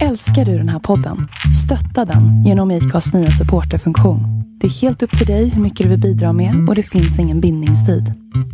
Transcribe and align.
Älskar 0.00 0.44
du 0.44 0.58
den 0.58 0.68
här 0.68 0.78
podden? 0.78 1.28
Stötta 1.64 2.04
den 2.04 2.44
genom 2.44 2.70
IKAs 2.70 3.12
nya 3.12 3.30
supporterfunktion. 3.30 4.20
Det 4.60 4.66
är 4.66 4.70
helt 4.70 5.02
upp 5.02 5.18
till 5.18 5.26
dig 5.26 5.48
hur 5.48 5.62
mycket 5.62 5.84
du 5.84 5.88
vill 5.90 6.00
bidra 6.00 6.32
med 6.32 6.68
och 6.68 6.74
det 6.74 6.82
finns 6.82 7.18
ingen 7.18 7.40
bindningstid. 7.40 8.12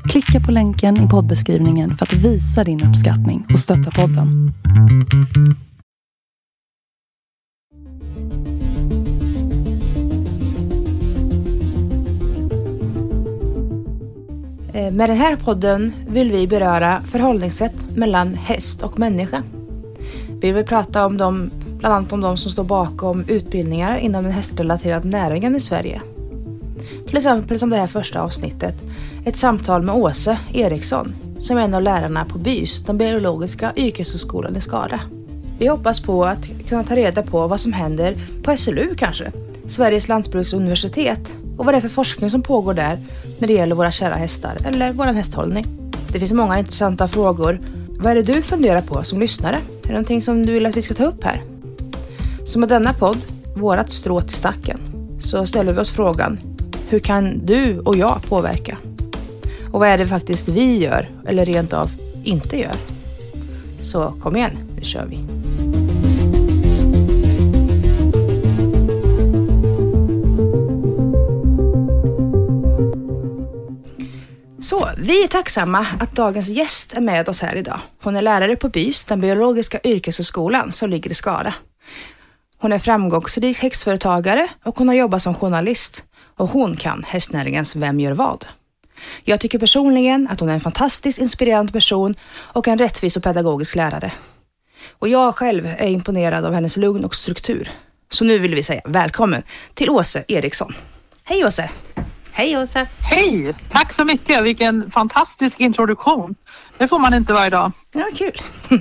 Klicka 0.09 0.40
på 0.40 0.53
länken 0.53 1.06
i 1.06 1.09
poddbeskrivningen 1.09 1.93
för 1.95 2.06
att 2.06 2.12
visa 2.12 2.64
din 2.64 2.85
uppskattning 2.85 3.46
och 3.53 3.59
stötta 3.59 3.90
podden. 3.90 4.53
Eh, 14.73 14.93
med 14.93 15.11
den 15.11 15.16
här 15.16 15.36
podden 15.36 15.93
vill 16.09 16.32
vi 16.32 16.46
beröra 16.46 17.02
förhållningssätt 17.02 17.96
mellan 17.96 18.34
häst 18.34 18.82
och 18.82 18.98
människa. 18.98 19.43
Vi 20.41 20.52
vill 20.52 20.64
prata 20.64 21.07
om 21.07 21.16
dem, 21.16 21.50
bland 21.79 21.95
annat 21.95 22.12
om 22.12 22.20
de 22.20 22.36
som 22.36 22.52
står 22.52 22.64
bakom 22.64 23.24
utbildningar 23.28 23.98
inom 23.98 24.24
den 24.24 24.33
hästrelaterade 24.33 25.09
näringen 25.09 25.56
i 25.56 25.61
Sverige. 25.61 26.02
Till 27.06 27.16
exempel 27.16 27.59
som 27.59 27.70
det 27.70 27.77
här 27.77 27.87
första 27.87 28.20
avsnittet, 28.20 28.74
ett 29.24 29.37
samtal 29.37 29.83
med 29.83 29.95
Åse 29.95 30.38
Eriksson 30.55 31.14
som 31.41 31.56
är 31.56 31.62
en 31.62 31.74
av 31.74 31.83
lärarna 31.83 32.24
på 32.24 32.38
BYS, 32.38 32.83
den 32.87 32.98
biologiska 32.98 33.73
yrkeshögskolan 33.77 34.56
i 34.56 34.61
Skara. 34.61 35.01
Vi 35.59 35.66
hoppas 35.66 36.01
på 36.01 36.24
att 36.24 36.48
kunna 36.69 36.83
ta 36.83 36.97
reda 36.97 37.23
på 37.23 37.47
vad 37.47 37.61
som 37.61 37.73
händer 37.73 38.16
på 38.42 38.56
SLU 38.56 38.95
kanske, 38.95 39.33
Sveriges 39.66 40.09
lantbruksuniversitet 40.09 41.36
och 41.56 41.64
vad 41.64 41.75
det 41.75 41.78
är 41.78 41.80
för 41.80 41.89
forskning 41.89 42.30
som 42.30 42.42
pågår 42.42 42.75
där 42.75 42.98
när 43.39 43.48
det 43.48 43.55
gäller 43.55 43.77
våra 43.77 43.91
kära 43.91 44.14
hästar 44.14 44.56
eller 44.64 44.92
vår 44.92 45.05
hästhållning. 45.05 45.64
Det 46.12 46.19
finns 46.19 46.33
många 46.33 46.59
intressanta 46.59 47.09
frågor. 47.09 47.61
Vad 47.89 48.12
är 48.12 48.14
det 48.14 48.33
du 48.33 48.42
funderar 48.42 48.80
på 48.80 49.05
som 49.05 49.20
lyssnare? 49.20 49.56
Är 49.88 49.92
det 49.92 49.95
någonting 49.98 50.23
som 50.23 50.47
du 50.47 50.52
vill 50.52 50.66
att 50.66 50.77
vi 50.77 50.83
ska 50.83 50.95
ta 50.95 51.05
upp 51.05 51.24
här? 51.24 51.42
Så 52.45 52.59
med 52.59 52.69
denna 52.69 52.92
podd, 52.92 53.19
vårat 53.56 53.91
strå 53.91 54.20
till 54.20 54.37
stacken, 54.37 54.78
så 55.20 55.47
ställer 55.47 55.72
vi 55.72 55.81
oss 55.81 55.91
frågan 55.91 56.41
hur 56.89 56.98
kan 56.98 57.47
du 57.47 57.78
och 57.78 57.97
jag 57.97 58.22
påverka? 58.28 58.78
Och 59.72 59.81
vad 59.81 59.89
är 59.89 59.98
det 59.98 60.09
faktiskt 60.09 60.48
vi 60.48 60.78
gör 60.78 61.11
eller 61.27 61.47
rent 61.47 61.72
av 61.72 61.91
inte 62.25 62.59
gör? 62.59 62.77
Så 63.78 64.14
kom 64.20 64.36
igen, 64.36 64.59
nu 64.77 64.83
kör 64.83 65.06
vi. 65.06 65.38
Så, 74.69 74.91
vi 74.98 75.24
är 75.24 75.28
tacksamma 75.28 75.86
att 76.00 76.12
dagens 76.12 76.48
gäst 76.48 76.92
är 76.92 77.00
med 77.00 77.28
oss 77.28 77.42
här 77.42 77.56
idag. 77.56 77.80
Hon 78.02 78.16
är 78.16 78.22
lärare 78.22 78.56
på 78.56 78.69
BYS, 78.69 79.05
den 79.05 79.20
biologiska 79.20 79.80
yrkeshögskolan 79.84 80.72
som 80.72 80.91
ligger 80.91 81.10
i 81.10 81.14
Skara. 81.14 81.55
Hon 82.58 82.72
är 82.72 82.78
framgångsrik 82.78 83.58
häxföretagare 83.58 84.48
och 84.64 84.78
hon 84.78 84.88
har 84.88 84.94
jobbat 84.94 85.22
som 85.22 85.34
journalist. 85.34 86.05
Och 86.36 86.48
hon 86.48 86.77
kan 86.77 87.05
hästnäringens 87.05 87.77
Vem 87.77 88.00
gör 88.00 88.12
vad? 88.12 88.47
Jag 89.25 89.41
tycker 89.41 89.58
personligen 89.58 90.28
att 90.30 90.41
hon 90.41 90.48
är 90.48 90.55
en 90.55 90.60
fantastiskt 90.60 91.19
inspirerande 91.19 91.72
person 91.72 92.14
och 92.34 92.69
en 92.69 92.78
rättvis 92.78 93.16
och 93.16 93.22
pedagogisk 93.22 93.75
lärare. 93.75 94.12
Och 94.91 95.08
jag 95.08 95.34
själv 95.34 95.66
är 95.66 95.88
imponerad 95.88 96.44
av 96.44 96.53
hennes 96.53 96.77
lugn 96.77 97.05
och 97.05 97.14
struktur. 97.14 97.70
Så 98.08 98.25
nu 98.25 98.38
vill 98.38 98.55
vi 98.55 98.62
säga 98.62 98.80
välkommen 98.84 99.42
till 99.75 99.91
Åse 99.91 100.25
Eriksson. 100.28 100.75
Hej 101.25 101.44
Åse! 101.44 101.70
Hej 102.39 102.58
Åsa! 102.58 102.86
Hej! 103.00 103.55
Tack 103.69 103.92
så 103.92 104.05
mycket. 104.05 104.44
Vilken 104.44 104.91
fantastisk 104.91 105.61
introduktion. 105.61 106.34
Det 106.78 106.89
får 106.89 106.98
man 106.98 107.14
inte 107.14 107.33
varje 107.33 107.50
dag. 107.50 107.72
Ja, 107.92 108.05
kul. 108.14 108.42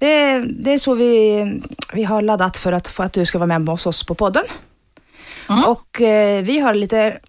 det, 0.00 0.12
är, 0.12 0.40
det 0.40 0.72
är 0.72 0.78
så 0.78 0.94
vi, 0.94 1.44
vi 1.92 2.04
har 2.04 2.22
laddat 2.22 2.56
för 2.56 2.72
att, 2.72 2.88
för 2.88 3.04
att 3.04 3.12
du 3.12 3.26
ska 3.26 3.38
vara 3.38 3.58
med 3.58 3.68
hos 3.68 3.86
oss 3.86 4.06
på 4.06 4.14
podden. 4.14 4.42
Mm. 5.48 5.64
Och 5.64 6.00
eh, 6.00 6.42
vi 6.42 6.58
har 6.58 6.74
lite 6.74 7.20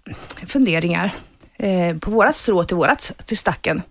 funderingar 0.46 1.14
eh, 1.56 1.96
på 1.96 2.10
vårat 2.10 2.36
strå 2.36 2.64
till 2.64 2.76
vårat 2.76 3.12
till 3.26 3.38
stacken. 3.38 3.82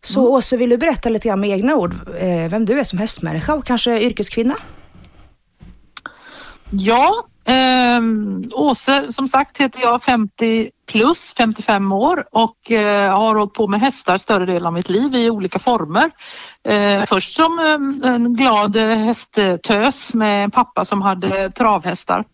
Så 0.00 0.20
Mm. 0.20 0.32
Åse, 0.32 0.56
vill 0.56 0.70
du 0.70 0.76
berätta 0.76 1.08
lite 1.08 1.28
grann 1.28 1.40
med 1.40 1.50
egna 1.50 1.76
ord 1.76 1.94
eh, 2.18 2.48
vem 2.48 2.64
du 2.64 2.80
är 2.80 2.84
som 2.84 2.98
hästmänniska 2.98 3.54
och 3.54 3.66
kanske 3.66 4.00
yrkeskvinna? 4.00 4.56
Ja, 6.70 7.26
Eh, 7.52 8.00
Åse 8.52 9.12
som 9.12 9.28
sagt 9.28 9.58
heter 9.58 9.80
jag 9.80 10.02
50 10.02 10.70
plus, 10.92 11.34
55 11.36 11.92
år 11.92 12.24
och 12.32 12.70
eh, 12.70 13.16
har 13.16 13.34
hållit 13.34 13.52
på 13.52 13.68
med 13.68 13.80
hästar 13.80 14.16
större 14.16 14.46
delen 14.46 14.66
av 14.66 14.72
mitt 14.72 14.88
liv 14.88 15.14
i 15.14 15.30
olika 15.30 15.58
former. 15.58 16.10
Eh, 16.68 17.04
först 17.06 17.36
som 17.36 17.58
eh, 17.58 18.10
en 18.10 18.34
glad 18.34 18.76
hästtös 18.76 20.14
med 20.14 20.44
en 20.44 20.50
pappa 20.50 20.84
som 20.84 21.02
hade 21.02 21.50
travhästar. 21.50 22.24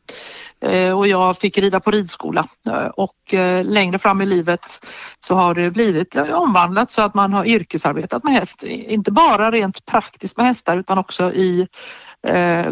Eh, 0.60 0.98
och 0.98 1.08
jag 1.08 1.38
fick 1.38 1.58
rida 1.58 1.80
på 1.80 1.90
ridskola 1.90 2.48
Eh, 2.68 2.86
och 2.86 3.34
eh, 3.34 3.64
längre 3.64 3.98
fram 3.98 4.20
i 4.20 4.26
livet 4.26 4.60
så 5.20 5.34
har 5.34 5.54
det 5.54 5.70
blivit 5.70 6.16
omvandlat 6.16 6.90
så 6.90 7.02
att 7.02 7.14
man 7.14 7.32
har 7.32 7.44
yrkesarbetat 7.44 8.24
med 8.24 8.32
häst. 8.32 8.62
Inte 8.62 9.10
bara 9.10 9.50
rent 9.50 9.86
praktiskt 9.86 10.36
med 10.36 10.46
hästar 10.46 10.76
utan 10.76 10.98
också 10.98 11.32
i 11.32 11.68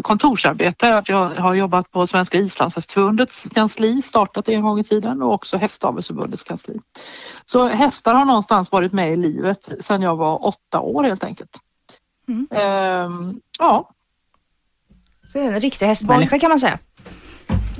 kontorsarbete. 0.01 0.97
Att 0.97 1.09
Jag 1.09 1.29
har 1.29 1.53
jobbat 1.53 1.91
på 1.91 2.07
Svenska 2.07 2.37
Islandshästförbundets 2.37 3.47
kansli, 3.55 4.01
startat 4.01 4.45
det 4.45 4.53
en 4.53 4.61
gång 4.61 4.79
i 4.79 4.83
tiden 4.83 5.21
och 5.21 5.33
också 5.33 5.57
Hästavelsförbundets 5.57 6.43
kansli. 6.43 6.79
Så 7.45 7.67
hästar 7.67 8.13
har 8.13 8.25
någonstans 8.25 8.71
varit 8.71 8.93
med 8.93 9.13
i 9.13 9.15
livet 9.15 9.69
sedan 9.79 10.01
jag 10.01 10.15
var 10.15 10.45
åtta 10.45 10.79
år 10.79 11.03
helt 11.03 11.23
enkelt. 11.23 11.59
Mm. 12.27 12.47
Ehm, 12.51 13.41
ja, 13.59 13.89
Så 15.33 15.39
en 15.39 15.59
riktig 15.59 15.85
hästmänniska 15.85 16.39
kan 16.39 16.49
man 16.49 16.59
säga. 16.59 16.79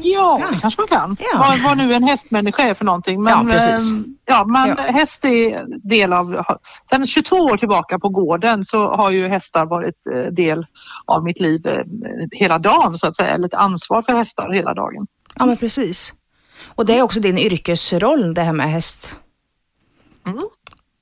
Ja, 0.02 0.38
Ja. 0.42 0.58
kanske 0.62 0.82
man 0.82 0.88
kan. 0.88 1.18
Ja. 1.20 1.38
Vad, 1.48 1.60
vad 1.60 1.78
nu 1.78 1.94
en 1.94 2.04
hästmänniska 2.04 2.64
är 2.64 2.74
för 2.74 2.86
någonting. 2.86 3.24
Men, 3.24 3.48
Ja, 3.48 3.54
precis. 3.54 3.92
ehm, 3.92 4.06
ja, 4.26 4.46
men 4.46 4.68
Ja. 4.68 4.76
häst 4.76 5.26
är 5.26 5.66
del 5.88 6.14
av... 6.14 6.44
Sedan 6.90 7.08
22 7.08 7.36
år 7.36 7.58
tillbaka 7.58 8.00
på 8.00 8.10
gården 8.10 8.64
så 8.66 8.88
har 8.88 9.12
ju 9.12 9.28
hästar 9.28 9.66
varit 9.66 10.08
eh, 10.14 10.20
del 10.22 10.66
av 11.06 11.24
mitt 11.24 11.40
liv 11.40 11.68
eh, 11.68 11.84
hela 12.32 12.60
dagen 12.60 12.98
så 12.98 13.08
att 13.08 13.16
säga. 13.16 13.30
Eller 13.30 13.48
ett 13.48 13.54
ansvar 13.54 14.02
för 14.02 14.14
hästar 14.14 14.50
hela 14.54 14.74
dagen. 14.74 15.08
Ja, 15.36 15.46
men 15.46 15.58
precis. 15.58 16.14
Och 16.76 16.86
det 16.86 16.98
är 16.98 17.02
också 17.02 17.20
din 17.20 17.38
yrkesroll, 17.38 18.34
det 18.34 18.42
här 18.42 18.54
med 18.54 18.70
häst. 18.72 19.16
Mm, 20.26 20.40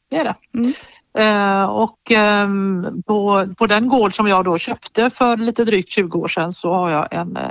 det 0.09 0.17
är 0.17 0.23
det. 0.23 0.35
Mm. 0.53 0.73
Eh, 1.17 1.65
och 1.69 2.11
ehm, 2.11 2.85
på, 3.07 3.47
på 3.57 3.67
den 3.67 3.87
gård 3.87 4.15
som 4.15 4.27
jag 4.27 4.45
då 4.45 4.57
köpte 4.57 5.09
för 5.09 5.37
lite 5.37 5.63
drygt 5.65 5.89
20 5.91 6.19
år 6.19 6.27
sedan 6.27 6.53
så 6.53 6.73
har 6.73 6.89
jag 6.89 7.13
en 7.13 7.37
eh, 7.37 7.49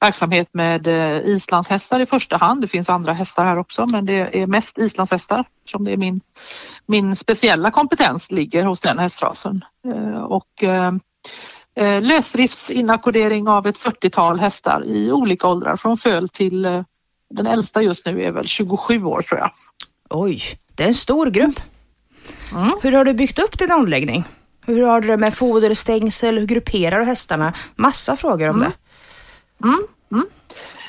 verksamhet 0.00 0.48
med 0.52 0.86
eh, 0.86 1.26
islandshästar 1.28 2.00
i 2.00 2.06
första 2.06 2.36
hand. 2.36 2.60
Det 2.60 2.68
finns 2.68 2.88
andra 2.90 3.12
hästar 3.12 3.44
här 3.44 3.58
också 3.58 3.86
men 3.86 4.06
det 4.06 4.42
är 4.42 4.46
mest 4.46 4.78
islandshästar 4.78 5.44
som 5.64 5.84
det 5.84 5.92
är 5.92 5.96
min, 5.96 6.20
min 6.86 7.16
speciella 7.16 7.70
kompetens 7.70 8.30
ligger 8.30 8.64
hos 8.64 8.80
den 8.80 8.98
hästrasen. 8.98 9.64
Eh, 9.88 10.22
och 10.22 10.62
eh, 10.64 10.92
lösdriftsinakkodering 12.02 13.48
av 13.48 13.66
ett 13.66 13.78
40-tal 13.78 14.38
hästar 14.40 14.84
i 14.84 15.12
olika 15.12 15.46
åldrar 15.48 15.76
från 15.76 15.96
föl 15.96 16.28
till 16.28 16.62
den 17.30 17.46
äldsta 17.46 17.82
just 17.82 18.06
nu 18.06 18.22
är 18.22 18.30
väl 18.30 18.46
27 18.46 19.04
år 19.04 19.22
tror 19.22 19.40
jag. 19.40 19.50
Oj, 20.10 20.42
det 20.74 20.82
är 20.82 20.86
en 20.88 20.94
stor 20.94 21.26
grupp. 21.30 21.60
Mm. 22.52 22.70
Hur 22.82 22.92
har 22.92 23.04
du 23.04 23.14
byggt 23.14 23.38
upp 23.38 23.58
din 23.58 23.72
anläggning? 23.72 24.24
Hur 24.66 24.82
har 24.82 25.00
du 25.00 25.08
det 25.08 25.16
med 25.16 25.34
foder, 25.34 25.74
stängsel, 25.74 26.38
hur 26.38 26.46
grupperar 26.46 26.98
du 26.98 27.04
hästarna? 27.04 27.52
Massa 27.76 28.16
frågor 28.16 28.48
om 28.48 28.56
Mm. 28.56 28.70
det. 28.70 28.76
Mm, 29.64 29.86
mm. 30.10 30.26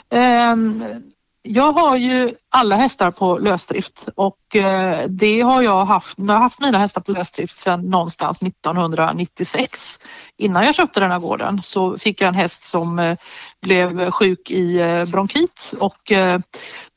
Eh, 0.10 0.98
jag 1.42 1.72
har 1.72 1.98
ju 1.98 2.36
alla 2.58 2.76
hästar 2.76 3.12
på 3.12 3.38
lösdrift 3.38 4.10
och 4.16 4.56
eh, 4.56 5.08
det 5.10 5.42
har 5.42 5.62
jag 5.62 5.86
haft. 5.86 6.18
Jag 6.18 6.34
har 6.34 6.40
haft 6.40 6.60
mina 6.60 6.78
hästar 6.78 7.02
på 7.02 7.12
lösdrift 7.12 7.58
sedan 7.58 7.90
någonstans 7.90 8.42
1996. 8.42 10.00
Innan 10.38 10.66
jag 10.66 10.76
köpte 10.76 11.00
den 11.00 11.12
här 11.12 11.20
gården 11.20 11.62
så 11.64 11.98
fick 11.98 12.22
jag 12.22 12.28
en 12.28 12.34
häst 12.34 12.64
som 12.64 13.00
eh, 13.00 13.18
blev 13.62 14.12
sjuk 14.12 14.52
i 14.52 14.80
eh, 14.80 15.06
bronkit 15.06 15.74
och 15.80 16.12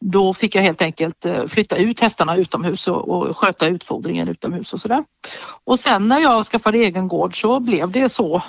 då 0.00 0.34
fick 0.34 0.54
jag 0.54 0.62
helt 0.62 0.82
enkelt 0.82 1.26
flytta 1.48 1.76
ut 1.76 2.00
hästarna 2.00 2.36
utomhus 2.36 2.88
och, 2.88 3.36
sköta 3.36 3.66
utfodringen 3.66 4.28
utomhus 4.28 4.72
och 4.72 4.80
sådär. 4.80 5.04
Och 5.64 5.78
sen 5.78 6.08
när 6.08 6.18
jag 6.20 6.46
skaffade 6.46 6.78
egen 6.78 7.08
gård 7.08 7.40
så 7.40 7.60
blev 7.60 7.90
det 7.90 8.08
så 8.08 8.42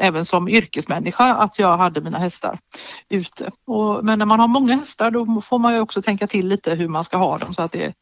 även 0.00 0.24
som 0.24 0.48
yrkesmänniska 0.48 1.24
att 1.24 1.58
jag 1.58 1.76
hade 1.76 2.00
mina 2.00 2.18
hästar 2.18 2.58
ute. 3.08 3.50
Men 4.02 4.18
när 4.18 4.26
man 4.26 4.40
har 4.40 4.48
många 4.48 4.76
hästar 4.76 5.10
då 5.10 5.40
får 5.40 5.58
man 5.58 5.74
ju 5.74 5.80
också 5.80 6.02
tänka 6.02 6.26
till 6.28 6.48
lite 6.48 6.74
hur 6.74 6.88
man 6.88 7.04
ska 7.04 7.16
ha 7.16 7.38
dem 7.38 7.54
så 7.54 7.62
att 7.62 7.72
det 7.72 7.94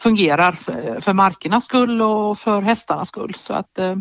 fungerar 0.00 0.52
för, 0.52 1.00
för 1.00 1.12
markernas 1.12 1.64
skull 1.64 2.02
och 2.02 2.38
för 2.38 2.62
hästarnas 2.62 3.08
skull. 3.08 3.34
Så 3.38 3.54
att, 3.54 3.78
eh, 3.78 3.96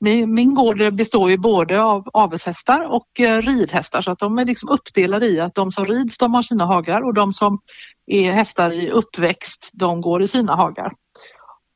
min, 0.00 0.34
min 0.34 0.54
gård 0.54 0.94
består 0.94 1.30
ju 1.30 1.36
både 1.36 1.82
av 1.82 2.08
avelshästar 2.12 2.80
och 2.84 3.20
eh, 3.20 3.42
ridhästar 3.42 4.00
så 4.00 4.10
att 4.10 4.18
de 4.18 4.38
är 4.38 4.44
liksom 4.44 4.68
uppdelade 4.68 5.26
i 5.26 5.40
att 5.40 5.54
de 5.54 5.72
som 5.72 5.86
rids 5.86 6.18
de 6.18 6.34
har 6.34 6.42
sina 6.42 6.64
hagar 6.66 7.00
och 7.02 7.14
de 7.14 7.32
som 7.32 7.58
är 8.06 8.32
hästar 8.32 8.70
i 8.72 8.90
uppväxt 8.90 9.70
de 9.72 10.00
går 10.00 10.22
i 10.22 10.28
sina 10.28 10.54
hagar. 10.54 10.92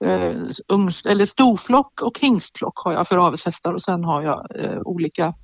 eh, 0.04 0.36
ungs, 0.69 1.06
eller 1.06 1.25
storflock 1.25 2.02
och 2.02 2.19
hingstflock 2.20 2.78
har 2.78 2.92
jag 2.92 3.08
för 3.08 3.19
avelshästar 3.26 3.72
och 3.72 3.82
sen 3.82 4.04
har 4.04 4.22
jag 4.22 4.46
eh, 4.64 4.81
olika 4.84 5.34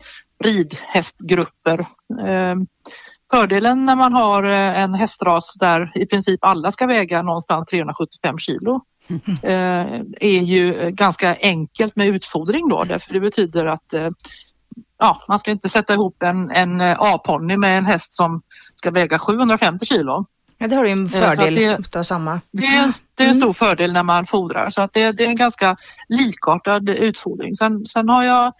ridhästgrupper. 0.44 1.78
Eh, 2.26 2.56
fördelen 3.30 3.84
när 3.84 3.96
man 3.96 4.12
har 4.12 4.42
eh, 4.42 4.80
en 4.80 4.94
hästras 4.94 5.54
där 5.54 5.92
i 5.94 6.06
princip 6.06 6.44
alla 6.44 6.72
ska 6.72 6.86
väga 6.86 7.22
någonstans 7.22 7.68
375 7.68 8.38
kilo 8.38 8.80
eh, 9.42 10.00
är 10.20 10.40
ju 10.40 10.90
ganska 10.90 11.36
enkelt 11.40 11.96
med 11.96 12.08
utfodring 12.08 12.68
då 12.68 12.84
därför 12.84 13.12
det 13.12 13.20
betyder 13.20 13.66
att 13.66 13.94
eh, 13.94 14.08
ja, 14.98 15.24
man 15.28 15.38
ska 15.38 15.50
inte 15.50 15.68
sätta 15.68 15.94
ihop 15.94 16.22
en, 16.22 16.50
en 16.50 16.80
A-ponny 16.80 17.56
med 17.56 17.78
en 17.78 17.86
häst 17.86 18.12
som 18.12 18.42
ska 18.74 18.90
väga 18.90 19.18
750 19.18 19.86
kilo. 19.86 20.26
Ja, 20.62 20.68
det 20.68 20.76
har 20.76 20.84
du 20.84 20.90
en 20.90 21.08
fördel 21.08 21.54
det, 21.54 21.96
av 21.96 22.02
samma. 22.02 22.40
Det 22.50 22.66
är, 22.66 22.92
det 23.14 23.24
är 23.24 23.28
en 23.28 23.34
stor 23.34 23.52
fördel 23.52 23.92
när 23.92 24.02
man 24.02 24.26
fodrar 24.26 24.70
så 24.70 24.82
att 24.82 24.92
det, 24.92 25.12
det 25.12 25.24
är 25.24 25.28
en 25.28 25.36
ganska 25.36 25.76
likartad 26.08 26.88
utfodring. 26.88 27.56
Sen, 27.56 27.86
sen 27.86 28.08
har 28.08 28.24
jag 28.24 28.52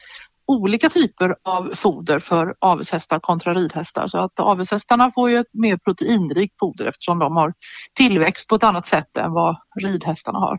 olika 0.50 0.88
typer 0.88 1.37
av 1.43 1.70
foder 1.75 2.19
för 2.19 2.55
avelshästar 2.58 3.20
kontra 3.20 3.55
ridhästar 3.55 4.08
så 4.08 4.19
att 4.19 4.41
avelshästarna 4.41 5.12
får 5.14 5.31
ju 5.31 5.38
ett 5.38 5.55
mer 5.55 5.76
proteinrikt 5.76 6.58
foder 6.58 6.87
eftersom 6.87 7.19
de 7.19 7.37
har 7.37 7.55
tillväxt 7.94 8.49
på 8.49 8.55
ett 8.55 8.64
annat 8.64 8.87
sätt 8.87 9.17
än 9.17 9.32
vad 9.32 9.56
ridhästarna 9.82 10.38
har. 10.38 10.58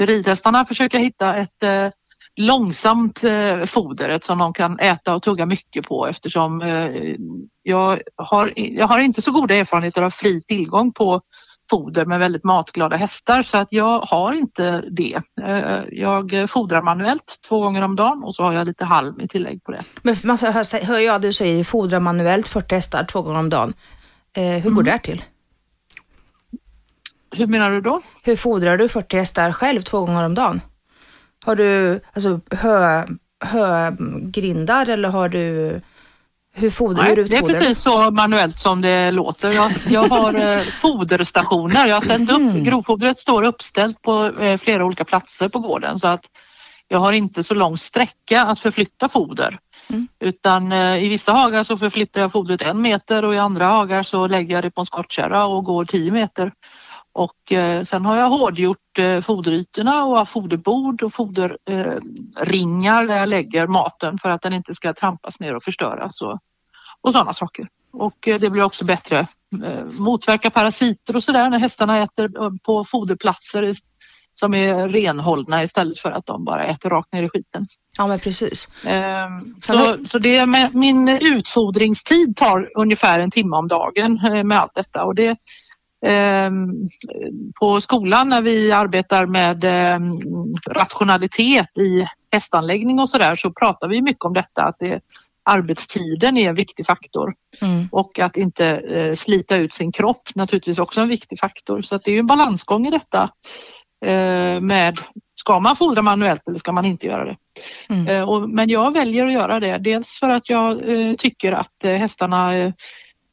Ridhästarna 0.00 0.64
försöker 0.64 0.98
hitta 0.98 1.36
ett 1.36 1.62
eh, 1.62 1.88
långsamt 2.36 3.24
eh, 3.24 3.64
foder 3.64 4.18
som 4.22 4.38
de 4.38 4.52
kan 4.52 4.78
äta 4.78 5.14
och 5.14 5.22
tugga 5.22 5.46
mycket 5.46 5.84
på 5.84 6.06
eftersom 6.06 6.62
eh, 6.62 7.16
jag, 7.62 8.00
har, 8.16 8.52
jag 8.56 8.86
har 8.86 8.98
inte 9.00 9.22
så 9.22 9.32
goda 9.32 9.54
erfarenheter 9.54 10.02
av 10.02 10.10
fri 10.10 10.42
tillgång 10.42 10.92
på 10.92 11.20
foder 11.70 12.04
med 12.04 12.18
väldigt 12.18 12.44
matglada 12.44 12.96
hästar 12.96 13.42
så 13.42 13.58
att 13.58 13.68
jag 13.70 14.00
har 14.00 14.32
inte 14.32 14.84
det. 14.90 15.22
Eh, 15.42 15.84
jag 15.92 16.50
fodrar 16.50 16.82
manuellt 16.82 17.40
två 17.48 17.60
gånger 17.60 17.82
om 17.82 17.96
dagen 17.96 18.22
och 18.24 18.34
så 18.34 18.42
har 18.42 18.52
jag 18.52 18.66
lite 18.66 18.84
halm 18.84 19.20
i 19.20 19.28
tillägg 19.28 19.64
på 19.64 19.72
det. 19.72 19.82
Men 20.02 20.16
man 20.22 20.38
hör, 20.38 20.84
hör 20.86 20.98
jag 20.98 21.22
du 21.22 21.32
säger 21.32 21.64
fodra 21.64 22.00
manuellt 22.00 22.48
40 22.48 22.74
hästar 22.74 23.04
två 23.04 23.22
gånger 23.22 23.38
om 23.38 23.50
dagen. 23.50 23.74
Eh, 24.36 24.42
hur 24.42 24.62
går 24.62 24.70
mm. 24.70 24.84
det 24.84 24.90
här 24.90 24.98
till? 24.98 25.24
Hur 27.30 27.46
menar 27.46 27.70
du 27.70 27.80
då? 27.80 28.00
Hur 28.24 28.36
fodrar 28.36 28.76
du 28.76 28.88
40 28.88 29.16
hästar 29.16 29.52
själv 29.52 29.82
två 29.82 30.00
gånger 30.00 30.24
om 30.24 30.34
dagen? 30.34 30.60
Har 31.44 31.56
du 31.56 32.00
alltså 32.14 32.40
hö, 32.50 33.04
högrindar 33.40 34.88
eller 34.88 35.08
har 35.08 35.28
du 35.28 35.80
hur 36.56 36.70
fodrar 36.70 37.04
Nej, 37.04 37.16
du 37.16 37.24
Det 37.24 37.36
är 37.36 37.42
precis 37.42 37.78
så 37.80 38.10
manuellt 38.10 38.58
som 38.58 38.80
det 38.80 39.10
låter. 39.10 39.50
Jag, 39.50 39.72
jag 39.88 40.08
har 40.08 40.34
eh, 40.34 40.60
foderstationer. 40.60 41.86
Jag 41.86 41.96
har 41.96 42.00
ställt 42.00 42.30
upp, 42.30 42.36
mm. 42.36 42.64
grovfodret 42.64 43.18
står 43.18 43.42
uppställt 43.42 44.02
på 44.02 44.24
eh, 44.40 44.58
flera 44.58 44.84
olika 44.84 45.04
platser 45.04 45.48
på 45.48 45.58
gården 45.58 45.98
så 45.98 46.08
att 46.08 46.24
jag 46.88 46.98
har 46.98 47.12
inte 47.12 47.42
så 47.42 47.54
lång 47.54 47.78
sträcka 47.78 48.42
att 48.42 48.60
förflytta 48.60 49.08
foder. 49.08 49.58
Mm. 49.88 50.08
Utan 50.20 50.72
eh, 50.72 51.04
i 51.04 51.08
vissa 51.08 51.32
hagar 51.32 51.62
så 51.62 51.76
förflyttar 51.76 52.20
jag 52.20 52.32
fodret 52.32 52.62
en 52.62 52.82
meter 52.82 53.24
och 53.24 53.34
i 53.34 53.38
andra 53.38 53.66
hagar 53.66 54.02
så 54.02 54.26
lägger 54.26 54.54
jag 54.54 54.64
det 54.64 54.70
på 54.70 54.80
en 54.80 54.86
skottkärra 54.86 55.44
och 55.44 55.64
går 55.64 55.84
tio 55.84 56.12
meter. 56.12 56.52
Och 57.16 57.52
eh, 57.52 57.82
sen 57.82 58.04
har 58.06 58.16
jag 58.16 58.28
hårdgjort 58.28 58.98
eh, 58.98 59.20
foderytorna 59.20 60.04
och 60.04 60.16
har 60.16 60.24
foderbord 60.24 61.02
och 61.02 61.14
foderringar 61.14 63.02
eh, 63.02 63.06
där 63.08 63.16
jag 63.16 63.28
lägger 63.28 63.66
maten 63.66 64.18
för 64.18 64.30
att 64.30 64.42
den 64.42 64.52
inte 64.52 64.74
ska 64.74 64.92
trampas 64.92 65.40
ner 65.40 65.56
och 65.56 65.62
förstöras 65.62 66.22
och, 66.22 66.38
och 67.00 67.12
sådana 67.12 67.32
saker. 67.32 67.68
Och 67.92 68.16
det 68.20 68.50
blir 68.50 68.62
också 68.62 68.84
bättre, 68.84 69.26
motverka 69.98 70.50
parasiter 70.50 71.16
och 71.16 71.24
sådär 71.24 71.50
när 71.50 71.58
hästarna 71.58 72.02
äter 72.02 72.58
på 72.58 72.84
foderplatser 72.84 73.74
som 74.34 74.54
är 74.54 74.88
renhållna 74.88 75.62
istället 75.62 75.98
för 75.98 76.10
att 76.10 76.26
de 76.26 76.44
bara 76.44 76.64
äter 76.64 76.90
rakt 76.90 77.12
ner 77.12 77.22
i 77.22 77.28
skiten. 77.28 77.66
Ja 77.98 78.06
men 78.06 78.18
precis. 78.18 78.68
Ehm, 78.84 79.54
så, 79.62 79.96
så 80.04 80.18
det 80.18 80.46
med, 80.46 80.74
min 80.74 81.08
utfodringstid 81.08 82.36
tar 82.36 82.70
ungefär 82.74 83.20
en 83.20 83.30
timme 83.30 83.56
om 83.56 83.68
dagen 83.68 84.20
med 84.44 84.60
allt 84.60 84.74
detta 84.74 85.04
och 85.04 85.14
det 85.14 85.38
på 87.60 87.80
skolan 87.80 88.28
när 88.28 88.42
vi 88.42 88.72
arbetar 88.72 89.26
med 89.26 89.64
ehm, 89.64 90.20
rationalitet 90.70 91.78
i 91.78 92.06
hästanläggning 92.32 92.98
och 92.98 93.08
sådär 93.08 93.36
så 93.36 93.50
pratar 93.50 93.88
vi 93.88 94.02
mycket 94.02 94.24
om 94.24 94.32
detta 94.32 94.62
att 94.62 94.76
det, 94.78 95.00
arbetstiden 95.46 96.36
är 96.36 96.48
en 96.48 96.54
viktig 96.54 96.86
faktor 96.86 97.34
mm. 97.62 97.88
och 97.92 98.18
att 98.18 98.36
inte 98.36 98.66
eh, 98.66 99.14
slita 99.14 99.56
ut 99.56 99.72
sin 99.72 99.92
kropp 99.92 100.28
naturligtvis 100.34 100.78
också 100.78 101.00
en 101.00 101.08
viktig 101.08 101.38
faktor 101.38 101.82
så 101.82 101.94
att 101.94 102.04
det 102.04 102.12
är 102.12 102.18
en 102.18 102.26
balansgång 102.26 102.86
i 102.86 102.90
detta 102.90 103.30
eh, 104.04 104.60
med 104.60 104.98
ska 105.34 105.60
man 105.60 105.76
fodra 105.76 106.02
manuellt 106.02 106.48
eller 106.48 106.58
ska 106.58 106.72
man 106.72 106.84
inte 106.84 107.06
göra 107.06 107.24
det? 107.24 107.36
Mm. 107.88 108.06
Eh, 108.06 108.46
men 108.46 108.68
jag 108.68 108.92
väljer 108.92 109.26
att 109.26 109.32
göra 109.32 109.60
det 109.60 109.78
dels 109.78 110.18
för 110.20 110.28
att 110.28 110.50
jag 110.50 110.80
tycker 111.18 111.52
att 111.52 111.74
hästarna 111.82 112.72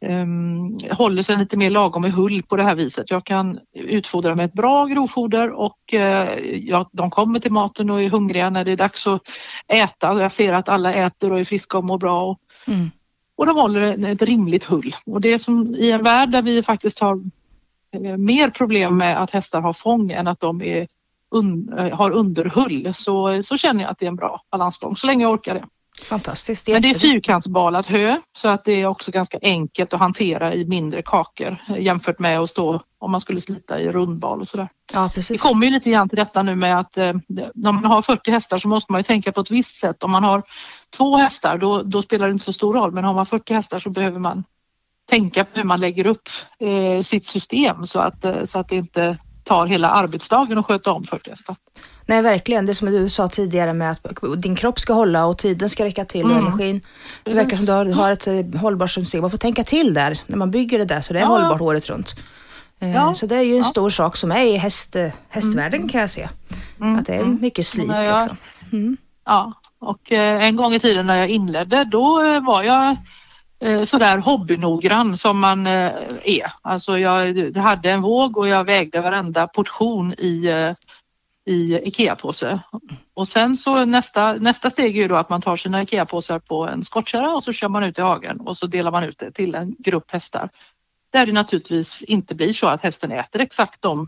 um, 0.04 0.80
håller 0.92 1.24
sig 1.24 1.38
lite 1.38 1.58
mer 1.58 1.70
lagom 1.70 2.06
i 2.06 2.10
hull 2.10 2.44
på 2.44 2.56
det 2.56 2.64
här 2.64 2.76
viset. 2.76 3.12
Jag 3.12 3.26
kan 3.26 3.60
utfodra 3.74 4.36
med 4.36 4.46
ett 4.46 4.54
bra 4.54 4.86
grovfoder 4.86 5.52
och 5.52 5.80
uh, 5.94 6.00
ja, 6.56 6.90
de 6.92 7.10
kommer 7.10 7.40
till 7.40 7.52
maten 7.52 7.90
och 7.90 8.02
är 8.02 8.10
hungriga 8.10 8.50
när 8.50 8.66
det 8.66 8.72
är 8.72 8.78
dags 8.78 9.08
att 9.08 9.22
äta. 9.68 10.22
Jag 10.22 10.32
ser 10.32 10.54
att 10.54 10.70
alla 10.70 10.94
äter 10.94 11.32
och 11.32 11.40
är 11.40 11.44
friska 11.44 11.78
och 11.78 11.84
mår 11.84 11.98
bra. 11.98 12.24
Och, 12.26 12.40
mm. 12.68 12.92
och 13.36 13.46
de 13.46 13.56
håller 13.56 14.08
ett 14.08 14.22
rimligt 14.22 14.64
hull. 14.64 14.96
Och 15.06 15.22
det 15.22 15.34
är 15.34 15.38
som 15.38 15.76
i 15.76 15.92
en 15.92 16.04
värld 16.04 16.30
där 16.30 16.42
vi 16.42 16.64
faktiskt 16.64 17.00
har 17.00 17.16
uh, 17.96 18.18
mer 18.18 18.50
problem 18.50 18.98
med 18.98 19.22
att 19.22 19.32
hästar 19.32 19.62
har 19.62 19.74
fång 19.74 20.12
än 20.12 20.28
att 20.28 20.40
de 20.40 20.62
är 20.62 20.88
un, 21.32 21.74
uh, 21.80 21.96
har 21.96 22.12
underhull 22.12 22.94
så, 22.94 23.44
så 23.44 23.58
känner 23.58 23.84
jag 23.84 23.92
att 23.92 24.00
det 24.00 24.06
är 24.06 24.08
en 24.08 24.16
bra 24.16 24.42
balansgång 24.52 24.96
så 24.96 25.08
länge 25.08 25.24
jag 25.24 25.34
orkar 25.34 25.54
det. 25.54 25.66
Fantastiskt. 26.02 26.68
Men 26.68 26.82
det 26.82 26.90
är 26.90 27.00
fyrkantsbalat 27.00 27.86
hö 27.86 28.22
så 28.38 28.48
att 28.48 28.66
det 28.66 28.82
är 28.82 28.86
också 28.86 29.12
ganska 29.12 29.40
enkelt 29.42 29.94
att 29.94 30.00
hantera 30.00 30.54
i 30.54 30.66
mindre 30.66 31.02
kakor 31.02 31.58
jämfört 31.80 32.20
med 32.20 32.40
att 32.40 32.50
stå 32.50 32.82
om 33.00 33.12
man 33.12 33.22
skulle 33.22 33.42
slita 33.42 33.80
i 33.80 33.92
rundbal 33.92 34.42
och 34.42 34.48
sådär. 34.48 34.70
Ja, 34.94 35.12
precis. 35.16 35.34
Vi 35.34 35.38
kommer 35.38 35.68
ju 35.68 35.74
lite 35.74 35.92
grann 35.92 36.10
till 36.10 36.18
detta 36.18 36.44
nu 36.44 36.56
med 36.56 36.80
att 36.80 36.98
eh, 36.98 37.14
när 37.56 37.72
man 37.72 37.86
har 37.86 38.02
40 38.02 38.32
hästar 38.32 38.60
så 38.60 38.68
måste 38.68 38.92
man 38.92 39.00
ju 39.00 39.04
tänka 39.04 39.32
på 39.32 39.42
ett 39.42 39.52
visst 39.52 39.76
sätt. 39.76 40.04
Om 40.04 40.12
man 40.12 40.24
har 40.24 40.44
två 40.98 41.18
hästar 41.18 41.58
då, 41.58 41.84
då 41.84 42.02
spelar 42.02 42.28
det 42.28 42.32
inte 42.32 42.46
så 42.46 42.54
stor 42.54 42.74
roll 42.74 42.92
men 42.92 43.04
har 43.04 43.14
man 43.14 43.26
40 43.26 43.54
hästar 43.54 43.80
så 43.80 43.90
behöver 43.90 44.20
man 44.20 44.44
tänka 45.10 45.46
på 45.46 45.50
hur 45.54 45.64
man 45.64 45.80
lägger 45.80 46.06
upp 46.06 46.30
eh, 46.60 47.04
sitt 47.04 47.26
system 47.26 47.88
så 47.88 48.00
att, 48.00 48.26
eh, 48.26 48.44
så 48.44 48.60
att 48.60 48.70
det 48.70 48.76
inte 48.76 49.18
tar 49.44 49.66
hela 49.66 49.90
arbetsdagen 49.90 50.58
att 50.58 50.66
sköta 50.66 50.92
om 50.92 51.04
40 51.04 51.30
hästar. 51.30 51.56
Nej, 52.06 52.22
verkligen. 52.22 52.66
Det 52.66 52.76
som 52.76 52.92
du 52.92 53.10
sa 53.10 53.28
tidigare 53.28 53.74
med 53.74 53.92
att 53.92 54.18
din 54.38 54.56
kropp 54.56 54.80
ska 54.80 54.94
hålla 54.94 55.26
och 55.26 55.38
tiden 55.38 55.70
ska 55.70 55.86
räcka 55.86 56.06
till 56.06 56.22
mm. 56.22 56.38
och 56.38 56.42
energin. 56.42 56.82
Det 57.24 57.34
verkar 57.34 57.58
som 57.58 57.86
du 57.86 57.94
har 57.94 58.12
ett 58.12 58.28
eh, 58.28 58.60
hållbart 58.62 58.92
system. 58.92 59.22
Man 59.22 59.32
får 59.32 59.38
tänka 59.38 59.64
till 59.64 59.94
där 59.94 60.20
när 60.28 60.38
man 60.38 60.52
bygger 60.52 60.80
det 60.80 60.86
där 60.86 61.02
så 61.02 61.14
det 61.14 61.20
är 61.20 61.24
ja. 61.24 61.28
hållbart 61.28 61.62
året 61.62 61.90
runt. 61.90 62.16
Eh, 62.80 62.92
ja. 62.92 63.14
Så 63.14 63.26
det 63.26 63.36
är 63.36 63.42
ju 63.42 63.52
en 63.52 63.58
ja. 63.58 63.64
stor 63.64 63.90
sak 63.90 64.18
som 64.18 64.32
är 64.32 64.46
i 64.46 64.58
häst, 64.58 64.96
eh, 64.96 65.10
hästvärlden 65.30 65.80
mm. 65.80 65.90
kan 65.90 66.02
jag 66.02 66.10
se. 66.10 66.30
Mm. 66.80 67.00
Att 67.00 67.06
det 67.06 67.14
är 67.14 67.22
mm. 67.22 67.38
mycket 67.42 67.66
slit. 67.68 67.92
Ja, 67.94 68.14
liksom. 68.14 68.38
Mm. 68.72 68.98
ja. 69.26 69.54
och 69.80 70.12
en 70.12 70.56
gång 70.56 70.74
i 70.74 70.80
tiden 70.80 71.08
när 71.08 71.18
jag 71.18 71.30
inledde 71.30 71.84
då 71.84 72.40
var 72.40 72.64
jag 72.64 72.98
Eh, 73.64 73.84
sådär 73.84 74.18
hobbynoggrann 74.18 75.18
som 75.18 75.40
man 75.40 75.68
eh, 75.68 75.92
är. 76.24 76.52
Alltså 76.62 76.98
jag 76.98 77.58
hade 77.58 77.92
en 77.92 78.02
våg 78.02 78.38
och 78.38 78.48
jag 78.48 78.64
vägde 78.64 79.02
varenda 79.02 79.48
portion 79.48 80.14
i 80.18 80.46
eh, 80.46 80.74
i 81.46 81.80
IKEA-påse. 81.84 82.60
Och 83.14 83.28
sen 83.28 83.58
så 83.58 83.86
nästa, 83.86 84.34
nästa 84.34 84.70
steg 84.70 84.98
är 84.98 85.02
ju 85.02 85.08
då 85.08 85.16
att 85.16 85.30
man 85.30 85.42
tar 85.42 85.56
sina 85.56 85.82
IKEA-påsar 85.82 86.40
på 86.40 86.68
en 86.68 86.84
skottkärra 86.84 87.36
och 87.36 87.44
så 87.44 87.54
kör 87.54 87.70
man 87.70 87.84
ut 87.84 88.00
i 88.00 88.02
hagen 88.02 88.40
och 88.40 88.58
så 88.58 88.68
delar 88.68 88.92
man 88.92 89.04
ut 89.04 89.20
det 89.20 89.32
till 89.32 89.56
en 89.56 89.76
grupp 89.80 90.12
hästar. 90.12 90.50
Där 91.12 91.26
det 91.26 91.32
naturligtvis 91.32 92.02
inte 92.04 92.36
blir 92.36 92.54
så 92.54 92.68
att 92.68 92.82
hästen 92.82 93.12
äter 93.12 93.42
exakt 93.42 93.82
de 93.82 94.08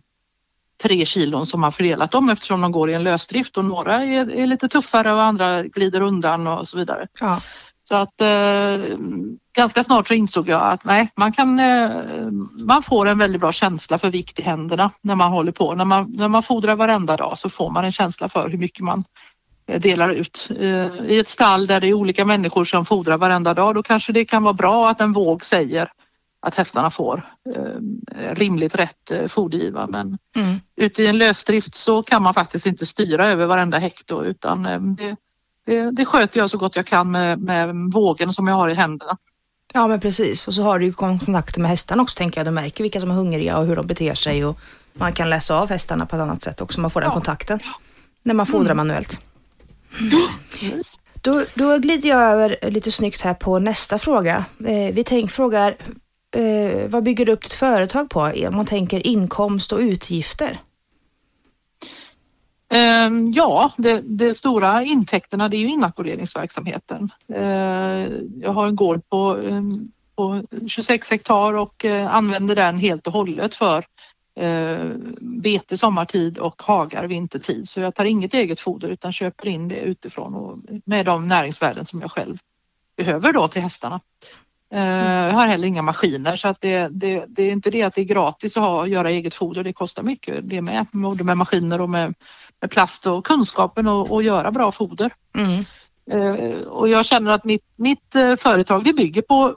tre 0.84 1.06
kilon 1.06 1.46
som 1.46 1.62
man 1.62 1.72
fördelat 1.72 2.12
dem 2.12 2.30
eftersom 2.30 2.62
de 2.62 2.72
går 2.72 2.90
i 2.90 2.94
en 2.94 3.04
lösdrift 3.04 3.58
och 3.58 3.66
några 3.66 4.04
är, 4.04 4.32
är 4.32 4.48
lite 4.48 4.70
tuffare 4.70 5.14
och 5.14 5.24
andra 5.24 5.64
glider 5.64 6.02
undan 6.02 6.48
och 6.48 6.68
så 6.68 6.78
vidare. 6.78 7.08
Ja. 7.20 7.42
Så 7.88 7.96
att 7.96 8.22
eh, 8.22 8.98
ganska 9.56 9.84
snart 9.84 10.08
så 10.08 10.14
insåg 10.14 10.50
jag 10.50 10.62
att 10.62 10.84
nej, 10.84 11.10
man 11.16 11.32
kan, 11.32 11.60
eh, 11.60 11.92
man 12.66 12.84
får 12.84 13.06
en 13.06 13.18
väldigt 13.18 13.42
bra 13.42 13.52
känsla 13.52 13.98
för 13.98 14.10
vikt 14.10 14.40
i 14.40 14.42
händerna 14.42 14.92
när 15.02 15.16
man 15.16 15.32
håller 15.32 15.52
på. 15.52 15.76
När 15.76 15.86
man, 15.86 16.12
när 16.16 16.28
man 16.28 16.44
fodrar 16.44 16.76
varenda 16.76 17.18
dag 17.18 17.38
så 17.38 17.50
får 17.50 17.72
man 17.72 17.86
en 17.86 17.92
känsla 17.92 18.30
för 18.30 18.50
hur 18.50 18.58
mycket 18.58 18.84
man 18.84 19.04
eh, 19.68 19.82
delar 19.82 20.10
ut. 20.10 20.50
Eh, 20.60 21.06
I 21.06 21.20
ett 21.20 21.28
stall 21.28 21.68
där 21.68 21.82
det 21.82 21.88
är 21.88 21.94
olika 21.94 22.26
människor 22.26 22.66
som 22.66 22.86
fodrar 22.86 23.18
varenda 23.18 23.54
dag 23.54 23.76
då 23.76 23.84
kanske 23.84 24.14
det 24.14 24.26
kan 24.26 24.44
vara 24.44 24.54
bra 24.54 24.90
att 24.90 25.02
en 25.02 25.14
våg 25.14 25.46
säger 25.46 25.90
att 26.46 26.56
hästarna 26.56 26.90
får 26.90 27.22
eh, 27.56 28.36
rimligt 28.36 28.76
rätt 28.76 29.12
eh, 29.12 29.28
fodergiva. 29.28 29.88
Men 29.88 30.18
mm. 30.36 30.60
ute 30.76 31.04
i 31.04 31.08
en 31.08 31.18
lösdrift 31.18 31.76
så 31.76 32.04
kan 32.04 32.24
man 32.24 32.34
faktiskt 32.34 32.66
inte 32.66 32.86
styra 32.86 33.28
över 33.28 33.46
varenda 33.46 33.78
hekto 33.78 34.24
utan 34.24 34.66
eh, 34.66 34.80
det, 34.80 35.16
det, 35.66 35.92
det 35.92 36.06
sköter 36.06 36.40
jag 36.40 36.50
så 36.50 36.58
gott 36.58 36.76
jag 36.76 36.86
kan 36.86 37.12
med, 37.12 37.40
med 37.40 37.76
vågen 37.94 38.34
som 38.34 38.48
jag 38.48 38.56
har 38.56 38.70
i 38.70 38.74
händerna. 38.74 39.18
Ja 39.74 39.88
men 39.88 40.00
precis 40.00 40.48
och 40.48 40.54
så 40.54 40.62
har 40.64 40.80
du 40.80 40.86
ju 40.86 40.94
kontakter 40.94 41.62
med 41.62 41.70
hästarna 41.72 42.04
också 42.04 42.18
tänker 42.18 42.40
jag. 42.40 42.48
Du 42.48 42.52
märker 42.52 42.84
vilka 42.84 43.02
som 43.02 43.12
är 43.12 43.16
hungriga 43.16 43.58
och 43.58 43.66
hur 43.66 43.76
de 43.76 43.88
beter 43.88 44.16
sig 44.16 44.46
och 44.46 44.60
man 44.94 45.14
kan 45.14 45.30
läsa 45.30 45.56
av 45.60 45.70
hästarna 45.70 46.06
på 46.06 46.16
ett 46.16 46.22
annat 46.22 46.44
sätt 46.44 46.62
också. 46.62 46.82
Man 46.82 46.92
får 46.92 47.02
den 47.02 47.08
Ja. 47.10 47.14
kontakten 47.14 47.60
när 48.24 48.34
man 48.34 48.46
fodrar 48.46 48.72
Mm. 48.72 48.78
manuellt. 48.78 49.20
Precis. 50.60 51.00
Då, 51.22 51.44
då 51.56 51.78
glider 51.78 52.10
jag 52.10 52.22
över 52.22 52.58
lite 52.70 52.92
snyggt 52.92 53.22
här 53.22 53.34
på 53.34 53.60
nästa 53.60 54.00
fråga. 54.00 54.46
Eh, 54.60 54.94
vi 54.94 55.04
tänk, 55.04 55.32
frågar, 55.32 55.78
eh, 56.36 56.88
vad 56.88 57.04
bygger 57.04 57.26
du 57.26 57.32
upp 57.32 57.42
ditt 57.44 57.54
företag 57.54 58.10
på? 58.10 58.20
Om 58.48 58.56
man 58.56 58.66
tänker 58.66 59.08
inkomst 59.08 59.72
och 59.72 59.80
utgifter. 59.80 60.60
Ehm, 62.70 63.32
ja, 63.32 63.72
det, 63.78 64.02
det 64.02 64.34
stora 64.34 64.84
intäkterna 64.84 65.50
det 65.50 65.58
är 65.58 65.60
ju 65.60 65.70
inackorderingsverksamheten. 65.70 67.10
Ehm, 67.34 68.32
jag 68.42 68.52
har 68.52 68.68
en 68.68 68.76
gård 68.76 69.10
på, 69.10 69.38
ehm, 69.38 69.92
på 70.16 70.44
26 70.68 71.12
hektar 71.12 71.54
och 71.54 71.86
eh, 71.86 72.16
använder 72.16 72.56
den 72.56 72.78
helt 72.78 73.08
och 73.08 73.14
hållet 73.14 73.56
för 73.56 73.86
eh, 74.40 74.86
bete 75.20 75.78
sommartid 75.78 76.38
och 76.38 76.62
hagar 76.62 77.08
vintertid. 77.08 77.70
Så 77.70 77.80
jag 77.80 77.96
tar 77.96 78.06
inget 78.06 78.34
eget 78.34 78.60
foder 78.60 78.88
utan 78.88 79.14
köper 79.14 79.48
in 79.48 79.68
det 79.68 79.80
utifrån 79.80 80.36
och 80.36 80.58
med 80.86 81.06
de 81.06 81.28
näringsvärden 81.28 81.86
som 81.86 82.02
jag 82.02 82.12
själv 82.12 82.38
behöver 82.98 83.34
då 83.34 83.48
till 83.48 83.62
hästarna. 83.62 84.00
Eh, 84.76 85.28
Jag 85.28 85.34
har 85.34 85.48
heller 85.48 85.68
inga 85.68 85.82
maskiner 85.82 86.36
så 86.36 86.48
att 86.48 86.62
det, 86.62 86.88
det, 86.92 87.26
det 87.28 87.44
är 87.44 87.52
inte 87.52 87.70
det 87.70 87.84
att 87.84 87.96
det 87.96 88.02
är 88.02 88.06
gratis 88.06 88.58
att 88.58 88.64
ha, 88.64 88.88
göra 88.88 89.10
eget 89.10 89.34
foder. 89.34 89.64
Det 89.64 89.74
kostar 89.74 90.04
mycket 90.04 90.50
det 90.50 90.62
med, 90.62 90.86
både 90.92 91.24
med 91.24 91.38
maskiner 91.38 91.82
och 91.82 91.90
med, 91.90 92.14
med 92.62 92.72
plast 92.72 93.08
och 93.08 93.26
kunskapen 93.26 93.88
och, 93.88 94.12
och 94.12 94.24
göra 94.24 94.52
bra 94.52 94.72
foder. 94.72 95.14
Mm. 95.38 95.66
Eh, 96.12 96.62
och 96.62 96.90
jag 96.90 97.06
känner 97.06 97.32
att 97.32 97.44
mitt, 97.44 97.64
mitt 97.76 98.16
eh, 98.16 98.36
företag 98.36 98.84
det 98.84 98.94
bygger 98.94 99.22
på 99.22 99.56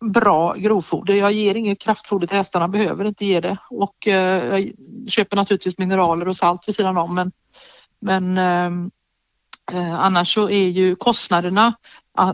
bra 0.00 0.54
grovfoder. 0.54 1.14
Jag 1.14 1.32
ger 1.32 1.54
inget 1.54 1.80
kraftfoder 1.80 2.26
till 2.26 2.36
hästarna, 2.36 2.68
behöver 2.68 3.04
inte 3.04 3.24
ge 3.26 3.40
det 3.40 3.56
och 3.70 4.08
eh, 4.08 4.44
jag 4.44 4.72
köper 5.08 5.36
naturligtvis 5.36 5.78
mineraler 5.78 6.28
och 6.28 6.36
salt 6.36 6.68
vid 6.68 6.74
sidan 6.74 6.96
om 6.96 7.14
men, 7.14 7.32
men 8.00 8.38
ehm, 8.38 8.84
eh, 8.84 8.90
Eh, 9.72 10.00
annars 10.00 10.34
så 10.34 10.50
är 10.50 10.68
ju 10.68 10.96
kostnaderna 10.96 11.74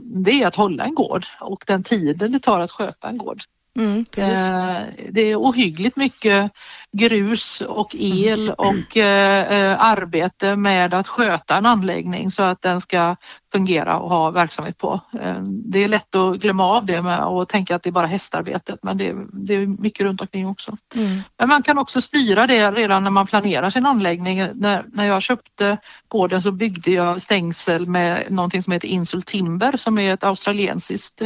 det 0.03 0.43
är 0.43 0.47
att 0.47 0.55
hålla 0.55 0.85
en 0.85 0.95
gård 0.95 1.25
och 1.41 1.65
den 1.67 1.83
tiden 1.83 2.33
det 2.33 2.41
tar 2.41 2.61
att 2.61 2.71
sköta 2.71 3.09
en 3.09 3.19
gård. 3.19 3.43
Mm. 3.81 4.05
Eh, 4.17 4.83
Det 5.09 5.21
är 5.21 5.37
ohyggligt 5.37 5.97
mycket 5.97 6.53
grus 6.93 7.61
och 7.61 7.97
el 7.99 8.51
och 8.51 8.97
eh, 8.97 9.53
eh, 9.53 9.85
arbete 9.85 10.57
med 10.57 10.95
att 10.95 11.09
sköta 11.09 11.57
en 11.57 11.67
anläggning 11.67 12.31
så 12.31 12.43
att 12.43 12.63
den 12.63 12.81
ska 12.81 13.17
fungera 13.53 13.99
och 13.99 14.11
ha 14.11 14.31
verksamhet 14.31 14.79
på. 14.79 15.01
Det 15.47 15.85
är 15.85 15.89
lätt 15.89 16.15
att 16.15 16.41
glömma 16.41 16.65
av 16.65 16.87
det 16.87 17.03
med 17.03 17.25
och 17.25 17.49
tänka 17.49 17.77
att 17.77 17.83
det 17.83 17.91
är 17.91 17.93
bara 17.93 18.07
hästarbetet 18.07 18.79
men 18.83 18.99
det 18.99 19.09
är, 19.09 19.27
det 19.33 19.55
är 19.55 19.67
mycket 19.67 20.07
runt 20.07 20.21
omkring 20.21 20.49
också. 20.49 20.77
Mm. 20.95 21.23
Men 21.39 21.49
man 21.49 21.63
kan 21.63 21.79
också 21.79 22.01
styra 22.01 22.47
det 22.47 22.71
redan 22.71 23.05
när 23.05 23.11
man 23.11 23.27
planerar 23.27 23.71
sin 23.71 23.87
anläggning. 23.87 24.39
När, 24.55 24.85
när 24.93 25.05
jag 25.05 25.23
köpte 25.23 25.79
gården 26.09 26.43
så 26.43 26.53
byggde 26.53 26.91
jag 26.91 27.23
stängsel 27.23 27.87
med 27.87 28.27
någonting 28.31 28.63
som 28.63 28.73
heter 28.73 28.89
Insul 28.89 29.23
Timber 29.23 29.77
som 29.77 29.99
är 29.99 30.15
ett 30.15 30.25
australiensiskt 30.25 31.23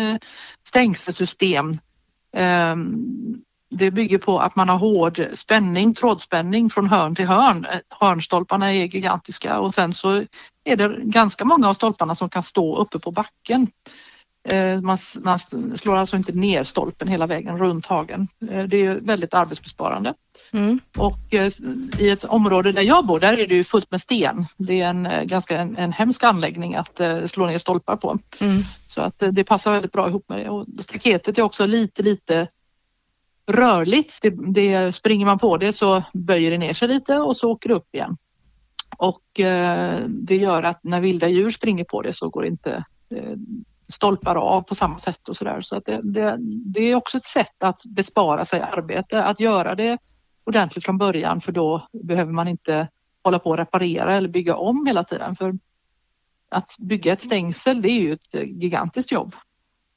stängselsystem. 0.67 1.79
Ehm, 2.35 3.43
det 3.71 3.91
bygger 3.91 4.19
på 4.19 4.39
att 4.41 4.57
man 4.57 4.69
har 4.69 4.77
hård 4.77 5.27
spänning, 5.33 5.95
trådspänning 5.95 6.71
från 6.71 6.89
hörn 6.89 7.15
till 7.15 7.27
hörn. 7.27 7.67
Eh, 7.73 7.79
hörnstolparna 8.01 8.73
är 8.75 8.85
gigantiska 8.85 9.59
och 9.59 9.75
sen 9.75 9.93
så 9.93 10.25
är 10.65 10.77
det 10.77 10.97
ganska 11.03 11.45
många 11.45 11.69
av 11.69 11.75
stolparna 11.75 12.15
som 12.15 12.29
kan 12.29 12.43
stå 12.43 12.77
uppe 12.77 12.99
på 12.99 13.11
backen. 13.11 13.67
Eh, 14.49 14.81
Man, 14.81 14.99
man 15.25 15.39
slår 15.77 15.97
alltså 15.97 16.17
inte 16.17 16.33
ner 16.33 16.65
stolpen 16.65 17.09
hela 17.09 17.27
vägen 17.27 17.59
runt 17.59 17.87
hagen. 17.87 18.29
Eh, 18.51 18.65
Det 18.65 18.87
är 18.87 18.95
väldigt 18.95 19.35
arbetsbesparande. 19.35 20.15
Mm. 20.53 20.81
Och 20.97 21.35
eh, 21.35 21.51
i 21.99 22.11
ett 22.11 22.25
område 22.25 22.73
där 22.73 22.83
jag 22.83 23.07
bor, 23.07 23.21
där 23.21 23.39
är 23.39 23.47
det 23.47 23.55
ju 23.55 23.65
fullt 23.65 23.91
med 23.91 24.01
sten. 24.01 24.47
Det 24.57 24.81
är 24.81 24.89
en 24.89 25.09
ganska 25.27 25.59
en, 25.59 25.77
en 25.77 25.93
hemsk 25.93 26.25
anläggning 26.25 26.75
att 26.75 27.01
slå 27.27 27.47
ner 27.47 27.59
stolpar 27.59 27.97
på. 27.97 28.19
Mm. 28.41 28.63
Så 28.87 29.01
att 29.01 29.23
det 29.33 29.45
passar 29.45 29.73
väldigt 29.73 29.93
bra 29.93 30.09
ihop 30.09 30.29
med 30.29 30.39
det. 30.39 30.49
Och 30.51 30.67
staketet 30.81 31.39
är 31.39 31.43
också 31.43 31.67
lite, 31.67 32.03
lite 32.03 32.49
rörligt. 33.47 34.23
Det, 34.23 34.31
det, 34.31 34.95
springer 34.95 35.27
man 35.27 35.39
på 35.39 35.57
det 35.57 35.73
så 35.73 36.03
böjer 36.13 36.51
det 36.51 36.59
ner 36.59 36.73
sig 36.73 36.89
lite 36.89 37.17
och 37.17 37.37
så 37.37 37.51
åker 37.51 37.69
det 37.69 37.75
upp 37.75 37.95
igen. 37.95 38.17
Och 38.97 39.23
det 40.09 40.37
gör 40.37 40.63
att 40.63 40.85
när 40.85 41.01
vilda 41.01 41.29
djur 41.29 41.51
springer 41.51 41.85
på 41.85 42.03
det 42.03 42.13
så 42.13 42.29
går 42.29 42.47
inte 42.47 42.85
eh, 43.11 43.37
stolpar 43.93 44.37
av 44.37 44.63
på 44.63 44.75
samma 44.75 44.99
sätt 44.99 45.29
och 45.29 45.37
sådär. 45.37 45.61
Så 45.61 45.77
att 45.77 45.85
det, 45.85 46.01
det, 46.03 46.37
det 46.75 46.81
är 46.81 46.95
också 46.95 47.19
ett 47.19 47.25
sätt 47.25 47.63
att 47.63 47.81
bespara 47.87 48.45
sig 48.45 48.61
arbete, 48.61 49.25
att 49.25 49.41
göra 49.41 49.75
det 49.75 49.99
ordentligt 50.45 50.85
från 50.85 50.99
början 50.99 51.41
för 51.41 51.53
då 51.53 51.89
behöver 51.93 52.33
man 52.33 52.49
inte 52.49 52.89
hålla 53.23 53.39
på 53.39 53.51
och 53.51 53.57
reparera 53.57 54.17
eller 54.17 54.29
bygga 54.29 54.57
om 54.57 54.87
hela 54.87 55.05
tiden. 55.05 55.37
För 55.37 55.59
att 56.49 56.71
bygga 56.81 57.13
ett 57.13 57.21
stängsel 57.21 57.83
det 57.83 57.89
är 57.89 58.01
ju 58.01 58.13
ett 58.13 58.35
gigantiskt 58.35 59.13
jobb. 59.13 59.35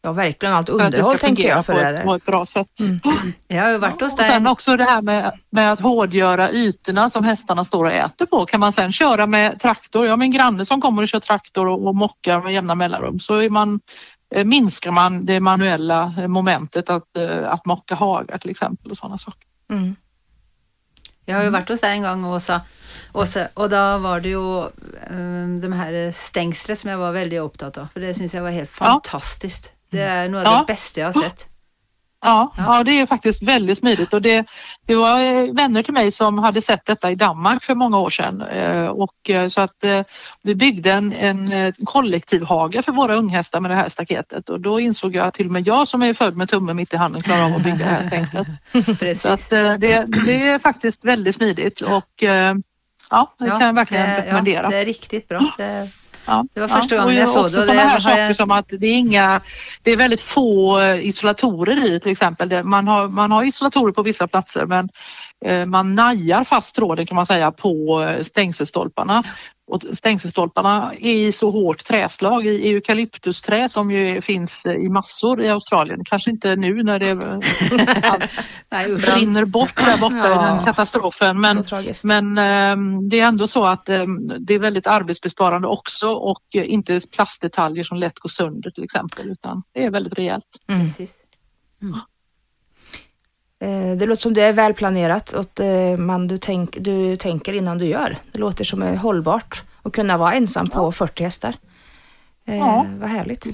Ja, 0.01 0.11
verkligen 0.11 0.55
allt 0.55 0.69
underhåll 0.69 1.17
tänker 1.17 1.47
jag 1.47 1.65
för 1.65 1.73
på, 1.73 1.79
det 1.79 1.87
ett, 1.87 2.03
på 2.03 2.15
ett 2.15 2.25
bra 2.25 2.45
sätt. 2.45 2.79
Mm. 2.79 2.99
Jag 3.47 3.63
har 3.63 3.69
ju 3.69 3.77
varit 3.77 4.01
hos 4.01 4.13
Och 4.13 4.19
sen 4.19 4.47
också 4.47 4.77
det 4.77 4.83
här 4.83 5.01
med, 5.01 5.39
med 5.49 5.71
att 5.73 5.79
hårdgöra 5.79 6.51
ytorna 6.51 7.09
som 7.09 7.23
hästarna 7.23 7.65
står 7.65 7.85
och 7.85 7.91
äter 7.91 8.25
på. 8.25 8.45
Kan 8.45 8.59
man 8.59 8.73
sen 8.73 8.91
köra 8.91 9.27
med 9.27 9.59
traktor, 9.59 10.05
jag 10.05 10.11
har 10.11 10.17
min 10.17 10.31
granne 10.31 10.65
som 10.65 10.81
kommer 10.81 11.01
och 11.01 11.07
kör 11.07 11.19
traktor 11.19 11.67
och, 11.67 11.87
och 11.87 11.95
mockar 11.95 12.41
med 12.41 12.53
jämna 12.53 12.75
mellanrum 12.75 13.19
så 13.19 13.35
är 13.35 13.49
man, 13.49 13.79
eh, 14.35 14.45
minskar 14.45 14.91
man 14.91 15.25
det 15.25 15.39
manuella 15.39 16.13
eh, 16.17 16.27
momentet 16.27 16.89
att, 16.89 17.17
eh, 17.17 17.51
att 17.51 17.65
mocka 17.65 17.95
hagar 17.95 18.37
till 18.37 18.49
exempel 18.49 18.91
och 18.91 18.97
sådana 18.97 19.17
saker. 19.17 19.47
Mm. 19.71 19.95
Jag 21.25 21.35
har 21.35 21.43
ju 21.43 21.49
varit 21.49 21.69
hos 21.69 21.81
dig 21.81 21.91
en 21.91 22.01
gång 22.01 22.25
Åsa. 22.25 22.61
Åsa 23.13 23.47
och 23.53 23.69
då 23.69 23.97
var 23.97 24.19
det 24.19 24.29
ju 24.29 24.63
um, 25.09 25.61
de 25.61 25.73
här 25.73 26.11
stängslet 26.11 26.79
som 26.79 26.89
jag 26.89 26.97
var 26.97 27.11
väldigt 27.11 27.39
upptatt 27.39 27.77
av. 27.77 27.87
För 27.93 27.99
det 27.99 28.13
syns 28.13 28.33
jag 28.33 28.43
var 28.43 28.51
helt 28.51 28.71
Ja. 28.79 29.01
Det 29.89 30.01
är 30.01 30.29
nog 30.29 30.39
av 30.41 30.45
Ja. 30.45 30.59
det 30.59 30.73
bästa 30.73 30.99
jag 30.99 31.07
har 31.07 31.21
sett. 31.21 31.47
Ja, 32.21 32.53
Ja. 32.57 32.77
ja. 32.77 32.83
det 32.83 32.99
är 32.99 33.05
faktiskt 33.05 33.43
väldigt 33.43 33.77
smidigt 33.77 34.13
och 34.13 34.21
det, 34.21 34.45
det 34.85 34.95
var 34.95 35.19
eh, 35.19 35.53
vänner 35.53 35.83
till 35.83 35.93
mig 35.93 36.11
som 36.11 36.39
hade 36.39 36.61
sett 36.61 36.85
detta 36.85 37.11
i 37.11 37.15
Danmark 37.15 37.63
för 37.63 37.75
många 37.75 37.97
år 37.97 38.09
sedan 38.09 38.41
eh, 38.41 38.85
och 38.87 39.29
eh, 39.29 39.47
så 39.47 39.61
att 39.61 39.83
vi 40.41 40.55
byggde 40.55 40.91
en, 40.91 41.13
en 41.13 41.73
kollektivhage 41.85 42.85
för 42.85 42.91
våra 42.91 43.15
unghästar 43.15 43.59
med 43.59 43.71
det 43.71 43.75
här 43.75 43.89
staketet 43.89 44.49
och 44.49 44.61
då 44.61 44.79
insåg 44.79 45.15
jag 45.15 45.27
att 45.27 45.33
till 45.33 45.45
och 45.45 45.51
med 45.51 45.67
jag 45.67 45.87
som 45.87 46.01
är 46.03 46.13
född 46.13 46.35
med 46.37 46.49
tummen 46.49 46.75
mitt 46.75 46.93
i 46.93 46.97
handen 46.97 47.21
klarar 47.21 47.45
av 47.45 47.55
att 47.55 47.63
bygga 47.63 47.77
det 47.77 47.83
här 47.83 48.07
stängslet. 48.07 48.47
Så 49.21 49.29
att 49.29 49.49
det, 49.49 50.05
det 50.25 50.47
är 50.47 50.59
faktiskt 50.59 51.05
väldigt 51.05 51.35
smidigt 51.35 51.81
och 51.81 52.23
ja, 53.09 53.35
det 53.39 53.49
kan 53.49 53.61
jag 53.61 53.73
verkligen 53.73 54.15
rekommendera. 54.15 54.63
Ja, 54.63 54.69
det 54.69 54.77
är 54.77 54.85
riktigt 54.85 55.27
bra. 55.27 55.53
Det, 55.57 55.89
Ja, 56.27 56.45
Det 56.53 56.59
var 56.61 56.67
första 56.67 56.95
ja. 56.95 57.01
gången 57.01 57.15
och 57.15 57.21
jag 57.21 57.29
såg 57.29 57.45
det 57.45 57.49
sådana 57.51 57.81
här 57.81 57.99
saker 57.99 58.17
jag- 58.17 58.35
som 58.35 58.51
att 58.51 58.67
det 58.79 58.87
är 58.87 58.93
inga, 58.97 59.41
det 59.83 59.91
är 59.91 59.97
väldigt 59.97 60.21
få 60.21 60.79
eh, 60.79 61.05
isolatorer 61.07 61.85
i 61.85 61.89
det 61.89 61.99
till 61.99 62.11
exempel. 62.11 62.63
Man 62.63 62.87
har, 62.87 63.07
man 63.07 63.31
har 63.31 63.43
isolatorer 63.43 63.91
på 63.93 64.03
vissa 64.03 64.27
platser 64.27 64.65
men 64.65 64.89
eh, 65.45 65.65
man 65.65 65.95
najar 65.95 66.43
fast 66.43 66.75
tråden 66.75 67.05
kan 67.05 67.15
man 67.15 67.25
säga 67.25 67.51
på 67.51 68.01
eh, 68.03 68.23
stängselstolparna. 68.23 69.23
Och 69.67 69.81
stängselstolparna 69.93 70.93
är 70.99 71.13
i 71.13 71.31
så 71.31 71.51
hårt 71.51 71.85
träslag 71.85 72.45
i 72.45 72.69
eukalyptusträ 72.69 73.69
som 73.69 73.91
ju 73.91 74.21
finns 74.21 74.65
i 74.65 74.89
massor 74.89 75.43
i 75.43 75.49
Australien. 75.49 75.99
Kanske 76.05 76.31
inte 76.31 76.55
nu 76.55 76.83
när 76.83 76.99
det 76.99 77.11
allt 78.69 79.01
brinner 79.01 79.45
bort 79.45 79.75
där 79.75 79.97
borta 79.97 80.15
i 80.15 80.31
Ja. 80.31 80.41
den 80.41 80.65
katastrofen. 80.65 81.41
Men 81.41 81.63
men 82.03 82.37
ehm, 82.37 83.09
det 83.09 83.19
är 83.19 83.25
ändå 83.27 83.47
så 83.47 83.65
att 83.65 83.89
ehm, 83.89 84.31
det 84.39 84.53
är 84.53 84.59
väldigt 84.59 84.87
arbetsbesparande 84.87 85.67
också 85.67 86.07
och 86.09 86.43
inte 86.53 86.99
plastdetaljer 87.15 87.83
som 87.83 87.97
lätt 87.97 88.19
går 88.19 88.29
sönder 88.29 88.71
till 88.71 88.83
exempel 88.83 89.29
utan 89.29 89.63
det 89.73 89.83
är 89.83 89.91
väldigt 89.91 90.13
rejält. 90.13 90.43
Mm. 90.67 90.81
Precis. 90.87 91.11
Eh, 93.59 93.97
Det 93.97 94.05
låter 94.05 94.21
som 94.21 94.33
det 94.33 94.41
är 94.41 94.53
välplanerat 94.53 95.33
och 95.33 95.59
eh, 95.59 95.97
man, 95.97 96.27
du, 96.27 96.37
tänk, 96.37 96.77
du 96.79 97.15
tänker 97.15 97.53
innan 97.53 97.77
du 97.77 97.85
gör. 97.85 98.17
Det 98.31 98.39
låter 98.39 98.63
som 98.63 98.81
är 98.83 98.95
hållbart 98.95 99.63
att 99.83 99.93
kunna 99.93 100.17
vara 100.17 100.33
ensam 100.33 100.67
på 100.67 100.91
40 100.91 101.23
hästar. 101.23 101.55
Eh, 102.47 102.57
Ja. 102.57 102.85
Vad 102.99 103.09
härligt. 103.09 103.45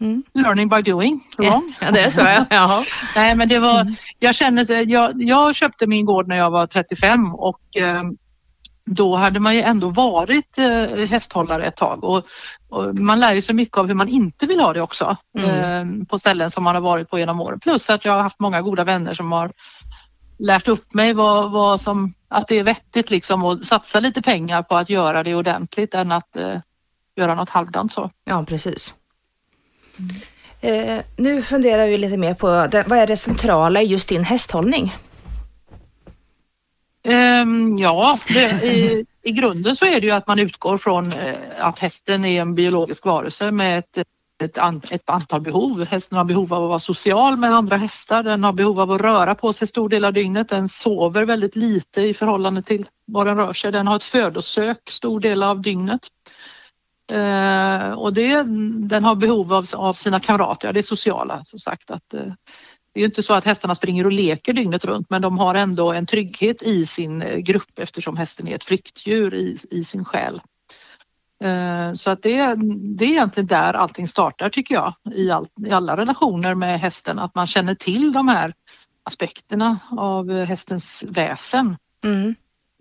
Mm. 0.00 0.22
Learning 0.34 0.68
by 0.68 0.82
doing, 0.82 1.20
wrong. 1.38 1.74
Ja, 1.80 1.90
det 1.90 2.00
är 2.00 2.10
så 2.10 2.20
ja. 2.20 2.44
Jaha. 2.50 2.84
Nej 3.16 3.34
men 3.36 3.48
det 3.48 3.58
var, 3.58 3.86
jag 4.18 4.34
känner, 4.34 4.88
jag, 4.90 5.22
jag 5.22 5.54
köpte 5.54 5.86
min 5.86 6.04
gård 6.06 6.28
när 6.28 6.36
jag 6.36 6.50
var 6.50 6.66
35 6.66 7.34
och 7.34 7.60
då 8.86 9.16
hade 9.16 9.40
man 9.40 9.54
ju 9.54 9.60
ändå 9.60 9.90
varit 9.90 10.58
eh, 10.58 11.06
hästhållare 11.08 11.66
ett 11.66 11.76
tag 11.76 12.04
och, 12.04 12.26
och 12.68 12.94
man 12.94 13.20
lär 13.20 13.32
ju 13.32 13.42
sig 13.42 13.54
mycket 13.54 13.78
av 13.78 13.86
hur 13.86 13.94
man 13.94 14.08
inte 14.08 14.46
vill 14.46 14.60
ha 14.60 14.72
det 14.72 14.80
också 14.80 15.16
Mm. 15.38 16.00
eh, 16.00 16.06
på 16.06 16.18
ställen 16.18 16.50
som 16.50 16.64
man 16.64 16.74
har 16.74 16.82
varit 16.82 17.10
på 17.10 17.18
genom 17.18 17.40
åren. 17.40 17.60
Plus 17.60 17.90
att 17.90 18.04
jag 18.04 18.12
har 18.12 18.20
haft 18.20 18.40
många 18.40 18.62
goda 18.62 18.84
vänner 18.84 19.14
som 19.14 19.32
har 19.32 19.52
lärt 20.38 20.68
upp 20.68 20.94
mig 20.94 21.12
vad, 21.14 21.50
vad 21.50 21.80
som, 21.80 22.14
att 22.28 22.48
det 22.48 22.58
är 22.58 22.64
vettigt 22.64 23.10
liksom 23.10 23.44
att 23.44 23.64
satsa 23.64 24.00
lite 24.00 24.22
pengar 24.22 24.62
på 24.62 24.76
att 24.76 24.90
göra 24.90 25.22
det 25.22 25.34
ordentligt 25.34 25.94
än 25.94 26.12
att 26.12 26.36
eh, 26.36 26.58
göra 27.16 27.34
något 27.34 27.48
halvdant 27.50 27.92
så. 27.92 28.10
Ja, 28.24 28.44
precis. 28.48 28.94
Eh, 30.60 31.00
nu 31.16 31.42
funderar 31.42 31.86
vi 31.86 31.98
lite 31.98 32.16
mer 32.16 32.34
på 32.34 32.66
det, 32.66 32.84
vad 32.86 32.98
är 32.98 33.06
det 33.06 33.16
centrala 33.16 33.82
i 33.82 33.86
just 33.86 34.08
din 34.08 34.24
hästhållning? 34.24 34.96
Um, 37.06 37.76
ja, 37.76 38.18
det, 38.28 38.64
i, 38.64 39.06
i 39.22 39.32
grunden 39.32 39.76
så 39.76 39.84
är 39.84 40.00
det 40.00 40.06
ju 40.06 40.12
att 40.12 40.26
man 40.26 40.38
utgår 40.38 40.78
från 40.78 41.12
eh, 41.12 41.34
att 41.58 41.78
hästen 41.78 42.24
är 42.24 42.40
en 42.40 42.54
biologisk 42.54 43.04
varelse 43.04 43.50
med 43.50 43.78
ett, 43.78 43.98
ett, 44.42 44.58
ett, 44.90 45.10
antal 45.10 45.40
behov. 45.40 45.84
Hästen 45.84 46.18
har 46.18 46.24
behov 46.24 46.54
av 46.54 46.62
att 46.62 46.68
vara 46.68 46.78
social 46.78 47.36
med 47.36 47.54
andra 47.54 47.76
hästar, 47.76 48.22
den 48.22 48.44
har 48.44 48.52
behov 48.52 48.80
av 48.80 48.92
att 48.92 49.00
röra 49.00 49.34
på 49.34 49.52
sig 49.52 49.68
stor 49.68 49.88
del 49.88 50.04
av 50.04 50.12
dygnet, 50.12 50.48
den 50.48 50.68
sover 50.68 51.24
väldigt 51.24 51.56
lite 51.56 52.02
i 52.02 52.14
förhållande 52.14 52.62
till 52.62 52.86
vad 53.04 53.26
den 53.26 53.36
rör 53.36 53.52
sig, 53.52 53.72
den 53.72 53.86
har 53.86 53.96
ett 53.96 54.04
födosök 54.04 54.90
stor 54.90 55.20
del 55.20 55.42
av 55.42 55.60
dygnet. 55.60 56.08
Uh, 57.12 57.92
och 57.92 58.12
det, 58.12 58.42
den 58.88 59.04
har 59.04 59.14
behov 59.14 59.52
av, 59.52 59.64
av 59.74 59.94
sina 59.94 60.20
kamrater, 60.20 60.68
ja, 60.68 60.72
det 60.72 60.80
är 60.80 60.82
sociala 60.82 61.44
som 61.44 61.58
sagt. 61.58 61.90
Att, 61.90 62.14
uh, 62.14 62.32
det 62.96 63.02
är 63.02 63.04
inte 63.04 63.22
så 63.22 63.34
att 63.34 63.44
hästarna 63.44 63.74
springer 63.74 64.04
och 64.04 64.12
leker 64.12 64.52
dygnet 64.52 64.84
runt 64.84 65.10
men 65.10 65.22
de 65.22 65.38
har 65.38 65.54
ändå 65.54 65.92
en 65.92 66.06
trygghet 66.06 66.62
i 66.62 66.86
sin 66.86 67.22
eh, 67.22 67.36
grupp 67.36 67.78
eftersom 67.78 68.16
hästen 68.16 68.48
är 68.48 68.54
ett 68.54 68.64
flyktdjur 68.64 69.34
i, 69.34 69.58
i 69.70 69.84
sin 69.84 70.04
själ. 70.04 70.40
Eh, 71.44 71.92
så 71.92 72.10
att 72.10 72.22
det, 72.22 72.54
det 72.96 73.04
är 73.04 73.08
egentligen 73.08 73.46
där 73.46 73.74
allting 73.74 74.08
startar 74.08 74.48
tycker 74.48 74.74
jag 74.74 74.94
i, 75.14 75.30
all, 75.30 75.46
i 75.66 75.70
alla 75.70 75.96
relationer 75.96 76.54
med 76.54 76.80
hästen, 76.80 77.18
att 77.18 77.34
man 77.34 77.46
känner 77.46 77.74
till 77.74 78.12
de 78.12 78.28
här 78.28 78.54
aspekterna 79.02 79.78
av 79.90 80.44
hästens 80.44 81.04
väsen. 81.08 81.76
Mm. 82.04 82.34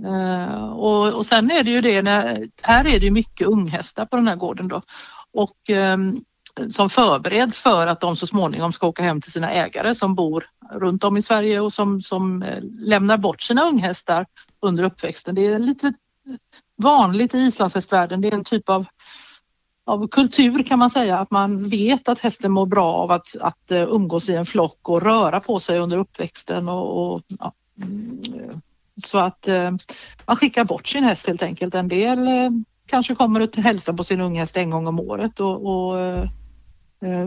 Uh, 0.05 0.65
och, 0.65 1.13
och 1.13 1.25
sen 1.25 1.51
är 1.51 1.63
det 1.63 1.71
ju 1.71 1.81
det, 1.81 2.01
när, 2.01 2.47
här 2.61 2.87
är 2.87 2.99
det 2.99 3.11
mycket 3.11 3.47
unghästar 3.47 4.05
på 4.05 4.15
den 4.15 4.27
här 4.27 4.35
gården 4.35 4.67
då. 4.67 4.81
Och 5.33 5.69
um, 5.69 6.23
som 6.69 6.89
förbereds 6.89 7.59
för 7.59 7.87
att 7.87 8.01
de 8.01 8.15
så 8.15 8.27
småningom 8.27 8.73
ska 8.73 8.87
åka 8.87 9.03
hem 9.03 9.21
till 9.21 9.31
sina 9.31 9.51
ägare 9.51 9.95
som 9.95 10.15
bor 10.15 10.45
runt 10.71 11.03
om 11.03 11.17
i 11.17 11.21
Sverige 11.21 11.59
och 11.59 11.73
som, 11.73 12.01
som 12.01 12.43
eh, 12.43 12.63
lämnar 12.79 13.17
bort 13.17 13.41
sina 13.41 13.63
unghästar 13.63 14.25
under 14.59 14.83
uppväxten. 14.83 15.35
Det 15.35 15.45
är 15.45 15.59
lite 15.59 15.93
vanligt 16.75 17.35
i 17.35 17.37
islandshästvärlden. 17.37 18.21
Det 18.21 18.27
är 18.27 18.33
en 18.33 18.43
typ 18.43 18.69
av, 18.69 18.85
av 19.85 20.07
kultur 20.07 20.63
kan 20.63 20.79
man 20.79 20.89
säga, 20.89 21.19
att 21.19 21.31
man 21.31 21.69
vet 21.69 22.09
att 22.09 22.19
hästen 22.19 22.51
mår 22.51 22.65
bra 22.65 22.93
av 22.93 23.11
att, 23.11 23.35
att 23.41 23.71
eh, 23.71 23.83
umgås 23.83 24.29
i 24.29 24.35
en 24.35 24.45
flock 24.45 24.89
och 24.89 25.01
röra 25.01 25.39
på 25.39 25.59
sig 25.59 25.79
under 25.79 25.97
uppväxten. 25.97 26.69
Och, 26.69 27.15
och 27.15 27.21
ja. 27.39 27.53
Mm, 27.81 28.21
så 29.05 29.17
att 29.17 29.47
eh, 29.47 29.71
man 30.25 30.37
skickar 30.37 30.63
bort 30.63 30.87
sin 30.87 31.03
häst 31.03 31.27
helt 31.27 31.43
enkelt. 31.43 31.75
En 31.75 31.87
del 31.87 32.27
eh, 32.27 32.49
kanske 32.85 33.15
kommer 33.15 33.41
att 33.41 33.55
hälsa 33.55 33.93
på 33.93 34.03
sin 34.03 34.21
unghäst 34.21 34.57
en 34.57 34.69
gång 34.69 34.87
om 34.87 34.99
året 34.99 35.39
och, 35.39 35.65
och 35.65 35.99
Eh, 35.99 36.29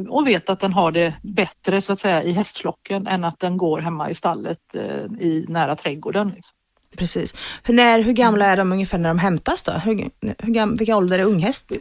och 0.09 0.27
vet 0.27 0.51
att 0.51 0.61
den 0.61 0.73
har 0.73 0.93
det 0.93 1.15
bättre 1.23 1.81
så 1.81 1.93
att 1.93 1.99
säga 1.99 2.23
i 2.23 2.33
hästflocken 2.33 3.07
än 3.07 3.25
att 3.25 3.41
den 3.41 3.57
går 3.57 3.79
hemma 3.79 4.11
i 4.11 4.15
stallet 4.15 4.75
eh, 4.75 5.05
i 5.21 5.45
nära 5.49 5.77
trädgården. 5.77 6.33
Liksom. 6.37 6.55
Precis. 6.97 7.37
Hur, 7.63 7.75
när, 7.75 8.03
hur 8.03 8.13
gamla 8.13 8.47
är 8.47 8.57
de 8.57 8.73
ungefär 8.73 8.99
när 8.99 9.09
de 9.09 9.19
hämtas 9.19 9.63
då? 9.63 9.73
Hur, 9.73 10.11
hur, 10.39 10.79
vilka 10.79 10.97
ålder 10.97 11.19
är 11.19 11.25
unghäst? 11.25 11.73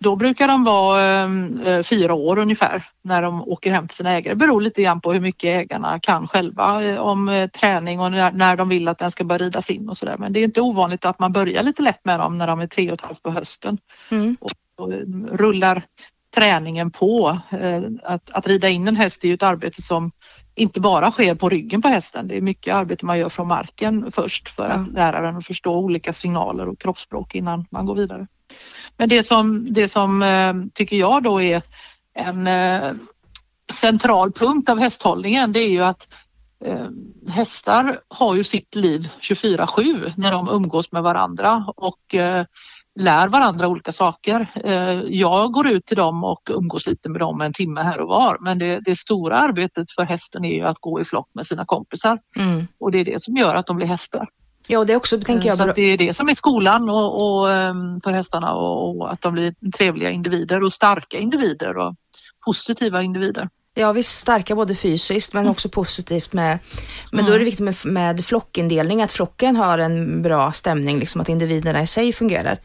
Då 0.00 0.16
brukar 0.16 0.48
de 0.48 0.64
vara 0.64 1.22
eh, 1.64 1.82
fyra 1.82 2.14
år 2.14 2.38
ungefär 2.38 2.84
när 3.02 3.22
de 3.22 3.48
åker 3.48 3.70
hem 3.70 3.88
till 3.88 3.96
sina 3.96 4.10
ägare. 4.10 4.34
Det 4.34 4.36
beror 4.36 4.60
lite 4.60 4.82
grann 4.82 5.00
på 5.00 5.12
hur 5.12 5.20
mycket 5.20 5.48
ägarna 5.48 6.00
kan 6.00 6.28
själva 6.28 6.84
eh, 6.84 7.00
om 7.00 7.28
eh, 7.28 7.48
träning 7.48 8.00
och 8.00 8.10
när, 8.10 8.32
när, 8.32 8.56
de 8.56 8.68
vill 8.68 8.88
att 8.88 8.98
den 8.98 9.10
ska 9.10 9.24
börja 9.24 9.46
ridas 9.46 9.70
in 9.70 9.88
och 9.88 9.98
sådär. 9.98 10.16
Men 10.18 10.32
det 10.32 10.40
är 10.40 10.44
inte 10.44 10.60
ovanligt 10.60 11.04
att 11.04 11.18
man 11.18 11.32
börjar 11.32 11.62
lite 11.62 11.82
lätt 11.82 12.04
med 12.04 12.20
dem 12.20 12.38
när 12.38 12.46
de 12.46 12.60
är 12.60 12.66
tre 12.66 12.90
och 12.90 12.94
ett 12.94 13.00
halvt 13.00 13.22
på 13.22 13.30
hösten 13.30 13.78
mm. 14.10 14.36
och, 14.40 14.52
och 14.76 14.92
rullar 15.32 15.82
träningen 16.38 16.90
på. 16.90 17.38
Eh, 17.50 17.82
att, 18.02 18.30
att 18.30 18.46
rida 18.46 18.68
in 18.68 18.88
en 18.88 18.96
häst 18.96 19.24
är 19.24 19.28
ju 19.28 19.34
ett 19.34 19.42
arbete 19.42 19.82
som 19.82 20.10
inte 20.54 20.80
bara 20.80 21.10
sker 21.10 21.34
på 21.34 21.48
ryggen 21.48 21.82
på 21.82 21.88
hästen. 21.88 22.28
Det 22.28 22.36
är 22.36 22.40
mycket 22.40 22.74
arbete 22.74 23.06
man 23.06 23.18
gör 23.18 23.28
från 23.28 23.48
marken 23.48 24.12
först 24.12 24.48
för 24.48 24.68
att 24.68 24.92
lära 24.92 25.22
den 25.22 25.36
att 25.36 25.46
förstå 25.46 25.72
olika 25.72 26.12
signaler 26.12 26.68
och 26.68 26.78
kroppsspråk 26.78 27.34
innan 27.34 27.66
man 27.70 27.86
går 27.86 27.94
vidare. 27.94 28.26
Men 28.96 29.08
det 29.08 29.22
som, 29.22 29.72
det 29.72 29.88
som 29.88 30.22
eh, 30.22 30.54
tycker 30.74 30.96
jag 30.96 31.22
då 31.22 31.42
är 31.42 31.62
en 32.14 32.46
eh, 32.46 32.92
central 33.72 34.32
punkt 34.32 34.68
av 34.68 34.78
hästhållningen 34.78 35.52
det 35.52 35.60
är 35.60 35.70
ju 35.70 35.84
att 35.84 36.08
hästar 37.28 38.00
har 38.08 38.34
ju 38.34 38.44
sitt 38.44 38.74
liv 38.74 39.08
24-7 39.20 40.12
när 40.16 40.32
de 40.32 40.48
umgås 40.48 40.92
med 40.92 41.02
varandra 41.02 41.64
och 41.76 42.14
lär 42.98 43.28
varandra 43.28 43.68
olika 43.68 43.92
saker. 43.92 44.46
Eh, 44.64 45.00
jag 45.08 45.52
går 45.52 45.66
ut 45.66 45.86
till 45.86 45.96
dem 45.96 46.24
och 46.24 46.50
umgås 46.50 46.86
lite 46.86 47.08
med 47.08 47.20
dem 47.20 47.40
en 47.40 47.52
timme 47.52 47.82
här 47.82 48.00
och 48.00 48.08
var 48.08 48.36
men 48.40 48.58
det, 48.58 48.80
det 48.80 48.98
stora 48.98 49.38
arbetet 49.38 49.90
för 49.90 50.02
hästen 50.02 50.44
är 50.44 50.54
ju 50.54 50.64
att 50.64 50.78
gå 50.80 51.00
i 51.00 51.04
flock 51.04 51.28
med 51.32 51.46
sina 51.46 51.64
kompisar 51.64 52.18
mm. 52.36 52.66
och 52.80 52.90
det 52.90 52.98
är 52.98 53.04
det 53.04 53.22
som 53.22 53.36
gör 53.36 53.54
att 53.54 53.66
de 53.66 53.76
blir 53.76 53.86
hästar. 53.86 54.28
Ja, 54.66 54.84
det 54.84 54.92
är 54.92 54.96
också, 54.96 55.20
tänker 55.20 55.48
jag. 55.48 55.56
Så 55.56 55.72
det 55.72 55.82
är 55.82 55.98
det 55.98 56.14
som 56.14 56.28
är 56.28 56.34
skolan 56.34 56.90
och, 56.90 57.40
och 57.40 57.52
ehm, 57.52 58.00
för 58.00 58.10
hästarna 58.10 58.54
och, 58.54 58.96
och, 58.96 59.12
att 59.12 59.22
de 59.22 59.32
blir 59.32 59.54
trevliga 59.76 60.10
individer 60.10 60.62
och 60.62 60.72
starka 60.72 61.18
individer 61.18 61.76
och 61.76 61.94
positiva 62.44 63.02
individer. 63.02 63.48
Ja 63.74 63.92
visst, 63.92 64.18
starka 64.18 64.54
både 64.54 64.74
fysiskt 64.74 65.34
men 65.34 65.48
också 65.48 65.68
positivt 65.68 66.32
med, 66.32 66.58
men 67.12 67.24
då 67.24 67.32
är 67.32 67.38
det 67.38 67.44
viktigt 67.44 67.64
med, 67.64 67.76
med 67.84 68.24
flockindelning, 68.24 69.02
att 69.02 69.12
flocken 69.12 69.56
har 69.56 69.78
en 69.78 70.22
bra 70.22 70.52
stämning, 70.52 70.98
liksom 70.98 71.20
att 71.20 71.28
individerna 71.28 71.82
i 71.82 71.86
sig 71.86 72.12
fungerar 72.12 72.58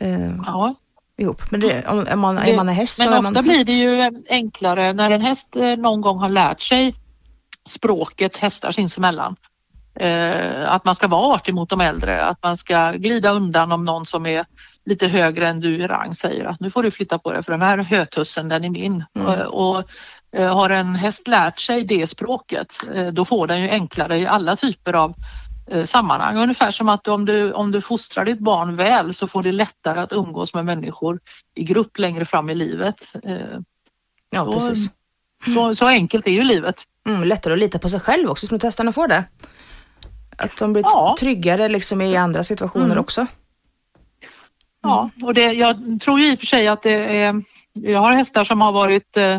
eh, 0.00 0.36
ja. 0.46 0.74
ihop. 1.16 1.42
Men 1.50 1.60
det, 1.60 1.86
om, 1.86 2.06
är, 2.06 2.16
man, 2.16 2.38
är 2.38 2.56
man 2.56 2.68
en 2.68 2.74
häst 2.74 2.98
men 2.98 3.06
så 3.08 3.10
man 3.10 3.26
ofta 3.26 3.42
blir 3.42 3.64
det 3.64 3.72
ju 3.72 4.22
enklare 4.28 4.92
när 4.92 5.10
en 5.10 5.20
häst 5.20 5.56
eh, 5.56 5.76
någon 5.76 6.00
gång 6.00 6.18
har 6.18 6.28
lärt 6.28 6.60
sig 6.60 6.94
språket 7.68 8.36
hästar 8.36 8.72
sinsemellan. 8.72 9.36
Eh, 9.94 10.72
att 10.72 10.84
man 10.84 10.94
ska 10.94 11.08
vara 11.08 11.34
artig 11.34 11.54
mot 11.54 11.70
de 11.70 11.80
äldre, 11.80 12.24
att 12.24 12.42
man 12.42 12.56
ska 12.56 12.92
glida 12.92 13.30
undan 13.30 13.72
om 13.72 13.84
någon 13.84 14.06
som 14.06 14.26
är 14.26 14.46
lite 14.84 15.08
högre 15.08 15.48
än 15.48 15.60
du 15.60 15.76
i 15.76 15.86
rang 15.86 16.14
säger 16.14 16.44
att 16.44 16.60
nu 16.60 16.70
får 16.70 16.82
du 16.82 16.90
flytta 16.90 17.18
på 17.18 17.32
dig 17.32 17.42
för 17.42 17.52
den 17.52 17.62
här 17.62 17.78
hötussen 17.78 18.48
den 18.48 18.64
är 18.64 18.70
min. 18.70 19.04
Mm. 19.14 19.26
Och, 19.26 19.76
och 19.76 19.84
eh, 20.36 20.56
har 20.56 20.70
en 20.70 20.94
häst 20.94 21.28
lärt 21.28 21.58
sig 21.58 21.84
det 21.84 22.06
språket 22.06 22.74
eh, 22.94 23.06
då 23.06 23.24
får 23.24 23.46
den 23.46 23.62
ju 23.62 23.68
enklare 23.68 24.18
i 24.18 24.26
alla 24.26 24.56
typer 24.56 24.92
av 24.92 25.14
Eh, 25.14 25.45
sammanhang. 25.84 26.36
Ungefär 26.36 26.70
som 26.70 26.88
att 26.88 27.08
om 27.08 27.24
du, 27.24 27.52
om 27.52 27.72
du 27.72 27.80
fostrar 27.80 28.24
ditt 28.24 28.38
barn 28.38 28.76
väl 28.76 29.14
så 29.14 29.26
får 29.26 29.42
det 29.42 29.52
lättare 29.52 30.00
att 30.00 30.12
umgås 30.12 30.54
med 30.54 30.64
människor 30.64 31.20
i 31.54 31.64
grupp 31.64 31.98
längre 31.98 32.24
fram 32.24 32.50
i 32.50 32.54
livet. 32.54 33.12
Eh, 33.22 33.36
ja, 34.30 34.44
så, 34.44 34.52
precis. 34.52 34.90
Så, 35.54 35.74
så, 35.74 35.86
enkelt 35.86 36.26
är 36.26 36.30
ju 36.30 36.42
livet. 36.42 36.82
Mm, 37.08 37.24
lättare 37.24 37.52
att 37.52 37.58
lita 37.58 37.78
på 37.78 37.88
sig 37.88 38.00
själv 38.00 38.30
också, 38.30 38.46
som 38.46 38.58
testarna 38.58 38.92
får 38.92 39.08
det. 39.08 39.24
Att 40.38 40.58
de 40.58 40.72
blir 40.72 40.82
ja. 40.82 41.16
tryggare 41.18 41.68
liksom 41.68 42.00
i 42.00 42.16
andra 42.16 42.44
situationer 42.44 42.86
mm. 42.86 42.98
också. 42.98 43.20
Mm. 43.20 43.30
Ja, 44.82 45.10
och 45.22 45.34
det, 45.34 45.52
jag 45.52 46.00
tror 46.00 46.20
ju 46.20 46.32
i 46.32 46.34
och 46.34 46.38
för 46.38 46.46
sig 46.46 46.68
att 46.68 46.82
det 46.82 47.18
är, 47.22 47.42
jag 47.72 48.00
har 48.00 48.12
hästar 48.12 48.44
som 48.44 48.60
har 48.60 48.72
varit 48.72 49.16
eh, 49.16 49.38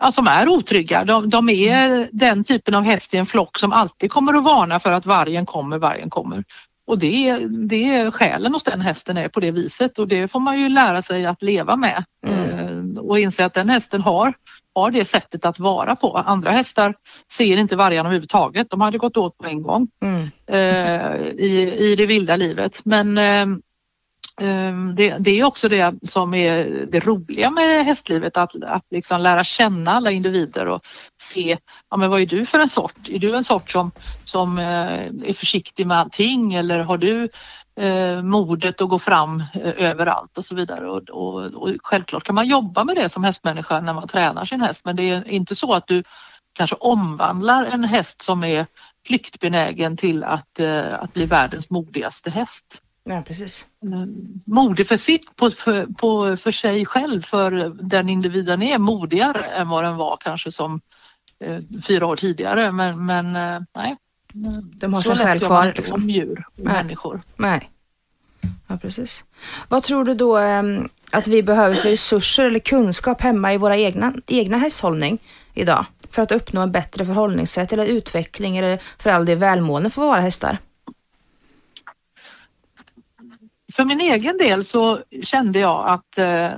ja, 0.00 0.12
som 0.12 0.26
är 0.26 0.48
otrygga. 0.48 1.04
De, 1.04 1.30
de, 1.30 1.48
är 1.48 2.08
den 2.12 2.44
typen 2.44 2.74
av 2.74 2.82
häst 2.82 3.14
i 3.14 3.16
en 3.16 3.26
flock 3.26 3.58
som 3.58 3.72
alltid 3.72 4.10
kommer 4.10 4.34
att 4.34 4.44
varna 4.44 4.80
för 4.80 4.92
att 4.92 5.06
vargen 5.06 5.46
kommer, 5.46 5.78
vargen 5.78 6.10
kommer. 6.10 6.44
Och 6.86 6.98
det, 6.98 7.38
det 7.68 7.94
är 7.94 8.10
själen 8.10 8.54
hos 8.54 8.64
den 8.64 8.80
hästen 8.80 9.16
är 9.16 9.28
på 9.28 9.40
det 9.40 9.50
viset 9.50 9.98
och 9.98 10.08
det 10.08 10.28
får 10.28 10.40
man 10.40 10.60
ju 10.60 10.68
lära 10.68 11.02
sig 11.02 11.26
att 11.26 11.42
leva 11.42 11.76
med 11.76 12.04
mm. 12.26 12.40
Eh, 12.50 13.02
och 13.02 13.18
inse 13.18 13.44
att 13.44 13.54
den 13.54 13.68
hästen 13.68 14.00
har, 14.00 14.34
har 14.74 14.90
det 14.90 15.04
sättet 15.04 15.44
att 15.44 15.58
vara 15.58 15.96
på. 15.96 16.16
Andra 16.16 16.50
hästar 16.50 16.94
ser 17.32 17.56
inte 17.56 17.76
vargarna 17.76 18.08
överhuvudtaget. 18.08 18.70
De 18.70 18.80
hade 18.80 18.98
gått 18.98 19.16
åt 19.16 19.38
på 19.38 19.46
en 19.46 19.62
gång 19.62 19.88
mm. 20.02 20.30
eh, 20.46 21.16
i, 21.20 21.76
i 21.78 21.96
det 21.96 22.06
vilda 22.06 22.36
livet. 22.36 22.80
Men 22.84 23.18
eh, 23.18 23.46
Ehm, 24.40 24.94
det, 24.94 25.18
det, 25.18 25.30
är 25.30 25.44
också 25.44 25.68
det 25.68 25.94
som 26.02 26.34
är 26.34 26.86
det 26.90 27.00
roliga 27.00 27.50
med 27.50 27.84
hästlivet, 27.84 28.36
att, 28.36 28.62
att 28.62 28.84
liksom 28.90 29.20
lära 29.20 29.44
känna 29.44 29.92
alla 29.92 30.10
individer 30.10 30.66
och 30.66 30.86
se 31.20 31.58
ja, 31.90 31.96
men 31.96 32.10
vad 32.10 32.20
är 32.20 32.26
du 32.26 32.46
för 32.46 32.58
en 32.58 32.68
sort? 32.68 33.08
Är 33.08 33.18
du 33.18 33.36
en 33.36 33.44
sort 33.44 33.70
som, 33.70 33.90
som 34.24 34.58
eh, 34.58 35.06
är 35.24 35.32
försiktig 35.32 35.86
med 35.86 35.98
allting 35.98 36.54
eller 36.54 36.80
har 36.80 36.98
du 36.98 37.28
eh, 37.80 38.22
modet 38.22 38.82
att 38.82 38.88
gå 38.88 38.98
fram 38.98 39.44
eh, 39.54 39.90
överallt 39.90 40.38
och 40.38 40.44
så 40.44 40.54
vidare. 40.54 40.90
Och, 40.90 41.10
och, 41.10 41.44
och, 41.44 41.76
självklart 41.82 42.24
kan 42.24 42.34
man 42.34 42.48
jobba 42.48 42.84
med 42.84 42.96
det 42.96 43.08
som 43.08 43.24
hästmänniska 43.24 43.80
när 43.80 43.94
man 43.94 44.08
tränar 44.08 44.44
sin 44.44 44.60
häst 44.60 44.84
men 44.84 44.96
det 44.96 45.10
är 45.10 45.28
inte 45.28 45.54
så 45.54 45.72
att 45.72 45.86
du 45.86 46.02
kanske 46.52 46.76
omvandlar 46.76 47.64
en 47.64 47.84
häst 47.84 48.22
som 48.22 48.44
är 48.44 48.66
flyktbenägen 49.06 49.96
till 49.96 50.24
att, 50.24 50.60
eh, 50.60 51.02
att 51.02 51.14
bli 51.14 51.26
världens 51.26 51.70
modigaste 51.70 52.30
häst. 52.30 52.82
Ja, 53.04 53.22
precis. 53.26 53.66
Modig 54.46 54.88
för 54.88 54.96
sitt, 54.96 55.36
på, 55.36 55.50
för, 55.50 55.86
på, 55.86 56.36
för 56.36 56.50
sig 56.50 56.86
själv, 56.86 57.22
för 57.22 57.50
den 57.82 58.08
individen 58.08 58.62
är 58.62 58.78
modigare 58.78 59.44
än 59.44 59.68
vad 59.68 59.84
den 59.84 59.96
var 59.96 60.16
kanske 60.20 60.52
som 60.52 60.80
eh, 61.44 61.58
fyra 61.86 62.06
år 62.06 62.16
tidigare. 62.16 62.72
Men, 62.72 63.06
men 63.06 63.36
eh, 63.36 63.60
nej. 63.76 63.96
De 64.74 64.94
har 64.94 65.02
sig 65.02 65.16
själv 65.16 65.40
kvar. 65.40 65.72
Liksom. 65.76 66.02
om 66.02 66.10
djur 66.10 66.44
och 66.46 66.64
nej. 66.64 66.74
människor. 66.74 67.22
Nej. 67.36 67.70
Ja, 68.66 68.76
precis. 68.76 69.24
Vad 69.68 69.82
tror 69.82 70.04
du 70.04 70.14
då 70.14 70.38
eh, 70.38 70.62
att 71.12 71.26
vi 71.26 71.42
behöver 71.42 71.74
för 71.74 71.88
resurser 71.88 72.44
eller 72.44 72.58
kunskap 72.58 73.20
hemma 73.20 73.54
i 73.54 73.56
våra 73.56 73.76
egna, 73.76 74.14
egna 74.26 74.58
hästhållning 74.58 75.18
idag? 75.54 75.86
för 76.10 76.22
att 76.22 76.32
uppnå 76.32 76.60
en 76.60 76.72
bättre 76.72 77.04
förhållningssätt 77.04 77.72
eller 77.72 77.86
utveckling 77.86 78.56
eller 78.56 78.82
för 78.98 79.10
all 79.10 79.24
del 79.24 79.38
välmående 79.38 79.90
för 79.90 80.02
våra 80.02 80.20
hästar? 80.20 80.58
För 83.80 83.84
min 83.84 84.00
egen 84.00 84.38
del 84.38 84.64
så 84.64 84.98
kände 85.22 85.58
jag 85.58 85.88
att 85.88 86.18
eh, 86.18 86.50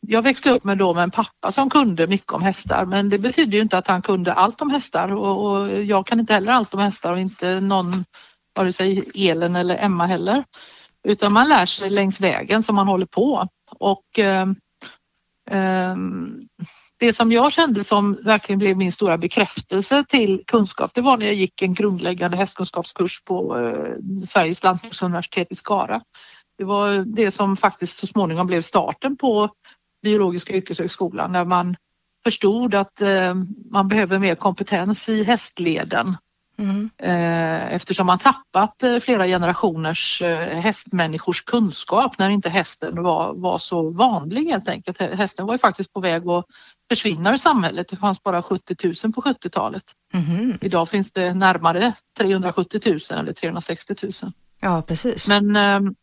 jag 0.00 0.22
växte 0.22 0.50
upp 0.50 0.64
med, 0.64 0.78
då 0.78 0.94
med 0.94 1.02
en 1.02 1.10
pappa 1.10 1.52
som 1.52 1.70
kunde 1.70 2.06
mycket 2.06 2.32
om 2.32 2.42
hästar 2.42 2.86
men 2.86 3.08
det 3.08 3.18
betyder 3.18 3.52
ju 3.52 3.62
inte 3.62 3.78
att 3.78 3.86
han 3.86 4.02
kunde 4.02 4.32
allt 4.32 4.60
om 4.60 4.70
hästar 4.70 5.12
och, 5.12 5.46
och 5.46 5.84
jag 5.84 6.06
kan 6.06 6.20
inte 6.20 6.32
heller 6.34 6.52
allt 6.52 6.74
om 6.74 6.80
hästar 6.80 7.12
och 7.12 7.18
inte 7.18 7.60
någon, 7.60 8.04
vare 8.54 8.72
sig 8.72 9.10
Elen 9.14 9.56
eller 9.56 9.76
Emma 9.76 10.06
heller. 10.06 10.44
Utan 11.04 11.32
man 11.32 11.48
lär 11.48 11.66
sig 11.66 11.90
längs 11.90 12.20
vägen 12.20 12.62
som 12.62 12.74
man 12.74 12.88
håller 12.88 13.06
på 13.06 13.46
och 13.78 14.18
eh, 14.18 14.48
eh, 15.50 15.96
det 16.98 17.12
som 17.12 17.32
jag 17.32 17.52
kände 17.52 17.84
som 17.84 18.18
verkligen 18.24 18.58
blev 18.58 18.76
min 18.76 18.92
stora 18.92 19.18
bekräftelse 19.18 20.04
till 20.08 20.42
kunskap 20.46 20.90
det 20.94 21.00
var 21.00 21.16
när 21.16 21.26
jag 21.26 21.34
gick 21.34 21.62
en 21.62 21.74
grundläggande 21.74 22.36
hästkunskapskurs 22.36 23.22
på 23.24 23.58
eh, 23.58 24.24
Sveriges 24.26 24.62
lantbruksuniversitet 24.62 25.52
i 25.52 25.54
Skara. 25.54 26.00
Det 26.58 26.64
var 26.64 27.04
det 27.06 27.30
som 27.30 27.56
faktiskt 27.56 27.98
så 27.98 28.06
småningom 28.06 28.46
blev 28.46 28.60
starten 28.60 29.16
på 29.16 29.50
biologiska 30.02 30.52
yrkeshögskolan 30.52 31.32
när 31.32 31.44
man 31.44 31.76
förstod 32.24 32.74
att 32.74 33.00
eh, 33.00 33.34
man 33.70 33.88
behöver 33.88 34.18
mer 34.18 34.34
kompetens 34.34 35.08
i 35.08 35.22
hästleden. 35.22 36.16
Mm. 36.58 36.90
Eh, 36.98 37.74
eftersom 37.74 38.06
man 38.06 38.18
tappat 38.18 38.82
eh, 38.82 38.98
flera 38.98 39.26
generationers 39.26 40.22
hästmänniskors 40.52 41.42
kunskap 41.42 42.18
när 42.18 42.30
inte 42.30 42.48
hästen 42.48 43.02
var, 43.02 43.34
var 43.34 43.58
så 43.58 43.90
vanlig 43.90 44.44
helt 44.44 44.68
enkelt. 44.68 44.98
Hästen 44.98 45.46
var 45.46 45.54
ju 45.54 45.58
faktiskt 45.58 45.92
på 45.92 46.00
väg 46.00 46.28
att 46.28 46.44
försvinna 46.90 47.32
ur 47.32 47.36
samhället. 47.36 47.88
Det 47.88 47.96
fanns 47.96 48.22
bara 48.22 48.42
70 48.42 48.76
000 49.04 49.12
på 49.12 49.20
70-talet. 49.20 49.84
Mm. 50.14 50.58
Idag 50.60 50.88
finns 50.88 51.12
det 51.12 51.34
närmare 51.34 51.92
370 52.18 52.80
000 52.84 52.98
eller 53.20 53.32
360 53.32 53.94
000. 54.02 54.32
Ja 54.60 54.82
precis. 54.82 55.28
Men 55.28 55.56
ehm, 55.56 55.94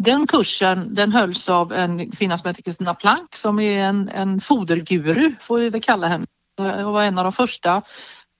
den 0.00 0.26
kursen 0.26 0.94
den 0.94 1.12
hölls 1.12 1.48
av 1.48 1.72
en 1.72 2.10
kvinna 2.10 2.38
som 2.38 2.48
heter 2.48 2.62
Kristina 2.62 2.94
Plank 2.94 3.34
som 3.34 3.60
är 3.60 3.84
en, 3.84 4.08
en 4.08 4.40
foderguru 4.40 5.34
får 5.40 5.58
vi 5.58 5.70
väl 5.70 5.82
kalla 5.82 6.08
henne. 6.08 6.26
Hon 6.58 6.92
var 6.92 7.02
en 7.02 7.18
av 7.18 7.24
de 7.24 7.32
första 7.32 7.82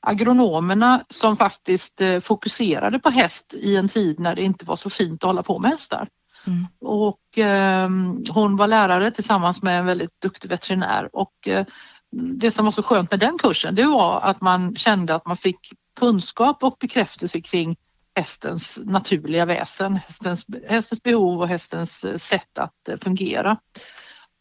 agronomerna 0.00 1.04
som 1.08 1.36
faktiskt 1.36 2.00
eh, 2.00 2.20
fokuserade 2.20 2.98
på 2.98 3.10
häst 3.10 3.54
i 3.54 3.76
en 3.76 3.88
tid 3.88 4.20
när 4.20 4.34
det 4.34 4.42
inte 4.42 4.64
var 4.64 4.76
så 4.76 4.90
fint 4.90 5.24
att 5.24 5.28
hålla 5.28 5.42
på 5.42 5.58
med 5.58 5.70
hästar. 5.70 6.08
Mm. 6.46 6.66
Och 6.80 7.38
eh, 7.38 7.90
hon 8.30 8.56
var 8.56 8.66
lärare 8.66 9.10
tillsammans 9.10 9.62
med 9.62 9.78
en 9.78 9.86
väldigt 9.86 10.20
duktig 10.22 10.48
veterinär 10.48 11.08
och 11.12 11.48
eh, 11.48 11.66
det 12.10 12.50
som 12.50 12.64
var 12.64 12.72
så 12.72 12.82
skönt 12.82 13.10
med 13.10 13.20
den 13.20 13.38
kursen 13.38 13.74
det 13.74 13.86
var 13.86 14.20
att 14.20 14.40
man 14.40 14.76
kände 14.76 15.14
att 15.14 15.26
man 15.26 15.36
fick 15.36 15.58
kunskap 16.00 16.62
och 16.64 16.76
bekräftelse 16.80 17.40
kring 17.40 17.76
hästens 18.14 18.80
naturliga 18.84 19.44
väsen, 19.44 19.96
hästens, 19.96 20.46
hästens 20.68 21.02
behov 21.02 21.40
och 21.40 21.48
hästens 21.48 22.04
eh, 22.04 22.16
sätt 22.16 22.58
att 22.58 22.88
eh, 22.88 22.96
fungera. 22.96 23.56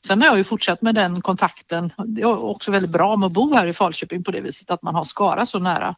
Sen 0.07 0.21
har 0.21 0.27
jag 0.27 0.37
ju 0.37 0.43
fortsatt 0.43 0.81
med 0.81 0.95
den 0.95 1.21
kontakten. 1.21 1.93
Det 2.05 2.21
är 2.21 2.43
också 2.43 2.71
väldigt 2.71 2.91
bra 2.91 3.15
med 3.15 3.27
att 3.27 3.33
bo 3.33 3.53
här 3.53 3.67
i 3.67 3.73
Falköping 3.73 4.23
på 4.23 4.31
det 4.31 4.41
viset 4.41 4.71
att 4.71 4.81
man 4.81 4.95
har 4.95 5.03
Skara 5.03 5.45
så 5.45 5.59
nära. 5.59 5.95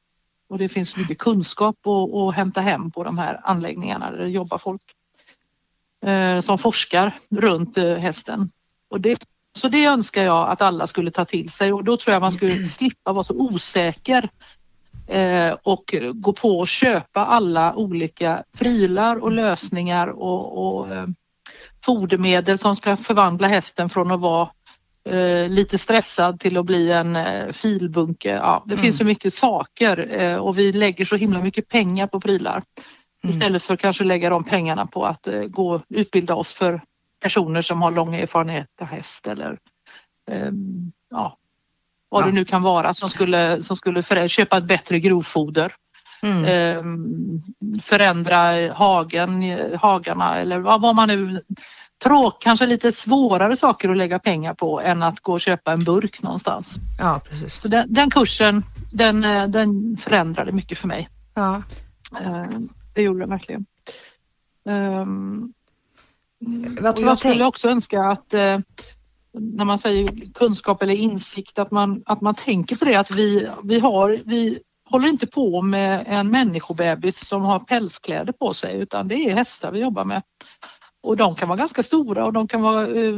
Och 0.50 0.58
det 0.58 0.70
finns 0.70 0.98
mycket 0.98 1.18
kunskap 1.18 1.88
att, 1.88 2.14
att 2.14 2.36
hämta 2.36 2.62
hem 2.62 2.92
på 2.92 3.04
de 3.04 3.18
här 3.18 3.42
anläggningarna 3.44 4.12
där 4.12 4.18
det 4.18 4.30
jobbar 4.30 4.58
folk 4.58 4.82
eh, 6.06 6.40
som 6.40 6.58
forskar 6.58 7.14
runt 7.30 7.78
eh, 7.78 7.96
hästen. 7.96 8.50
Och 8.90 9.02
det, 9.02 9.26
så 9.56 9.68
det 9.68 9.86
önskar 9.86 10.24
jag 10.24 10.50
att 10.50 10.62
alla 10.62 10.88
skulle 10.88 11.12
ta 11.12 11.26
till 11.26 11.50
sig 11.50 11.74
och 11.74 11.84
då 11.84 11.98
tror 11.98 12.14
jag 12.14 12.22
man 12.22 12.32
skulle 12.32 12.68
slippa 12.68 13.14
vara 13.14 13.24
så 13.24 13.34
osäker 13.34 14.30
och 15.64 15.96
gå 16.14 16.34
på 16.34 16.60
och 16.60 16.68
köpa 16.68 17.26
alla 17.26 17.76
olika 17.76 18.44
prylar 18.58 19.16
och 19.16 19.32
lösningar 19.32 20.08
och, 20.08 20.68
och 20.68 20.94
eh, 20.94 21.06
fodermedel 21.86 22.58
som 22.58 22.76
ska 22.76 22.98
förvandla 22.98 23.48
hästen 23.48 23.90
från 23.90 24.12
att 24.12 24.20
vara 24.20 24.50
eh, 25.10 25.50
lite 25.50 25.78
stressad 25.78 26.40
till 26.40 26.58
att 26.58 26.66
bli 26.66 26.92
en 26.92 27.16
eh, 27.16 27.52
filbunke. 27.52 28.30
Ja, 28.30 28.64
det 28.66 28.74
mm. 28.74 28.84
finns 28.84 28.98
så 28.98 29.06
mycket 29.06 29.34
saker 29.34 30.22
eh, 30.22 30.36
och 30.36 30.58
vi 30.58 30.72
lägger 30.72 31.06
så 31.06 31.16
himla 31.16 31.44
mycket 31.44 31.68
pengar 31.68 32.08
på 32.08 32.20
prylar 32.20 32.64
mm. 33.24 33.36
istället 33.36 33.64
för 33.64 33.74
att 33.74 33.82
kanske 33.82 34.04
lägga 34.04 34.30
de 34.30 34.44
pengarna 34.44 34.88
på 34.88 35.06
att 35.06 35.28
eh, 35.28 35.44
gå 35.44 35.82
utbilda 35.90 36.36
oss 36.36 36.54
för 36.54 36.82
personer 37.22 37.62
som 37.62 37.82
har 37.82 37.92
lång 37.92 38.16
erfarenhet 38.16 38.68
av 38.82 38.88
häst 38.88 39.28
eller 39.28 39.58
ja, 41.10 41.38
vad 42.12 42.22
ja. 42.22 42.26
det 42.26 42.32
nu 42.32 42.46
kan 42.46 42.62
vara 42.62 42.94
som 42.94 43.10
skulle, 43.10 43.62
som 43.62 43.76
skulle 43.76 44.04
för, 44.04 44.28
köpa 44.28 44.58
ett 44.58 44.64
bättre 44.64 45.00
grovfoder. 45.00 45.76
Mm. 46.22 46.46
Eh, 46.46 46.84
förändra 47.82 48.74
hagen, 48.74 49.60
hagarna 49.80 50.38
eller 50.38 50.60
vad, 50.60 50.82
vad 50.82 50.96
man 50.96 51.08
nu 51.08 51.42
tråk, 52.04 52.42
kanske 52.42 52.66
lite 52.66 52.92
svårare 52.92 53.58
saker 53.58 53.90
att 53.90 53.98
lägga 53.98 54.20
pengar 54.20 54.54
på 54.54 54.82
än 54.82 55.04
att 55.04 55.20
gå 55.20 55.34
och 55.34 55.42
köpa 55.42 55.72
en 55.72 55.84
burk 55.84 56.22
någonstans. 56.22 56.76
Ja, 57.00 57.22
precis. 57.30 57.54
Så 57.54 57.68
den, 57.68 57.94
den 57.94 58.10
kursen, 58.10 58.64
den, 58.92 59.24
eh, 59.24 59.48
den 59.48 59.98
förändrade 59.98 60.52
mycket 60.52 60.78
för 60.78 60.88
mig. 60.88 61.10
Ja. 61.34 61.64
Eh, 62.22 62.46
det 62.94 63.02
gjorde 63.02 63.20
den 63.20 63.30
verkligen. 63.30 63.66
Um, 64.66 65.54
vad, 66.82 67.00
jag 67.00 67.20
skulle 67.20 67.46
också 67.46 67.70
önska 67.70 68.04
att 68.04 68.34
eh, 68.34 68.60
när 69.34 69.66
man 69.66 69.80
säger 69.80 70.34
kunskap 70.34 70.84
eller 70.84 70.94
insikt 70.94 71.60
att 71.60 71.72
man, 71.72 72.04
att 72.06 72.22
man 72.22 72.36
tänker 72.36 72.76
på 72.76 72.86
det 72.86 72.96
att 72.96 73.12
vi, 73.12 73.50
vi, 73.64 73.80
har, 73.80 74.20
vi 74.26 74.60
håller 74.90 75.08
inte 75.08 75.28
på 75.28 75.62
med 75.62 76.04
en 76.08 76.32
människobebis 76.32 77.28
som 77.28 77.42
har 77.42 77.60
pälskläder 77.60 78.34
på 78.34 78.54
sig 78.54 78.78
utan 78.78 79.08
det 79.08 79.16
är 79.16 79.36
hästar 79.36 79.72
vi 79.72 79.80
jobbar 79.80 80.06
med. 80.06 80.22
Och 81.04 81.18
de 81.18 81.36
kan 81.36 81.50
vara 81.50 81.58
ganska 81.58 81.84
stora 81.84 82.26
och 82.26 82.34
de 82.34 82.48
kan 82.48 82.62
vara 82.62 82.88
eh, 82.88 83.14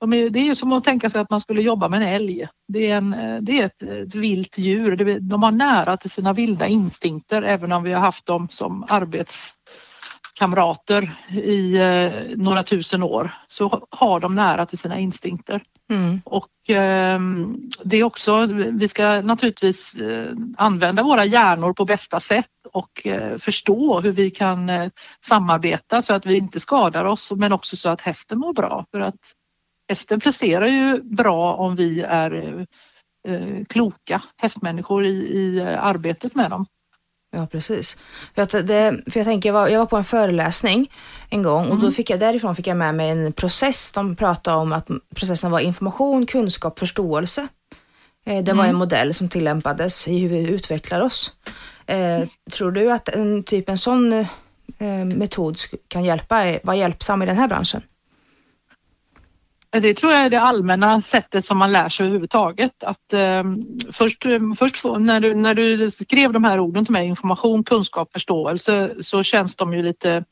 de 0.00 0.12
är, 0.12 0.30
det 0.30 0.38
är 0.38 0.44
ju 0.44 0.54
som 0.54 0.72
att 0.72 0.84
tänka 0.84 1.10
sig 1.10 1.20
att 1.20 1.30
man 1.30 1.40
skulle 1.40 1.62
jobba 1.62 1.88
med 1.88 2.02
en 2.02 2.08
älg. 2.08 2.48
Det 2.68 2.90
är, 2.90 2.96
en, 2.96 3.14
eh, 3.14 3.40
det 3.40 3.60
är 3.60 3.66
ett, 3.66 3.82
ett 3.82 4.14
vilt 4.14 4.58
djur. 4.58 5.20
De 5.20 5.42
har 5.42 5.52
nära 5.52 5.96
till 5.96 6.10
sina 6.10 6.32
vilda 6.32 6.66
instinkter 6.66 7.42
även 7.42 7.72
om 7.72 7.82
vi 7.82 7.92
har 7.92 8.00
haft 8.00 8.26
dem 8.26 8.48
som 8.50 8.84
arbets 8.88 9.54
kamrater 10.40 11.10
i 11.30 11.76
eh, 11.76 12.36
några 12.36 12.62
tusen 12.62 13.02
år 13.02 13.30
så 13.48 13.86
har 13.90 14.20
de 14.20 14.34
nära 14.34 14.66
till 14.66 14.78
sina 14.78 14.98
instinkter. 14.98 15.62
Mm. 15.90 16.20
Och 16.24 16.70
eh, 16.70 17.20
det 17.84 17.96
är 17.96 18.04
också, 18.04 18.46
vi 18.72 18.88
ska 18.88 19.20
naturligtvis 19.20 19.94
eh, 19.94 20.32
använda 20.56 21.02
våra 21.02 21.24
hjärnor 21.24 21.72
på 21.72 21.84
bästa 21.84 22.20
sätt 22.20 22.50
och 22.72 23.06
eh, 23.06 23.38
förstå 23.38 24.00
hur 24.00 24.12
vi 24.12 24.30
kan 24.30 24.68
eh, 24.68 24.90
samarbeta 25.20 26.02
så 26.02 26.14
att 26.14 26.26
vi 26.26 26.36
inte 26.36 26.60
skadar 26.60 27.04
oss 27.04 27.32
men 27.36 27.52
också 27.52 27.76
så 27.76 27.88
att 27.88 28.00
hästen 28.00 28.38
mår 28.38 28.52
bra. 28.52 28.86
För 28.90 29.00
att 29.00 29.20
hästen 29.88 30.20
presterar 30.20 30.66
ju 30.66 31.02
bra 31.02 31.54
om 31.54 31.76
vi 31.76 32.00
är 32.00 32.66
eh, 33.28 33.64
kloka 33.68 34.22
hästmänniskor 34.36 35.04
i, 35.04 35.38
i 35.38 35.60
arbetet 35.62 36.34
med 36.34 36.50
dem. 36.50 36.66
Ja, 37.32 37.46
precis. 37.46 37.98
För, 38.34 38.42
att 38.42 38.50
det, 38.50 39.02
för 39.06 39.20
jag 39.20 39.26
tänker, 39.26 39.48
jag 39.48 39.54
var, 39.54 39.68
jag 39.68 39.78
var 39.78 39.86
på 39.86 39.96
en 39.96 40.04
föreläsning 40.04 40.92
en 41.30 41.42
gång 41.42 41.66
och 41.66 41.74
mm. 41.74 41.84
då 41.84 41.90
fick 41.90 42.10
jag, 42.10 42.20
därifrån 42.20 42.56
fick 42.56 42.66
jag 42.66 42.76
med 42.76 42.94
mig 42.94 43.10
en 43.10 43.32
process. 43.32 43.92
De 43.92 44.16
pratade 44.16 44.56
om 44.56 44.72
att 44.72 44.88
processen 45.14 45.50
var 45.50 45.60
information, 45.60 46.26
kunskap, 46.26 46.78
förståelse. 46.78 47.48
Eh, 48.26 48.44
det 48.44 48.52
var 48.52 48.64
mm. 48.64 48.70
en 48.70 48.76
modell 48.76 49.14
som 49.14 49.28
tillämpades 49.28 50.08
i 50.08 50.18
hur 50.18 50.28
vi 50.28 50.48
utvecklar 50.48 51.00
oss. 51.00 51.32
Eh, 51.86 52.28
tror 52.52 52.72
du 52.72 52.92
att 52.92 53.08
en 53.08 53.44
typ 53.44 53.68
en 53.68 53.78
sån 53.78 54.12
eh, 54.12 55.04
metod 55.16 55.58
kan 55.88 56.04
hjälpa, 56.04 56.58
vara 56.62 56.76
hjälpsam 56.76 57.22
i 57.22 57.26
den 57.26 57.36
här 57.36 57.48
branschen? 57.48 57.82
Det 59.72 59.94
tror 59.94 60.12
jag 60.12 60.22
är 60.24 60.30
det 60.30 60.40
allmänna 60.40 61.00
sättet 61.00 61.44
som 61.44 61.58
man 61.58 61.72
lär 61.72 61.88
sig 61.88 62.06
överhuvudtaget. 62.06 62.84
Att, 62.84 63.12
eh, 63.12 63.44
först 63.92 64.24
först 64.58 64.84
när, 64.84 65.20
du, 65.20 65.34
när 65.34 65.54
du 65.54 65.90
skrev 65.90 66.32
de 66.32 66.44
här 66.44 66.60
orden 66.60 66.84
till 66.84 66.92
mig, 66.92 67.06
information, 67.06 67.64
kunskap, 67.64 68.12
förståelse, 68.12 68.94
så 69.00 69.22
känns 69.22 69.56
de 69.56 69.74
ju 69.74 69.82
lite 69.82 70.24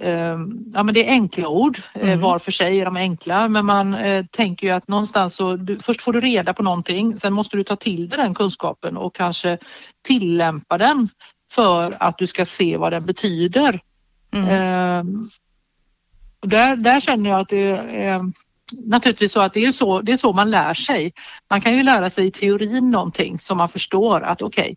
eh, 0.00 0.38
Ja 0.72 0.82
men 0.82 0.94
det 0.94 1.08
är 1.08 1.10
enkla 1.10 1.48
ord, 1.48 1.78
eh, 1.94 2.08
mm. 2.08 2.20
var 2.20 2.38
för 2.38 2.52
sig 2.52 2.80
är 2.80 2.84
de 2.84 2.96
enkla 2.96 3.48
men 3.48 3.66
man 3.66 3.94
eh, 3.94 4.24
tänker 4.26 4.66
ju 4.66 4.72
att 4.72 4.88
någonstans 4.88 5.34
så 5.34 5.56
du, 5.56 5.78
först 5.78 6.02
får 6.02 6.12
du 6.12 6.20
reda 6.20 6.54
på 6.54 6.62
någonting, 6.62 7.16
sen 7.16 7.32
måste 7.32 7.56
du 7.56 7.64
ta 7.64 7.76
till 7.76 8.08
dig 8.08 8.18
den 8.18 8.34
kunskapen 8.34 8.96
och 8.96 9.14
kanske 9.14 9.58
tillämpa 10.02 10.78
den 10.78 11.08
för 11.52 11.96
att 12.00 12.18
du 12.18 12.26
ska 12.26 12.44
se 12.44 12.76
vad 12.76 12.92
den 12.92 13.06
betyder. 13.06 13.80
Mm. 14.32 14.48
Eh, 14.48 15.04
där, 16.42 16.76
där 16.76 17.00
känner 17.00 17.30
jag 17.30 17.40
att 17.40 17.48
det 17.48 17.70
är 17.90 18.32
naturligtvis 18.72 19.32
så 19.32 19.40
att 19.40 19.54
det 19.54 19.64
är 19.64 19.72
så, 19.72 20.00
det 20.00 20.12
är 20.12 20.16
så 20.16 20.32
man 20.32 20.50
lär 20.50 20.74
sig. 20.74 21.12
Man 21.50 21.60
kan 21.60 21.76
ju 21.76 21.82
lära 21.82 22.10
sig 22.10 22.26
i 22.26 22.30
teorin 22.30 22.90
någonting 22.90 23.38
som 23.38 23.58
man 23.58 23.68
förstår 23.68 24.20
att 24.20 24.42
okej, 24.42 24.62
okay, 24.62 24.76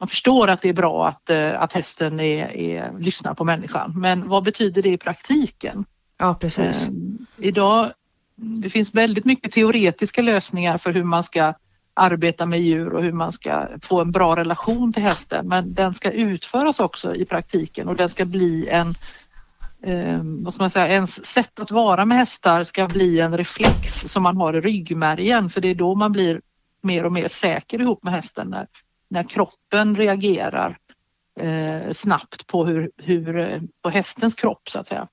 man 0.00 0.08
förstår 0.08 0.48
att 0.48 0.62
det 0.62 0.68
är 0.68 0.72
bra 0.72 1.08
att, 1.08 1.30
eh, 1.30 1.62
att 1.62 1.72
hästen 1.72 2.20
är, 2.20 2.56
är, 2.56 2.98
lyssnar 2.98 3.34
på 3.34 3.44
människan. 3.44 3.92
Men 3.96 4.28
vad 4.28 4.44
betyder 4.44 4.82
det 4.82 4.92
i 4.92 4.98
praktiken? 4.98 5.84
Ja, 6.18 6.34
precis. 6.34 6.88
Eh, 6.88 6.94
idag, 7.38 7.92
det 8.36 8.70
finns 8.70 8.94
väldigt 8.94 9.24
mycket 9.24 9.52
teoretiska 9.52 10.22
lösningar 10.22 10.78
för 10.78 10.92
hur 10.92 11.02
man 11.02 11.22
ska 11.22 11.54
arbeta 11.94 12.46
med 12.46 12.60
djur 12.60 12.92
och 12.92 13.02
hur 13.02 13.12
man 13.12 13.32
ska 13.32 13.68
få 13.82 14.00
en 14.00 14.12
bra 14.12 14.36
relation 14.36 14.92
till 14.92 15.02
hästen. 15.02 15.48
Men 15.48 15.74
den 15.74 15.94
ska 15.94 16.10
utföras 16.10 16.80
också 16.80 17.14
i 17.14 17.24
praktiken 17.24 17.88
och 17.88 17.96
den 17.96 18.08
ska 18.08 18.24
bli 18.24 18.68
en 18.68 18.94
eh, 19.86 20.20
vad 20.22 20.54
ska 20.54 20.62
man 20.62 20.70
säga, 20.70 20.88
ens 20.88 21.24
sätt 21.26 21.60
att 21.60 21.70
vara 21.70 22.04
med 22.04 22.18
hästar 22.18 22.62
ska 22.62 22.88
bli 22.88 23.20
en 23.20 23.36
reflex 23.36 24.00
som 24.00 24.22
man 24.22 24.36
har 24.36 24.56
i 24.56 24.60
ryggmärgen 24.60 25.50
för 25.50 25.60
det 25.60 25.68
är 25.68 25.74
då 25.74 25.94
man 25.94 26.12
blir 26.12 26.40
mer 26.82 27.04
och 27.04 27.12
mer 27.12 27.28
säker 27.28 27.80
ihop 27.80 28.02
med 28.02 28.12
hästen 28.12 28.48
när, 28.50 28.66
när 29.08 29.22
kroppen 29.22 29.96
reagerar 29.96 30.78
eh, 31.40 31.92
snabbt 31.92 32.46
på, 32.46 32.66
hur, 32.66 32.90
hur, 32.96 33.38
eh, 33.38 33.60
på 33.82 33.90
hästens 33.90 34.34
kropp 34.34 34.68
så 34.68 34.78
att 34.78 34.86
säga. 34.86 35.06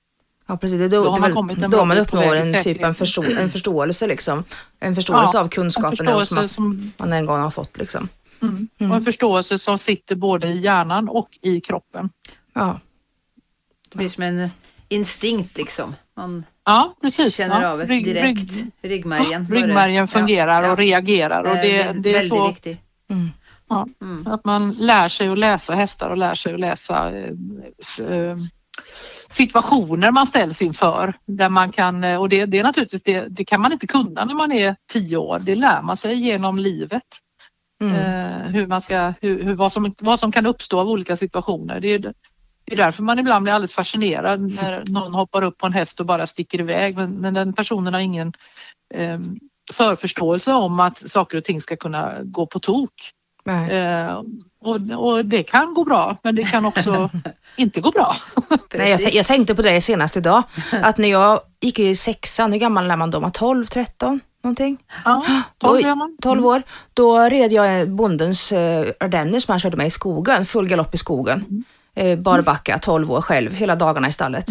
Ja 0.46 0.56
precis, 0.56 0.78
det 0.78 0.84
är 0.84 0.88
då, 0.88 1.04
Då 1.04 1.16
man 1.18 1.32
kommit 1.32 1.62
en 1.62 1.70
då 1.70 1.84
man 1.84 1.98
uppnår 1.98 2.34
en 2.36 2.52
typ 2.52 2.62
säkerhet. 2.62 2.98
förstå, 2.98 3.22
en 3.22 3.50
förståelse 3.50 4.06
liksom. 4.06 4.44
En 4.80 4.94
förståelse 4.94 5.36
Ja, 5.36 5.40
av 5.40 5.44
En 5.44 5.50
kunskapen 5.50 5.96
som 5.96 6.06
förståelse 6.06 6.34
man, 6.34 6.48
som, 6.48 6.92
man 6.96 7.12
en 7.12 7.26
gång 7.26 7.40
har 7.40 7.50
fått 7.50 7.78
liksom. 7.78 8.08
mm, 8.42 8.68
Mm. 8.78 8.90
och 8.90 8.96
en 8.96 9.04
förståelse 9.04 9.58
som 9.58 9.78
sitter 9.78 10.14
både 10.16 10.48
i 10.48 10.58
hjärnan 10.58 11.08
och 11.08 11.28
i 11.42 11.60
kroppen. 11.60 12.10
Ja, 12.52 12.80
Det 13.92 13.98
blir 13.98 14.08
som 14.08 14.22
en 14.22 14.48
instinkt 14.88 15.56
liksom. 15.58 15.94
Man 16.16 16.44
Ja 16.64 16.94
precis. 17.02 17.36
känner 17.36 17.62
ja. 17.62 17.68
av 17.68 17.78
det 17.78 17.84
Rygg- 17.84 18.04
direkt. 18.04 18.38
rygg- 18.52 18.70
Ryggmärgen. 18.82 19.46
det. 19.50 19.54
Ryggmärgen 19.54 20.08
fungerar 20.08 20.60
Ja, 20.62 20.66
ja. 20.66 20.72
och 20.72 20.78
reagerar 20.78 21.42
och 21.42 21.56
det, 21.56 21.82
är 21.82 21.94
det 21.94 22.10
är 22.10 22.12
väldigt 22.12 22.28
så 22.28 22.48
viktigt. 22.48 22.78
mm. 23.10 23.30
Ja. 23.68 23.86
Mm. 24.02 24.26
att 24.26 24.44
man 24.44 24.72
lär 24.72 25.08
sig 25.08 25.28
att 25.28 25.38
läsa 25.38 25.74
hästar 25.74 26.10
och 26.10 26.16
lär 26.16 26.34
sig 26.34 26.54
att 26.54 26.60
läsa 26.60 27.10
eh, 27.18 27.32
eh, 28.08 28.36
situationer 29.30 30.10
man 30.10 30.26
ställs 30.26 30.62
inför. 30.62 31.14
Där 31.26 31.48
man 31.48 31.72
kan, 31.72 32.04
eh, 32.04 32.20
och 32.20 32.28
det, 32.28 32.46
det 32.46 32.58
är 32.58 32.62
naturligtvis 32.62 33.02
det, 33.02 33.26
det 33.28 33.44
kan 33.44 33.60
man 33.60 33.72
inte 33.72 33.86
kunna 33.86 34.24
när 34.24 34.34
man 34.34 34.52
är 34.52 34.76
tio 34.92 35.16
år. 35.16 35.38
Det 35.38 35.54
lär 35.54 35.82
man 35.82 35.96
sig 35.96 36.14
genom 36.14 36.58
livet. 36.58 37.02
Mm. 37.82 37.94
Eh, 37.96 38.48
hur 38.50 38.66
man 38.66 38.80
ska, 38.80 39.12
hur, 39.20 39.42
hur, 39.42 39.54
vad, 39.54 39.72
som, 39.72 39.94
vad 39.98 40.20
som 40.20 40.32
kan 40.32 40.46
uppstå 40.46 40.80
av 40.80 40.88
olika 40.88 41.16
situationer. 41.16 41.80
Det 41.80 41.88
är, 41.88 42.12
det 42.64 42.72
är 42.72 42.76
därför 42.76 43.02
man 43.02 43.18
ibland 43.18 43.42
blir 43.42 43.52
alldeles 43.52 43.74
fascinerad 43.74 44.40
när 44.40 44.84
någon 44.86 45.14
hoppar 45.14 45.42
upp 45.42 45.58
på 45.58 45.66
en 45.66 45.72
häst 45.72 46.00
och 46.00 46.06
bara 46.06 46.26
sticker 46.26 46.60
iväg. 46.60 46.96
Men, 46.96 47.10
men 47.12 47.34
den 47.34 47.52
personen 47.52 47.94
har 47.94 48.00
ingen 48.00 48.32
eh, 48.94 49.20
förförståelse 49.72 50.52
om 50.52 50.80
att 50.80 51.10
saker 51.10 51.38
och 51.38 51.44
ting 51.44 51.60
ska 51.60 51.76
kunna 51.76 52.18
gå 52.22 52.46
på 52.46 52.58
tok. 52.58 52.92
Eh, 53.70 54.22
och, 54.60 54.80
och 54.96 55.24
det 55.24 55.42
kan 55.42 55.74
gå 55.74 55.84
bra 55.84 56.16
men 56.22 56.34
det 56.34 56.44
kan 56.44 56.64
också 56.64 57.10
inte 57.56 57.80
gå 57.80 57.90
bra. 57.90 58.16
Nej, 58.74 58.90
jag, 58.90 59.14
jag 59.14 59.26
tänkte 59.26 59.54
på 59.54 59.62
det 59.62 59.80
senast 59.80 60.16
idag. 60.16 60.42
Att 60.70 60.98
när 60.98 61.08
jag 61.08 61.40
gick 61.60 61.78
i 61.78 61.94
sexan, 61.94 62.52
hur 62.52 62.58
gammal 62.58 62.90
är 62.90 62.96
man 62.96 63.10
då? 63.10 63.20
Man 63.20 63.32
12, 63.32 63.66
13 63.66 64.20
någonting? 64.42 64.78
Ja, 65.04 65.42
tolv 65.58 65.76
Oj, 65.76 65.84
är 65.84 65.94
man. 65.94 66.16
12 66.22 66.46
år. 66.46 66.62
Då 66.94 67.18
red 67.18 67.52
jag 67.52 67.90
bondens 67.90 68.52
uh, 68.52 68.58
ardenner 69.00 69.40
som 69.40 69.52
han 69.52 69.60
körde 69.60 69.76
med 69.76 69.86
i 69.86 69.90
skogen, 69.90 70.46
full 70.46 70.68
galopp 70.68 70.94
i 70.94 70.98
skogen. 70.98 71.64
Eh, 71.96 72.18
barbacka, 72.18 72.78
12 72.78 73.12
år 73.12 73.20
själv, 73.20 73.54
hela 73.54 73.76
dagarna 73.76 74.08
i 74.08 74.12
stallet. 74.12 74.46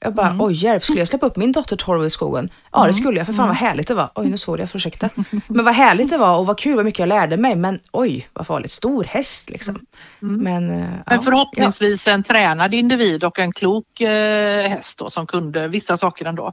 Jag 0.00 0.14
bara, 0.14 0.36
oj 0.38 0.54
hjälp, 0.54 0.84
skulle 0.84 0.98
jag 0.98 1.08
släppa 1.08 1.26
upp 1.26 1.36
min 1.36 1.52
dotter 1.52 1.76
12 1.76 2.00
år 2.00 2.06
i 2.06 2.10
skogen? 2.10 2.50
Ja 2.72 2.86
det 2.86 2.92
skulle 2.92 3.18
jag, 3.18 3.26
för 3.26 3.32
fan 3.32 3.48
vad 3.48 3.56
härligt 3.56 3.88
det 3.88 3.94
var. 3.94 4.10
Oj 4.14 4.30
nu 4.30 4.38
svor 4.38 4.60
jag, 4.60 4.68
ursäkta. 4.74 5.08
Men 5.48 5.64
vad 5.64 5.74
härligt 5.74 6.10
det 6.10 6.16
var 6.16 6.38
och 6.38 6.46
vad 6.46 6.58
kul, 6.58 6.76
vad 6.76 6.84
mycket 6.84 6.98
jag 6.98 7.08
lärde 7.08 7.36
mig. 7.36 7.56
Men 7.56 7.80
oj, 7.92 8.28
vad 8.32 8.46
farligt, 8.46 8.70
stor 8.70 9.04
häst 9.04 9.50
liksom. 9.50 9.80
Men, 10.20 10.70
eh, 10.70 10.76
Men 10.76 11.02
ja. 11.06 11.20
förhoppningsvis 11.20 12.08
en 12.08 12.22
tränad 12.22 12.74
individ 12.74 13.24
och 13.24 13.38
en 13.38 13.52
klok 13.52 14.00
eh, 14.00 14.68
häst 14.68 14.98
då, 14.98 15.10
som 15.10 15.26
kunde 15.26 15.68
vissa 15.68 15.96
saker 15.96 16.24
ändå. 16.24 16.52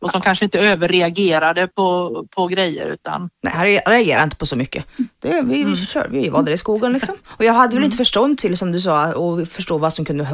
Och 0.00 0.10
som 0.10 0.20
kanske 0.20 0.44
inte 0.44 0.60
överreagerade 0.60 1.68
på, 1.68 2.26
på 2.30 2.46
grejer 2.46 2.86
utan 2.86 3.30
Nej, 3.42 3.52
här 3.52 3.64
reagerar 3.64 4.18
jag 4.18 4.22
inte 4.26 4.36
på 4.36 4.46
så 4.46 4.56
mycket. 4.56 4.84
Det, 5.18 5.42
vi, 5.42 5.64
vi, 5.64 5.76
kör, 5.76 6.08
vi 6.10 6.28
var 6.28 6.42
där 6.42 6.52
i 6.52 6.56
skogen 6.56 6.92
liksom. 6.92 7.14
Och 7.26 7.44
jag 7.44 7.52
hade 7.52 7.74
väl 7.74 7.84
inte 7.84 7.96
förstånd 7.96 8.38
till, 8.38 8.56
som 8.56 8.72
du 8.72 8.80
sa, 8.80 9.14
och 9.14 9.48
förstå 9.48 9.78
vad 9.78 9.92
som 9.92 10.04
kunde, 10.04 10.28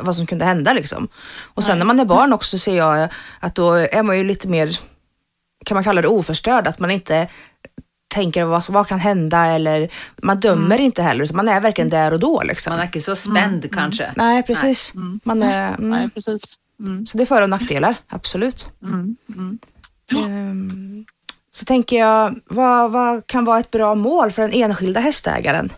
vad 0.00 0.16
som 0.16 0.26
kunde 0.26 0.44
hända 0.44 0.72
liksom. 0.72 1.08
Och 1.54 1.64
sen 1.64 1.78
när 1.78 1.86
man 1.86 2.00
är 2.00 2.04
barn 2.04 2.32
också 2.32 2.58
ser 2.58 2.76
jag 2.76 3.08
att 3.40 3.54
då 3.54 3.72
är 3.72 4.02
man 4.02 4.18
ju 4.18 4.24
lite 4.24 4.48
mer, 4.48 4.78
kan 5.64 5.74
man 5.74 5.84
kalla 5.84 6.02
det 6.02 6.08
oförstörd, 6.08 6.66
att 6.66 6.78
man 6.78 6.90
inte 6.90 7.28
tänker 8.10 8.44
vad, 8.44 8.64
vad 8.68 8.86
kan 8.86 8.98
hända 9.00 9.46
eller 9.46 9.90
man 10.22 10.40
dömer 10.40 10.80
inte 10.80 11.02
heller, 11.02 11.24
utan 11.24 11.36
man 11.36 11.48
är 11.48 11.60
verkligen 11.60 11.88
där 11.88 12.12
och 12.12 12.20
då 12.20 12.42
liksom. 12.42 12.70
Man 12.72 12.80
är 12.80 12.84
inte 12.84 13.00
så 13.00 13.16
spänd 13.16 13.72
kanske. 13.72 14.12
Nej, 14.16 14.42
precis. 14.42 14.94
Mm. 14.94 15.20
Man 15.24 15.42
är, 15.42 15.68
mm. 15.68 15.90
nej 15.90 16.10
precis. 16.10 16.42
Mm, 16.80 17.06
Så 17.06 17.16
det 17.18 17.24
är 17.24 17.26
för 17.26 17.42
och 17.42 17.50
nackdelar, 17.50 17.94
absolut. 18.08 18.68
mm, 18.82 19.16
mm. 19.28 19.58
Ehm, 20.12 21.04
så 21.50 21.64
tänker 21.64 21.98
jag, 21.98 22.40
vad, 22.46 22.92
vad 22.92 23.26
kan 23.26 23.44
vara 23.44 23.60
ett 23.60 23.70
bra 23.70 23.94
mål 23.94 24.30
för 24.32 24.42
den 24.42 24.52
enskilda 24.52 25.00
hästägaren? 25.00 25.72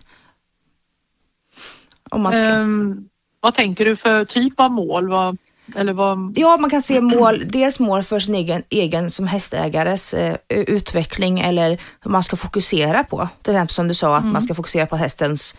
Om 2.09 2.21
man 2.21 2.31
ska, 2.31 2.41
Ehm, 2.41 3.09
vad 3.39 3.53
tänker 3.53 3.85
du 3.85 3.95
för 3.95 4.25
typ 4.25 4.59
av 4.59 4.71
mål? 4.71 5.09
Vad, 5.09 5.37
eller 5.75 5.93
vad, 5.93 6.33
ja, 6.35 6.57
man 6.57 6.69
kan 6.69 6.81
se 6.81 7.01
mål, 7.01 7.43
dels 7.47 7.79
mål 7.79 8.03
för 8.03 8.19
sin 8.19 8.35
egen, 8.35 8.63
egen 8.69 9.11
som 9.11 9.27
hästägares 9.27 10.13
eh, 10.13 10.35
utveckling 10.49 11.39
eller 11.39 11.81
vad 12.03 12.11
man 12.11 12.23
ska 12.23 12.35
fokusera 12.35 13.03
på. 13.03 13.29
Till 13.41 13.53
exempel 13.53 13.73
som 13.73 13.87
du 13.87 13.93
sa, 13.93 14.17
att 14.17 14.25
man 14.25 14.41
ska 14.41 14.55
fokusera 14.55 14.85
på 14.85 14.95
hästens 14.95 15.57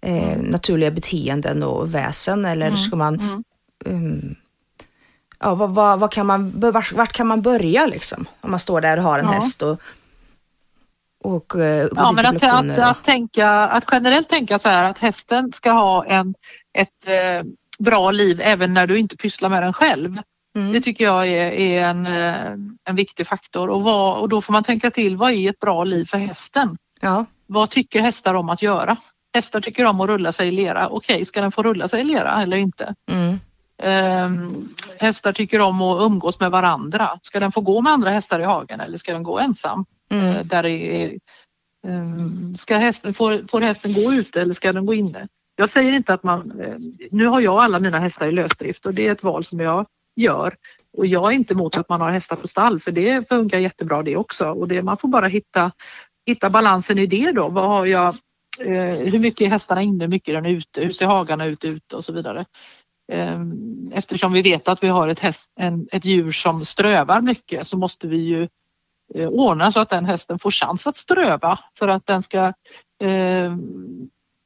eh, 0.00 0.36
naturliga 0.38 0.90
beteenden 0.90 1.62
och 1.62 1.94
väsen 1.94 2.44
eller 2.44 2.70
ska 2.76 2.96
man 2.96 3.20
mm. 3.20 3.42
um, 3.86 4.36
Ja, 5.42 5.54
vad, 5.54 5.70
vad, 5.74 6.00
vad 6.00 6.12
kan 6.12 6.26
man, 6.26 6.52
vart, 6.60 6.92
vart 6.92 7.12
kan 7.12 7.26
man 7.26 7.42
börja 7.42 7.86
liksom? 7.86 8.28
Om 8.40 8.50
man 8.50 8.60
står 8.60 8.80
där 8.80 8.96
och 8.96 9.02
har 9.02 9.18
en 9.18 9.24
Ja. 9.26 9.32
häst 9.32 9.62
och, 9.62 9.80
och 11.24 11.54
uh, 11.54 11.60
går 11.60 11.90
Ja, 11.96 12.12
men 12.12 12.26
att, 12.26 12.42
att, 12.42 12.78
och- 12.78 12.88
att, 12.88 13.04
tänka, 13.04 13.48
att 13.50 13.84
generellt 13.92 14.28
tänka 14.28 14.58
så 14.58 14.68
här 14.68 14.84
att 14.84 14.98
hästen 14.98 15.52
ska 15.52 15.70
ha 15.70 16.04
en, 16.04 16.34
ett 16.78 17.06
eh, 17.06 17.46
bra 17.80 18.10
liv 18.10 18.40
även 18.40 18.74
när 18.74 18.86
du 18.86 18.98
inte 18.98 19.16
pysslar 19.16 19.48
med 19.48 19.62
den 19.62 19.72
själv. 19.72 20.18
Mm. 20.56 20.72
Det 20.72 20.80
tycker 20.80 21.04
jag 21.04 21.28
är, 21.28 21.52
är 21.52 21.84
en, 21.84 22.06
eh, 22.06 22.52
en 22.84 22.96
viktig 22.96 23.26
faktor 23.26 23.68
och, 23.68 23.82
vad, 23.82 24.20
och 24.20 24.28
då 24.28 24.40
får 24.40 24.52
man 24.52 24.64
tänka 24.64 24.90
till 24.90 25.16
vad 25.16 25.32
är 25.32 25.50
ett 25.50 25.58
bra 25.60 25.84
liv 25.84 26.04
för 26.04 26.18
hästen? 26.18 26.76
Ja, 27.00 27.24
Vad 27.46 27.70
tycker 27.70 28.00
hästar 28.00 28.34
om 28.34 28.48
att 28.48 28.62
göra? 28.62 28.96
Hästar 29.34 29.60
tycker 29.60 29.84
om 29.84 30.00
att 30.00 30.08
rulla 30.08 30.32
sig 30.32 30.48
i 30.48 30.50
lera. 30.50 30.88
Okej, 30.88 31.24
ska 31.24 31.40
den 31.40 31.52
få 31.52 31.62
rulla 31.62 31.88
sig 31.88 32.00
i 32.00 32.04
lera 32.04 32.42
eller 32.42 32.56
inte? 32.56 32.94
mm. 33.10 33.38
Ehm, 33.82 34.68
hästar 34.98 35.32
tycker 35.32 35.60
om 35.60 35.82
att 35.82 36.02
umgås 36.02 36.40
med 36.40 36.50
varandra. 36.50 37.18
Ska 37.22 37.40
den 37.40 37.52
få 37.52 37.60
gå 37.60 37.80
med 37.80 37.92
andra 37.92 38.10
hästar 38.10 38.40
i 38.40 38.44
hagen 38.44 38.80
eller 38.80 38.98
ska 38.98 39.12
den 39.12 39.22
gå 39.22 39.38
ensam? 39.38 39.84
Mm. 40.10 40.26
Eh, 40.26 40.44
där 40.44 40.66
är, 40.66 41.18
ehm, 41.88 42.54
ska 42.54 42.76
hästen, 42.76 43.14
får, 43.14 43.48
får 43.50 43.60
hästen 43.60 43.92
gå 43.92 44.12
ute 44.12 44.40
eller 44.40 44.54
ska 44.54 44.72
den 44.72 44.86
gå 44.86 44.94
inne? 44.94 45.28
Jag 45.56 45.70
säger 45.70 45.92
inte 45.92 46.14
att 46.14 46.22
man... 46.22 46.60
Eh, 46.60 46.76
nu 47.10 47.26
har 47.26 47.40
jag 47.40 47.58
alla 47.58 47.80
mina 47.80 47.98
hästar 47.98 48.28
i 48.28 48.32
lösdrift 48.32 48.86
och 48.86 48.94
det 48.94 49.06
är 49.06 49.12
ett 49.12 49.22
val 49.22 49.44
som 49.44 49.60
jag 49.60 49.86
gör. 50.16 50.56
Och 50.96 51.06
jag 51.06 51.32
är 51.32 51.34
inte 51.34 51.54
emot 51.54 51.76
att 51.76 51.88
man 51.88 52.00
har 52.00 52.10
hästar 52.10 52.36
på 52.36 52.48
stall 52.48 52.80
för 52.80 52.92
det 52.92 53.28
funkar 53.28 53.58
jättebra 53.58 54.02
det 54.02 54.16
också. 54.16 54.50
Och 54.50 54.68
det, 54.68 54.82
man 54.82 54.96
får 54.96 55.08
bara 55.08 55.26
hitta, 55.26 55.72
hitta 56.26 56.50
balansen 56.50 56.98
i 56.98 57.06
det 57.06 57.32
då. 57.32 57.48
Vad 57.48 57.68
har 57.68 57.86
jag, 57.86 58.16
eh, 58.64 58.94
hur 58.94 59.18
mycket 59.18 59.40
är 59.40 59.50
hästarna 59.50 59.82
inne, 59.82 60.04
hur 60.04 60.10
mycket 60.10 60.28
är 60.28 60.42
den 60.42 60.46
ute, 60.46 60.82
hur 60.82 60.90
ser 60.90 61.06
hagarna 61.06 61.46
ut 61.46 61.64
ute 61.64 61.96
och 61.96 62.04
så 62.04 62.12
vidare. 62.12 62.44
Ehm, 63.12 63.90
eftersom 63.92 64.32
vi 64.32 64.42
vet 64.42 64.68
att 64.68 64.82
vi 64.82 64.88
har 64.88 65.08
ett, 65.08 65.20
häst, 65.20 65.50
en, 65.60 65.88
ett 65.92 66.04
djur 66.04 66.32
som 66.32 66.64
strövar 66.64 67.20
mycket 67.20 67.66
så 67.66 67.76
måste 67.76 68.06
vi 68.06 68.16
ju 68.16 68.48
eh, 69.14 69.28
ordna 69.28 69.72
så 69.72 69.80
att 69.80 69.90
den 69.90 70.04
hästen 70.04 70.38
får 70.38 70.50
chans 70.50 70.86
att 70.86 70.96
ströva 70.96 71.58
för 71.78 71.88
att 71.88 72.06
den 72.06 72.22
ska 72.22 72.52
eh, 73.02 73.56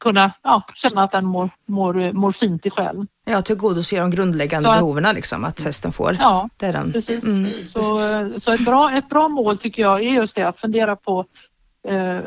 kunna 0.05 0.33
ja, 0.43 0.63
känna 0.75 1.03
att 1.03 1.11
den 1.13 1.25
mår, 1.25 1.51
mår, 1.67 2.13
mår 2.13 2.33
fint 2.33 2.67
i 2.67 2.71
själen. 2.71 3.07
ja 3.25 3.43
tillgodose 3.43 3.97
de 4.01 4.11
grundläggande 4.11 4.71
att- 4.71 4.79
behoven 4.79 5.15
liksom, 5.15 5.45
att 5.45 5.63
hästen 5.65 5.93
får. 5.93 6.17
Ja, 6.21 6.49
Det 6.57 6.67
är 6.67 6.73
den. 6.73 6.93
precis. 6.93 7.25
Mm, 7.25 7.51
så 7.69 7.99
precis. 7.99 8.45
så 8.45 8.53
ett, 8.53 8.65
bra, 8.65 8.91
ett 8.93 9.09
bra 9.09 9.29
mål 9.29 9.59
tycker 9.59 9.83
jag 9.83 10.03
är 10.05 10.11
just 10.11 10.37
det 10.37 10.43
att 10.49 10.59
fundera 10.61 10.97
på 10.97 11.25
eh, 11.89 12.19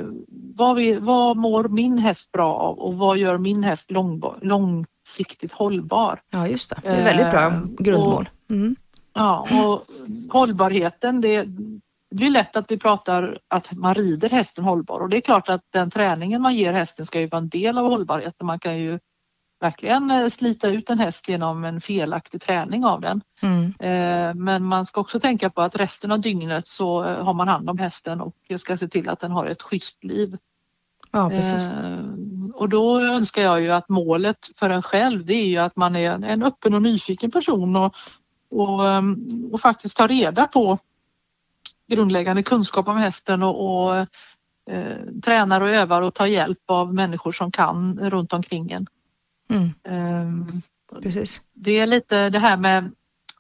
vad, 0.56 0.76
vi, 0.76 0.96
vad 0.96 1.38
mår 1.38 1.68
min 1.68 1.98
häst 1.98 2.32
bra 2.32 2.54
av 2.54 2.80
och 2.80 2.94
vad 2.98 3.18
gör 3.18 3.38
min 3.38 3.64
häst 3.64 3.92
lång, 3.92 4.22
långsiktigt 4.42 5.52
hållbar? 5.52 6.20
Ja, 6.30 6.48
just 6.48 6.70
det. 6.70 6.80
Det 6.84 6.90
är 6.90 7.04
väldigt 7.04 7.32
bra 7.32 7.42
Eh, 7.48 7.60
grundmål. 7.80 8.30
Mm. 8.50 8.76
Ja, 9.14 9.48
och 9.64 9.86
hållbarheten, 10.34 11.22
det, 11.22 11.46
det 12.10 12.16
blir 12.16 12.30
lätt 12.30 12.56
att 12.56 12.72
vi 12.72 12.78
pratar 12.78 13.40
att 13.48 13.72
man 13.72 13.96
rider 13.96 14.30
hästen 14.30 14.64
hållbar 14.64 15.00
och 15.00 15.10
det 15.10 15.18
är 15.18 15.22
klart 15.22 15.50
att 15.50 15.62
den 15.70 15.92
träningen 15.92 16.42
man 16.42 16.56
ger 16.56 16.74
hästen 16.74 17.06
ska 17.06 17.20
ju 17.20 17.28
vara 17.28 17.42
en 17.42 17.50
del 17.50 17.78
av 17.78 17.86
hållbarheten. 17.86 18.48
Man 18.48 18.60
kan 18.60 18.78
ju 18.78 19.00
verkligen 19.60 20.12
eh, 20.12 20.30
slita 20.30 20.68
ut 20.68 20.90
en 20.90 21.00
häst 21.00 21.30
genom 21.30 21.64
en 21.64 21.82
felaktig 21.82 22.42
träning 22.42 22.86
av 22.86 23.02
den. 23.02 23.22
Mm. 23.42 23.66
Eh, 23.80 24.36
Men 24.36 24.64
man 24.64 24.86
ska 24.86 25.02
också 25.02 25.20
tänka 25.20 25.50
på 25.50 25.62
att 25.62 25.76
resten 25.76 26.12
av 26.12 26.22
dygnet 26.22 26.68
så 26.68 27.04
eh, 27.04 27.24
har 27.24 27.34
man 27.34 27.48
hand 27.48 27.70
om 27.70 27.78
hästen 27.78 28.22
och 28.22 28.36
ska 28.58 28.78
se 28.78 28.88
till 28.88 29.10
att 29.10 29.20
den 29.20 29.32
har 29.32 29.46
ett 29.46 29.62
schysst 29.62 30.04
liv. 30.04 30.38
Ja, 31.12 31.30
precis. 31.30 31.70
Och 32.54 32.70
då 32.70 33.00
önskar 33.00 33.42
jag 33.42 33.62
ju 33.62 33.72
att 33.72 33.90
målet 33.90 34.50
för 34.56 34.70
en 34.70 34.82
själv 34.82 35.26
det 35.26 35.34
är 35.34 35.46
ju 35.46 35.58
att 35.58 35.76
man 35.76 35.96
är 35.96 36.12
en, 36.12 36.24
en 36.24 36.44
öppen 36.44 36.74
och 36.74 36.82
nyfiken 36.82 37.32
person 37.32 37.76
och, 37.76 37.96
och, 38.50 38.90
ehm, 38.90 39.28
och 39.52 39.62
faktiskt 39.62 39.98
tar 39.98 40.08
reda 40.08 40.48
på 40.48 40.78
grundläggande 41.88 42.44
kunskap 42.44 42.88
om 42.88 42.98
hästen 42.98 43.44
och, 43.44 43.88
och 43.88 43.96
eh, 44.72 44.98
tränar 45.24 45.62
och 45.62 45.70
övar 45.70 46.02
och 46.02 46.14
tar 46.14 46.26
hjälp 46.26 46.60
av 46.68 46.94
människor 46.94 47.32
som 47.32 47.52
kan 47.52 48.00
runt 48.00 48.34
omkring 48.34 48.72
en. 48.72 48.88
Mm. 49.50 49.70
Ehm, 49.84 50.62
Precis. 51.02 51.42
Det 51.54 51.80
är 51.80 51.86
lite 51.88 52.30
det 52.30 52.40
här 52.40 52.58
med 52.58 52.84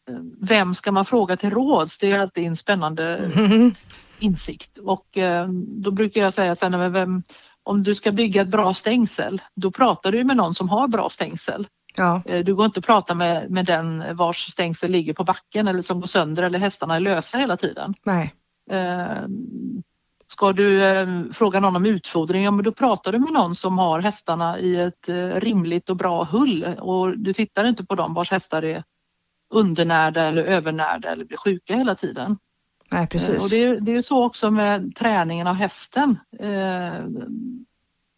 eh, 0.10 0.20
vem 0.42 0.74
ska 0.74 0.92
man 0.92 1.06
fråga 1.06 1.38
till 1.38 1.52
råds? 1.52 1.98
Det 1.98 2.12
är 2.12 2.20
alltid 2.20 2.46
en 2.46 2.56
spännande 2.56 3.18
Mm. 3.18 3.74
insikt 4.20 4.78
och 4.78 5.18
eh, 5.18 5.48
då 5.68 5.92
brukar 5.92 6.22
jag 6.22 6.34
säga 6.34 6.56
sen 6.56 6.94
vem, 6.94 7.24
om 7.64 7.84
du 7.84 7.96
ska 7.96 8.12
bygga 8.12 8.42
ett 8.42 8.48
bra 8.48 8.74
stängsel, 8.74 9.42
då 9.56 9.72
pratar 9.72 10.12
du 10.12 10.24
med 10.24 10.38
någon 10.38 10.54
som 10.54 10.70
har 10.70 10.88
bra 10.88 11.10
stängsel. 11.10 11.68
Ja, 11.98 12.22
Eh, 12.26 12.44
Du 12.44 12.56
går 12.56 12.66
inte 12.66 12.80
att 12.80 12.86
prata 12.86 13.16
med, 13.16 13.52
med 13.52 13.66
den 13.66 14.16
vars 14.16 14.38
stängsel 14.48 14.92
ligger 14.92 15.14
på 15.14 15.24
backen 15.24 15.68
eller 15.68 15.82
som 15.82 16.00
går 16.00 16.08
sönder 16.08 16.44
eller 16.44 16.60
hästarna 16.60 16.96
är 16.96 17.00
lösa 17.00 17.38
hela 17.38 17.58
tiden. 17.58 17.94
nej. 18.04 18.34
Eh, 18.72 19.28
Ska 20.30 20.54
du 20.54 20.84
eh, 20.84 21.08
fråga 21.34 21.60
någon 21.60 21.76
om 21.76 21.86
utfodring, 21.86 22.44
ja, 22.44 22.52
men 22.52 22.64
då 22.64 22.72
pratar 22.72 23.12
du 23.12 23.20
med 23.20 23.34
någon 23.34 23.56
som 23.56 23.78
har 23.78 24.00
hästarna 24.00 24.60
i 24.60 24.76
ett 24.76 25.10
rimligt 25.36 25.90
och 25.90 25.96
bra 25.98 26.24
hull 26.24 26.64
och 26.80 27.18
du 27.18 27.34
tittar 27.34 27.66
inte 27.66 27.86
på 27.86 27.96
dem 27.96 28.14
vars 28.14 28.32
hästar 28.32 28.64
är 28.64 28.84
undernärda 29.54 30.22
eller 30.24 30.44
övernärda 30.44 31.10
eller 31.10 31.26
blir 31.26 31.38
sjuka 31.38 31.76
hela 31.76 31.96
tiden. 31.96 32.38
Nej, 32.92 33.08
precis. 33.08 33.44
Och 33.54 33.58
det 33.84 33.92
är 33.92 33.96
ju 33.96 34.04
så 34.04 34.26
också 34.26 34.52
med 34.52 34.96
träningen 34.96 35.48
av 35.48 35.56
hästen. 35.56 36.18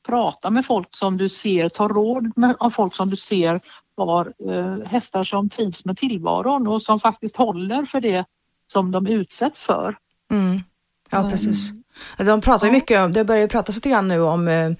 Prata 0.08 0.50
med 0.50 0.66
folk 0.66 0.88
som 0.92 1.18
du 1.18 1.30
ser, 1.30 1.70
ta 1.70 1.88
råd 1.88 2.32
med, 2.36 2.56
av 2.60 2.70
folk 2.70 2.96
som 2.96 3.10
du 3.10 3.16
ser 3.16 3.60
har 3.98 4.34
eh, 4.50 4.78
hästar 4.88 5.24
som 5.24 5.50
trivs 5.50 5.86
med 5.86 5.98
tillvaron 5.98 6.68
och 6.68 6.82
som 6.82 7.00
faktiskt 7.00 7.36
håller 7.38 7.86
för 7.86 8.02
det 8.02 8.26
som 8.72 8.92
de 8.92 9.08
utsätts 9.08 9.64
för. 9.64 9.98
Mm. 10.32 10.62
Ja, 11.10 11.18
Mm. 11.20 11.32
precis. 11.32 11.70
De 12.18 12.42
pratar 12.42 12.68
ju 12.68 12.74
mycket 12.74 13.00
om, 13.06 13.14
det 13.14 13.24
börjar 13.26 13.42
ju 13.42 13.48
pratas 13.48 13.76
lite 13.76 13.90
grann 13.90 14.08
nu 14.08 14.22
om 14.22 14.48
eh, 14.48 14.72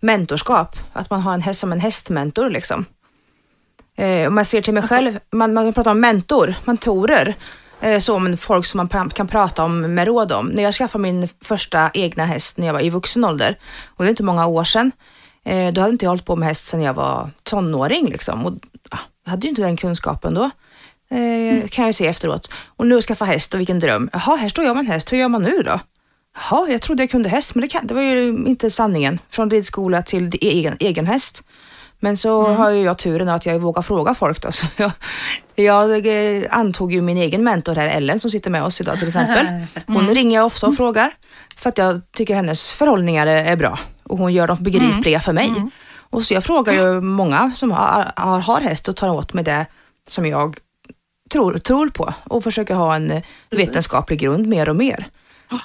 mentorskap, 0.00 0.76
att 0.92 1.10
man 1.10 1.20
har 1.20 1.34
en 1.34 1.42
häst 1.42 1.60
som 1.60 1.72
en 1.72 1.80
hästmentor 1.80 2.50
liksom. 2.50 2.84
Eh, 3.96 4.28
om 4.28 4.34
man 4.34 4.44
ser 4.44 4.62
till 4.62 4.74
mig 4.74 4.80
Alltså- 4.80 4.94
själv, 4.94 5.18
man, 5.32 5.54
man 5.54 5.72
pratar 5.72 5.90
om 5.90 6.00
mentor, 6.00 6.54
mentorer, 6.64 7.34
så 8.00 8.16
om 8.16 8.36
folk 8.36 8.66
som 8.66 8.88
man 8.92 9.10
kan 9.10 9.28
prata 9.28 9.64
om 9.64 9.94
med 9.94 10.06
råd 10.06 10.32
om. 10.32 10.46
När 10.46 10.62
jag 10.62 10.74
skaffade 10.74 11.02
min 11.02 11.28
första 11.44 11.90
egna 11.94 12.24
häst 12.24 12.58
när 12.58 12.66
jag 12.66 12.74
var 12.74 12.80
i 12.80 12.90
vuxen 12.90 13.24
ålder, 13.24 13.58
och 13.86 14.04
det 14.04 14.08
är 14.08 14.10
inte 14.10 14.22
många 14.22 14.46
år 14.46 14.64
sedan, 14.64 14.92
eh, 15.44 15.72
då 15.72 15.80
hade 15.80 15.92
inte 15.92 16.04
jag 16.04 16.10
hållit 16.10 16.24
på 16.24 16.36
med 16.36 16.48
häst 16.48 16.66
sedan 16.66 16.82
jag 16.82 16.94
var 16.94 17.30
tonåring 17.42 18.06
liksom. 18.06 18.46
Och, 18.46 18.52
ah, 18.90 18.98
jag 19.24 19.30
hade 19.30 19.46
ju 19.46 19.48
inte 19.48 19.62
den 19.62 19.76
kunskapen 19.76 20.34
då. 20.34 20.50
Eh, 21.10 21.68
kan 21.68 21.84
jag 21.84 21.94
se 21.94 22.06
efteråt. 22.06 22.50
Och 22.76 22.86
nu 22.86 23.02
skaffa 23.02 23.24
häst 23.24 23.54
och 23.54 23.60
vilken 23.60 23.78
dröm. 23.78 24.10
Jaha, 24.12 24.36
här 24.36 24.48
står 24.48 24.64
jag 24.64 24.76
med 24.76 24.80
en 24.80 24.92
häst. 24.92 25.12
Hur 25.12 25.18
gör 25.18 25.28
man 25.28 25.42
nu 25.42 25.62
då? 25.62 25.80
Jaha, 26.34 26.68
jag 26.70 26.82
trodde 26.82 27.02
jag 27.02 27.10
kunde 27.10 27.28
häst, 27.28 27.54
men 27.54 27.62
det, 27.62 27.68
kan, 27.68 27.86
det 27.86 27.94
var 27.94 28.02
ju 28.02 28.28
inte 28.28 28.70
sanningen. 28.70 29.18
Från 29.30 29.50
ridskola 29.50 30.02
till 30.02 30.38
egen, 30.40 30.76
egen 30.80 31.06
häst. 31.06 31.42
Men 32.00 32.16
så 32.16 32.42
har 32.42 32.70
ju 32.70 32.82
jag 32.82 32.98
turen 32.98 33.28
att 33.28 33.46
jag 33.46 33.58
vågar 33.58 33.82
fråga 33.82 34.14
folk 34.14 34.42
då. 34.42 34.52
Så 34.52 34.66
jag, 34.76 34.92
jag 35.54 36.06
eh, 36.06 36.44
antog 36.50 36.92
ju 36.92 37.02
min 37.02 37.16
egen 37.16 37.44
mentor 37.44 37.74
här, 37.74 37.88
Ellen, 37.88 38.20
som 38.20 38.30
sitter 38.30 38.50
med 38.50 38.64
oss 38.64 38.80
idag 38.80 38.98
till 38.98 39.08
exempel. 39.08 39.46
Hon 39.86 40.08
ringer 40.08 40.36
jag 40.36 40.46
ofta 40.46 40.66
och 40.66 40.76
frågar 40.76 41.10
för 41.56 41.68
att 41.68 41.78
jag 41.78 42.00
tycker 42.12 42.34
hennes 42.34 42.70
förhållningar 42.70 43.26
är, 43.26 43.56
bra 43.56 43.78
och 44.02 44.18
hon 44.18 44.32
gör 44.32 44.46
dem 44.46 44.56
begripliga 44.60 45.20
för 45.20 45.32
mig. 45.32 45.52
Och 46.10 46.24
så 46.24 46.34
jag 46.34 46.44
frågar 46.44 46.72
ju 46.72 47.00
många 47.00 47.52
som 47.54 47.70
har, 47.70 48.12
har, 48.16 48.60
häst 48.60 48.88
och 48.88 48.96
tar 48.96 49.08
åt 49.08 49.32
mig 49.32 49.44
det 49.44 49.66
som 50.08 50.26
jag 50.26 50.58
tror, 51.30 51.58
tror 51.58 51.88
på 51.88 52.14
och 52.24 52.44
försöker 52.44 52.74
ha 52.74 52.94
en 52.96 53.08
Precis. 53.08 53.68
vetenskaplig 53.68 54.18
grund 54.18 54.46
mer 54.46 54.68
och 54.68 54.76
mer. 54.76 55.06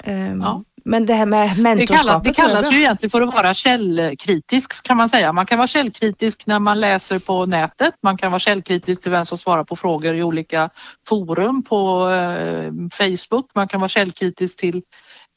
Ehm, 0.03 0.41
Ja. 0.41 0.63
Men 0.85 1.05
det 1.05 1.13
här 1.13 1.25
med 1.25 1.49
Det 1.55 1.61
mentorskapet. 1.61 1.97
kallas, 1.99 2.23
det 2.23 2.29
jag 2.29 2.39
är 2.39 2.53
kallas 2.53 2.73
ju 2.73 2.77
egentligen 2.77 3.09
för 3.09 3.21
att 3.21 3.33
vara 3.33 3.53
källkritisk 3.53 4.87
kan 4.87 4.97
man 4.97 5.09
säga. 5.09 5.33
Man 5.33 5.45
kan 5.45 5.57
vara 5.57 5.67
källkritisk 5.67 6.45
när 6.47 6.59
man 6.59 6.79
läser 6.79 7.19
på 7.19 7.45
nätet. 7.45 7.93
Man 8.03 8.17
kan 8.17 8.31
vara 8.31 8.39
källkritisk 8.39 9.01
till 9.01 9.11
vem 9.11 9.25
som 9.25 9.37
svarar 9.37 9.63
på 9.63 9.75
frågor 9.75 10.15
i 10.15 10.23
olika 10.23 10.69
forum 11.07 11.63
på 11.63 12.09
eh, 12.09 12.71
Facebook. 12.91 13.51
Man 13.55 13.67
kan 13.67 13.79
vara 13.79 13.89
källkritisk 13.89 14.59
till 14.59 14.81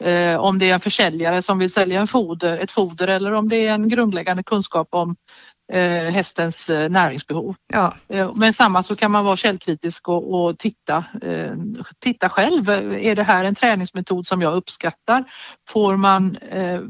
eh, 0.04 0.36
om 0.36 0.58
det 0.58 0.70
är 0.70 0.74
en 0.74 0.80
försäljare 0.80 1.42
som 1.42 1.58
vill 1.58 1.72
sälja 1.72 2.00
en 2.00 2.06
foder, 2.06 2.58
ett 2.58 2.70
foder 2.70 3.08
eller 3.08 3.32
om 3.32 3.48
det 3.48 3.66
är 3.66 3.72
en 3.72 3.88
grundläggande 3.88 4.42
kunskap 4.42 4.88
om 4.90 5.16
hästens 6.12 6.70
eh, 6.70 6.90
näringsbehov. 6.90 7.54
Ja, 7.72 7.94
Eh, 8.08 8.32
Men 8.34 8.52
samma 8.52 8.82
så 8.82 8.96
kan 8.96 9.10
man 9.10 9.24
vara 9.24 9.36
källkritisk 9.36 10.08
och, 10.08 10.34
och 10.34 10.58
titta, 10.58 11.04
eh, 11.22 11.52
titta 11.98 12.28
själv. 12.28 12.70
Är 12.70 13.14
det 13.14 13.22
här 13.22 13.44
en 13.44 13.54
träningsmetod 13.54 14.26
som 14.26 14.42
jag 14.42 14.54
uppskattar? 14.54 15.24
Får 15.68 15.96
man 15.96 16.36
eh, 16.36 16.80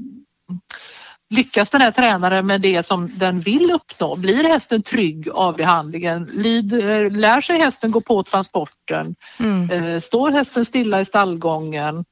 Lyckas 1.31 1.71
den 1.71 1.81
här 1.81 1.91
tränaren 1.91 2.47
med 2.47 2.61
det 2.61 2.83
som 2.83 3.09
den 3.19 3.41
vill 3.41 3.71
uppnå? 3.71 4.17
Blir 4.17 4.45
hästen 4.45 4.83
trygg 4.83 5.29
av 5.29 5.57
behandlingen? 5.57 6.31
Lyd, 6.33 6.73
eh, 6.73 7.11
lär 7.11 7.41
sig 7.41 7.59
hästen 7.59 7.91
gå 7.91 8.01
på 8.01 8.23
transporten? 8.23 9.15
mm. 9.41 9.71
Eh, 9.71 10.01
står 10.01 10.31
hästen 10.31 10.65
stilla 10.65 11.01
i 11.01 11.05
stallgången? 11.05 12.05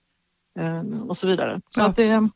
Eh, 0.61 1.03
och 1.09 1.16
så 1.16 1.27
vidare. 1.27 1.61
Så 1.70 1.81
Ja, 1.81 1.87
att 1.87 1.96
det, 1.96 2.29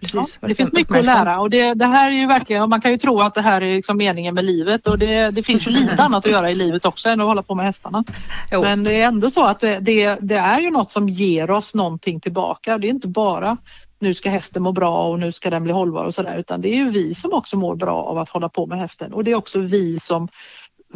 precis. 0.00 0.38
Ja, 0.40 0.48
det 0.48 0.54
finns 0.54 0.72
mycket 0.72 0.96
att 0.96 1.04
lära 1.04 1.40
och 1.40 1.50
det, 1.50 1.74
det 1.74 1.86
här 1.86 2.10
är 2.10 2.14
ju 2.14 2.26
verkligen, 2.26 2.68
man 2.68 2.80
kan 2.80 2.90
ju 2.90 2.98
tro 2.98 3.20
att 3.20 3.34
det 3.34 3.40
här 3.40 3.60
är 3.60 3.76
liksom 3.76 3.96
meningen 3.96 4.34
med 4.34 4.44
livet 4.44 4.86
och 4.86 4.98
det, 4.98 5.30
det 5.30 5.42
finns 5.42 5.66
ju 5.66 5.70
lite 5.80 6.02
annat 6.02 6.26
att 6.26 6.32
göra 6.32 6.50
i 6.50 6.54
livet 6.54 6.84
också 6.84 7.08
än 7.08 7.20
att 7.20 7.26
hålla 7.26 7.42
på 7.42 7.54
med 7.54 7.66
hästarna. 7.66 8.04
Jo. 8.52 8.62
Men 8.62 8.84
det 8.84 9.00
är 9.00 9.06
ändå 9.06 9.30
så 9.30 9.44
att 9.44 9.60
det, 9.60 9.78
det, 10.20 10.34
är 10.34 10.60
ju 10.60 10.70
något 10.70 10.90
som 10.90 11.08
ger 11.08 11.50
oss 11.50 11.74
någonting 11.74 12.20
tillbaka. 12.20 12.78
Det 12.78 12.86
är 12.86 12.90
inte 12.90 13.08
bara 13.08 13.56
nu 13.98 14.14
ska 14.14 14.30
hästen 14.30 14.62
må 14.62 14.72
bra 14.72 15.08
och 15.08 15.20
nu 15.20 15.32
ska 15.32 15.50
den 15.50 15.64
bli 15.64 15.72
hållbar 15.72 16.04
och 16.04 16.14
sådär 16.14 16.36
utan 16.36 16.60
det 16.60 16.68
är 16.68 16.76
ju 16.76 16.88
vi 16.88 17.14
som 17.14 17.32
också 17.32 17.56
mår 17.56 17.76
bra 17.76 17.96
av 17.96 18.18
att 18.18 18.28
hålla 18.28 18.48
på 18.48 18.66
med 18.66 18.78
hästen 18.78 19.12
och 19.12 19.24
det 19.24 19.30
är 19.30 19.34
också 19.34 19.60
vi 19.60 20.00
som 20.00 20.28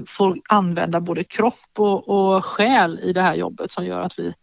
får 0.07 0.39
använda 0.49 1.01
både 1.01 1.25
kropp 1.25 1.79
och, 1.79 2.09
och 2.09 2.45
själ 2.45 3.01
i 3.03 3.13
det 3.13 3.23
här 3.23 3.35
jobbet 3.35 3.73
som 3.73 3.85
gör 3.85 4.01
att 4.01 4.19
vi 4.19 4.35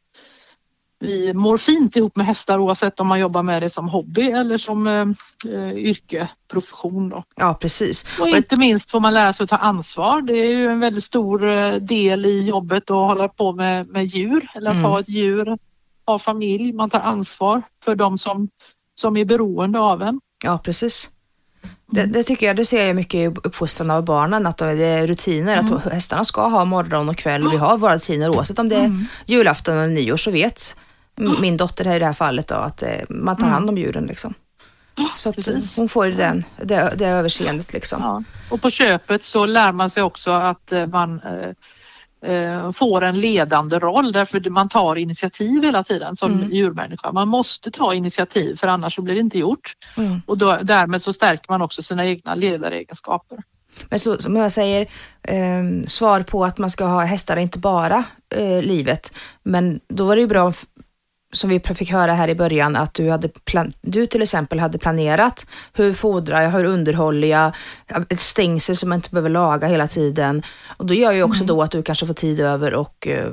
vi 1.03 1.33
mår 1.33 1.57
fint 1.57 1.95
ihop 1.95 2.15
med 2.15 2.25
hästar 2.25 2.59
oavsett 2.59 2.99
om 2.99 3.07
man 3.07 3.19
jobbar 3.19 3.43
med 3.43 3.61
det 3.61 3.69
som 3.69 3.87
hobby 3.89 4.21
eller 4.31 4.57
som 4.57 4.87
eh, 4.87 5.05
eh, 5.53 5.73
yrke, 5.73 6.29
profession. 6.51 7.09
Då. 7.09 7.23
Ja, 7.35 7.53
precis. 7.61 8.05
Och 8.19 8.27
inte 8.27 8.55
minst 8.57 8.91
får 8.91 8.99
man 8.99 9.13
lära 9.13 9.33
sig 9.33 9.43
att 9.43 9.49
ta 9.49 9.57
ansvar. 9.57 10.21
Det 10.21 10.33
är 10.33 10.51
ju 10.51 10.67
en 10.67 10.79
väldigt 10.79 11.03
stor 11.03 11.49
eh, 11.49 11.75
del 11.75 12.25
i 12.25 12.41
jobbet 12.41 12.83
att 12.83 13.07
hålla 13.07 13.27
på 13.27 13.51
med, 13.51 13.87
med 13.87 14.05
djur 14.05 14.47
eller 14.55 14.69
att 14.71 14.77
Mm. 14.77 14.85
ha 14.85 14.99
ett 14.99 15.09
djur, 15.09 15.57
ha 16.05 16.19
familj. 16.19 16.73
Man 16.73 16.89
tar 16.89 16.99
ansvar 16.99 17.61
för 17.85 17.95
de 17.95 18.17
som, 18.17 18.49
som 18.95 19.17
är 19.17 19.25
beroende 19.25 19.79
av 19.79 20.01
en. 20.01 20.19
Ja, 20.43 20.57
precis. 20.63 21.09
Det, 21.91 22.05
det 22.05 22.23
tycker 22.23 22.47
jag, 22.47 22.55
det 22.55 22.65
ser 22.65 22.87
jag 22.87 22.95
mycket 22.95 23.15
i 23.15 23.27
uppfostran 23.27 23.91
av 23.91 24.05
barnen, 24.05 24.47
att 24.47 24.57
det 24.57 24.85
är 24.85 25.07
rutiner, 25.07 25.57
att 25.57 25.93
hästarna 25.93 26.25
ska 26.25 26.47
ha 26.47 26.65
morgon 26.65 27.09
och 27.09 27.17
kväll 27.17 27.45
och 27.45 27.53
vi 27.53 27.57
har 27.57 27.77
våra 27.77 27.95
rutiner 27.95 28.29
oavsett 28.29 28.59
om 28.59 28.69
det 28.69 28.75
är 28.75 29.05
julafton 29.25 29.77
eller 29.77 29.93
nyår 29.93 30.17
så 30.17 30.31
vet 30.31 30.75
min 31.15 31.57
dotter 31.57 31.85
här 31.85 31.95
i 31.95 31.99
det 31.99 32.05
här 32.05 32.13
fallet 32.13 32.47
då 32.47 32.55
att 32.55 32.83
eh, 32.83 33.01
man 33.09 33.37
tar 33.37 33.47
hand 33.47 33.69
om 33.69 33.77
djuren 33.77 34.05
liksom. 34.05 34.33
Så 35.15 35.29
att 35.29 35.35
precis. 35.35 35.77
hon 35.77 35.89
får 35.89 36.05
den, 36.05 36.43
det, 36.61 36.93
det 36.97 37.07
överseendet 37.07 37.73
liksom. 37.73 38.01
Ja. 38.01 38.23
Och 38.49 38.61
på 38.61 38.69
köpet 38.69 39.23
så 39.23 39.45
lär 39.45 39.71
man 39.71 39.89
sig 39.89 40.03
också 40.03 40.31
att 40.31 40.71
eh, 40.71 40.87
man 40.87 41.21
eh, 41.21 41.49
eh, 42.31 42.71
får 42.71 43.01
en 43.03 43.19
ledande 43.19 43.79
roll 43.79 44.11
därför 44.11 44.49
man 44.49 44.69
tar 44.69 44.95
initiativ 44.95 45.63
hela 45.63 45.83
tiden 45.83 46.15
som 46.15 46.33
Mm. 46.33 46.51
djurmänniska. 46.51 47.11
Man 47.11 47.27
måste 47.27 47.71
ta 47.71 47.93
initiativ 47.93 48.55
för 48.55 48.67
annars 48.67 48.95
så 48.95 49.01
blir 49.01 49.13
det 49.13 49.19
inte 49.21 49.39
gjort. 49.39 49.73
Mm. 49.97 50.21
Och 50.25 50.37
då, 50.37 50.59
därmed 50.61 51.01
så 51.01 51.13
stärker 51.13 51.51
man 51.51 51.61
också 51.61 51.81
sina 51.83 52.05
egna 52.05 52.35
ledaregenskaper. 52.35 53.37
Men 53.89 53.99
så, 53.99 54.17
som 54.17 54.35
jag 54.35 54.51
säger, 54.51 54.81
eh, 55.21 55.87
svar 55.87 56.21
på 56.21 56.45
att 56.45 56.57
man 56.57 56.69
ska 56.69 56.85
ha 56.85 57.01
hästar 57.01 57.37
inte 57.37 57.59
bara 57.59 58.03
eh, 58.35 58.61
livet, 58.61 59.13
men 59.43 59.79
då 59.87 60.05
var 60.05 60.15
det 60.15 60.21
ju 60.21 60.27
bra, 60.27 60.53
som 61.33 61.49
vi 61.49 61.59
fick 61.59 61.91
höra 61.91 62.13
här 62.13 62.27
i 62.27 62.35
början, 62.35 62.75
att 62.75 62.93
du, 62.93 63.09
hade 63.09 63.29
plan- 63.29 63.73
du 63.81 64.07
till 64.07 64.21
exempel 64.21 64.59
hade 64.59 64.77
planerat 64.77 65.47
hur 65.73 65.93
fodrar 65.93 66.41
jag, 66.41 66.49
hur 66.49 66.65
underhåller 66.65 67.27
jag, 67.27 67.51
ett 68.09 68.19
stängsel 68.19 68.75
som 68.77 68.89
man 68.89 68.95
inte 68.95 69.09
behöver 69.09 69.29
laga 69.29 69.67
hela 69.67 69.87
tiden. 69.87 70.43
Och 70.77 70.85
då 70.85 70.93
gör 70.93 71.11
ju 71.11 71.23
också 71.23 71.43
då 71.43 71.61
att 71.61 71.71
du 71.71 71.83
kanske 71.83 72.07
får 72.07 72.13
tid 72.13 72.39
över 72.39 72.73
och 72.73 73.07
eh, 73.07 73.31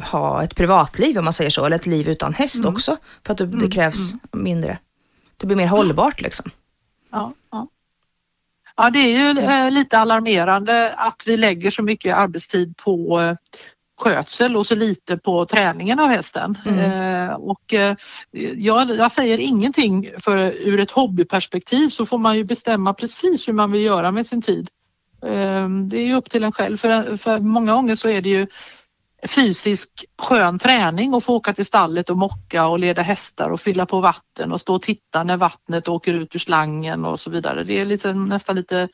ha 0.00 0.42
ett 0.42 0.56
privatliv 0.56 1.18
om 1.18 1.24
man 1.24 1.32
säger 1.32 1.50
så, 1.50 1.64
eller 1.64 1.76
ett 1.76 1.86
liv 1.86 2.08
utan 2.08 2.34
häst 2.34 2.64
också, 2.64 2.96
för 3.26 3.32
att 3.32 3.38
det, 3.38 3.46
det 3.46 3.70
krävs 3.70 4.12
mindre. 4.32 4.78
Det 5.36 5.46
blir 5.46 5.56
mer 5.56 5.66
hållbart 5.66 6.20
liksom. 6.20 6.50
Ja, 7.12 7.34
ja. 7.50 7.68
ja 8.76 8.90
det 8.90 8.98
är 8.98 9.18
ju 9.18 9.40
eh, 9.40 9.70
lite 9.70 9.98
alarmerande 9.98 10.94
att 10.94 11.22
vi 11.26 11.36
lägger 11.36 11.70
så 11.70 11.82
mycket 11.82 12.16
arbetstid 12.16 12.76
på 12.76 13.20
eh, 13.20 13.36
skötsel 14.00 14.56
och 14.56 14.66
så 14.66 14.74
lite 14.74 15.16
på 15.16 15.46
träningen 15.46 16.00
av 16.00 16.08
hästen. 16.08 16.58
Eh, 16.66 17.34
och, 17.34 17.74
eh, 17.74 17.96
jag, 18.56 18.90
jag 18.90 19.12
säger 19.12 19.38
ingenting 19.38 20.10
för 20.18 20.36
ur 20.38 20.80
ett 20.80 20.90
hobbyperspektiv 20.90 21.88
så 21.88 22.06
får 22.06 22.18
man 22.18 22.36
ju 22.36 22.44
bestämma 22.44 22.94
precis 22.94 23.48
hur 23.48 23.52
man 23.52 23.72
vill 23.72 23.82
göra 23.82 24.10
med 24.10 24.26
sin 24.26 24.42
tid. 24.42 24.68
Eh, 25.22 25.68
det 25.68 25.98
är 25.98 26.06
ju 26.06 26.14
upp 26.14 26.30
till 26.30 26.44
en 26.44 26.52
själv 26.52 26.76
för, 26.76 27.16
för 27.16 27.38
många 27.38 27.72
gånger 27.72 27.94
så 27.94 28.08
är 28.08 28.20
det 28.20 28.28
ju 28.28 28.46
fysisk 29.28 30.04
skön 30.18 30.58
träning 30.58 31.14
och 31.14 31.24
få 31.24 31.34
åka 31.34 31.52
till 31.52 31.66
stallet 31.66 32.10
och 32.10 32.18
mocka 32.18 32.66
och 32.66 32.78
leda 32.78 33.02
hästar 33.02 33.50
och 33.50 33.60
fylla 33.60 33.86
på 33.86 34.00
vatten 34.00 34.52
och 34.52 34.60
stå 34.60 34.74
och 34.74 34.82
titta 34.82 35.24
när 35.24 35.36
vattnet 35.36 35.88
åker 35.88 36.14
ut 36.14 36.34
ur 36.34 36.38
slangen 36.38 37.04
och 37.04 37.20
så 37.20 37.30
vidare. 37.30 37.64
Det 37.64 37.80
är 37.80 37.84
liksom 37.84 38.28
nästan 38.28 38.56
lite 38.56 38.88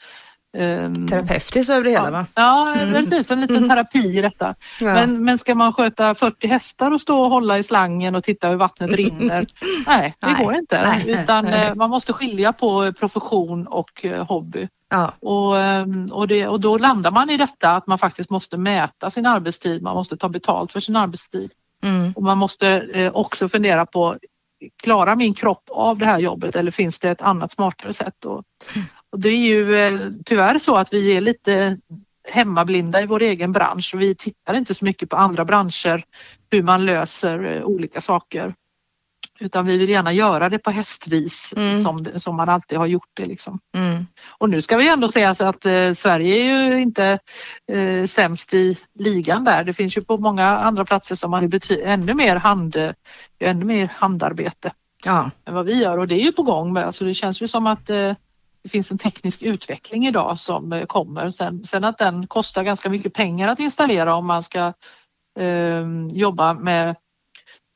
Um, 0.58 1.06
Terapeutiskt 1.06 1.70
över 1.70 1.84
det 1.84 1.90
hela 1.90 2.10
va? 2.10 2.26
Ja, 2.34 2.74
mm. 2.74 2.92
precis. 2.92 3.30
En 3.30 3.40
liten 3.40 3.56
mm. 3.56 3.68
terapi 3.68 4.18
i 4.18 4.22
detta. 4.22 4.54
Ja. 4.80 4.94
Men, 4.94 5.24
men 5.24 5.38
ska 5.38 5.54
man 5.54 5.72
sköta 5.72 6.14
40 6.14 6.46
hästar 6.46 6.90
och 6.90 7.00
stå 7.00 7.20
och 7.20 7.30
hålla 7.30 7.58
i 7.58 7.62
slangen 7.62 8.14
och 8.14 8.24
titta 8.24 8.48
hur 8.48 8.56
vattnet 8.56 8.90
rinner? 8.90 9.46
Nej, 9.86 10.14
det 10.20 10.26
nej. 10.26 10.44
går 10.44 10.54
inte. 10.54 10.82
Nej. 10.86 11.22
Utan 11.22 11.44
nej. 11.44 11.66
Eh, 11.66 11.74
man 11.74 11.90
måste 11.90 12.12
skilja 12.12 12.52
på 12.52 12.92
profession 12.92 13.66
och 13.66 14.04
eh, 14.04 14.26
hobby. 14.26 14.68
Ja. 14.90 15.12
Och, 15.20 15.60
ehm, 15.60 16.06
och, 16.12 16.28
det, 16.28 16.46
och 16.46 16.60
då 16.60 16.78
landar 16.78 17.10
man 17.10 17.30
i 17.30 17.36
detta 17.36 17.70
att 17.70 17.86
man 17.86 17.98
faktiskt 17.98 18.30
måste 18.30 18.56
mäta 18.56 19.10
sin 19.10 19.26
arbetstid. 19.26 19.82
Man 19.82 19.96
måste 19.96 20.16
ta 20.16 20.28
betalt 20.28 20.72
för 20.72 20.80
sin 20.80 20.96
arbetstid. 20.96 21.50
Mm. 21.82 22.12
Och 22.12 22.22
man 22.22 22.38
måste 22.38 22.68
eh, 22.68 23.12
också 23.12 23.48
fundera 23.48 23.86
på 23.86 24.16
klarar 24.82 25.16
min 25.16 25.34
kropp 25.34 25.68
av 25.70 25.98
det 25.98 26.06
här 26.06 26.18
jobbet 26.18 26.56
eller 26.56 26.70
finns 26.70 26.98
det 27.00 27.10
ett 27.10 27.22
annat 27.22 27.52
smartare 27.52 27.92
sätt? 27.92 28.24
Och, 28.24 28.44
och 29.12 29.20
det 29.20 29.28
är 29.28 29.46
ju 29.46 29.76
eh, 29.76 30.00
tyvärr 30.24 30.58
så 30.58 30.76
att 30.76 30.92
vi 30.92 31.16
är 31.16 31.20
lite 31.20 31.78
hemmablinda 32.28 33.02
i 33.02 33.06
vår 33.06 33.22
egen 33.22 33.52
bransch. 33.52 33.94
Vi 33.94 34.14
tittar 34.14 34.54
inte 34.54 34.74
så 34.74 34.84
mycket 34.84 35.10
på 35.10 35.16
andra 35.16 35.44
branscher, 35.44 36.04
hur 36.50 36.62
man 36.62 36.84
löser 36.84 37.44
eh, 37.44 37.62
olika 37.62 38.00
saker. 38.00 38.54
Utan 39.38 39.66
vi 39.66 39.78
vill 39.78 39.88
gärna 39.88 40.12
göra 40.12 40.48
det 40.48 40.58
på 40.58 40.70
hästvis 40.70 41.54
mm. 41.56 41.80
som, 41.80 42.06
som 42.16 42.36
man 42.36 42.48
alltid 42.48 42.78
har 42.78 42.86
gjort 42.86 43.10
det. 43.14 43.24
Liksom. 43.24 43.60
Mm. 43.74 44.06
Och 44.38 44.50
nu 44.50 44.62
ska 44.62 44.76
vi 44.76 44.88
ändå 44.88 45.08
säga 45.08 45.30
att 45.30 45.66
eh, 45.66 45.92
Sverige 45.92 46.36
är 46.36 46.44
ju 46.44 46.82
inte 46.82 47.18
eh, 47.72 48.06
sämst 48.06 48.54
i 48.54 48.78
ligan 48.94 49.44
där. 49.44 49.64
Det 49.64 49.72
finns 49.72 49.96
ju 49.96 50.04
på 50.04 50.18
många 50.18 50.46
andra 50.46 50.84
platser 50.84 51.14
som 51.14 51.34
är 51.34 51.82
ännu 51.82 52.14
mer, 52.14 52.36
hand, 52.36 52.76
ännu 53.38 53.64
mer 53.64 53.90
handarbete 53.94 54.72
ja. 55.04 55.30
än 55.44 55.54
vad 55.54 55.66
vi 55.66 55.74
gör 55.74 55.98
och 55.98 56.08
det 56.08 56.14
är 56.14 56.24
ju 56.24 56.32
på 56.32 56.42
gång. 56.42 56.72
Med. 56.72 56.84
Alltså 56.84 57.04
det 57.04 57.14
känns 57.14 57.42
ju 57.42 57.48
som 57.48 57.66
att 57.66 57.90
eh, 57.90 58.12
det 58.66 58.70
finns 58.70 58.90
en 58.90 58.98
teknisk 58.98 59.42
utveckling 59.42 60.06
idag 60.06 60.38
som 60.38 60.72
eh, 60.72 60.86
kommer. 60.86 61.30
Sen, 61.30 61.64
sen 61.64 61.84
att 61.84 61.98
den 61.98 62.26
kostar 62.26 62.62
ganska 62.62 62.90
mycket 62.90 63.14
pengar 63.14 63.48
att 63.48 63.60
installera 63.60 64.14
om 64.14 64.26
man 64.26 64.42
ska 64.42 64.72
eh, 65.38 65.86
jobba 66.12 66.54
med 66.54 66.96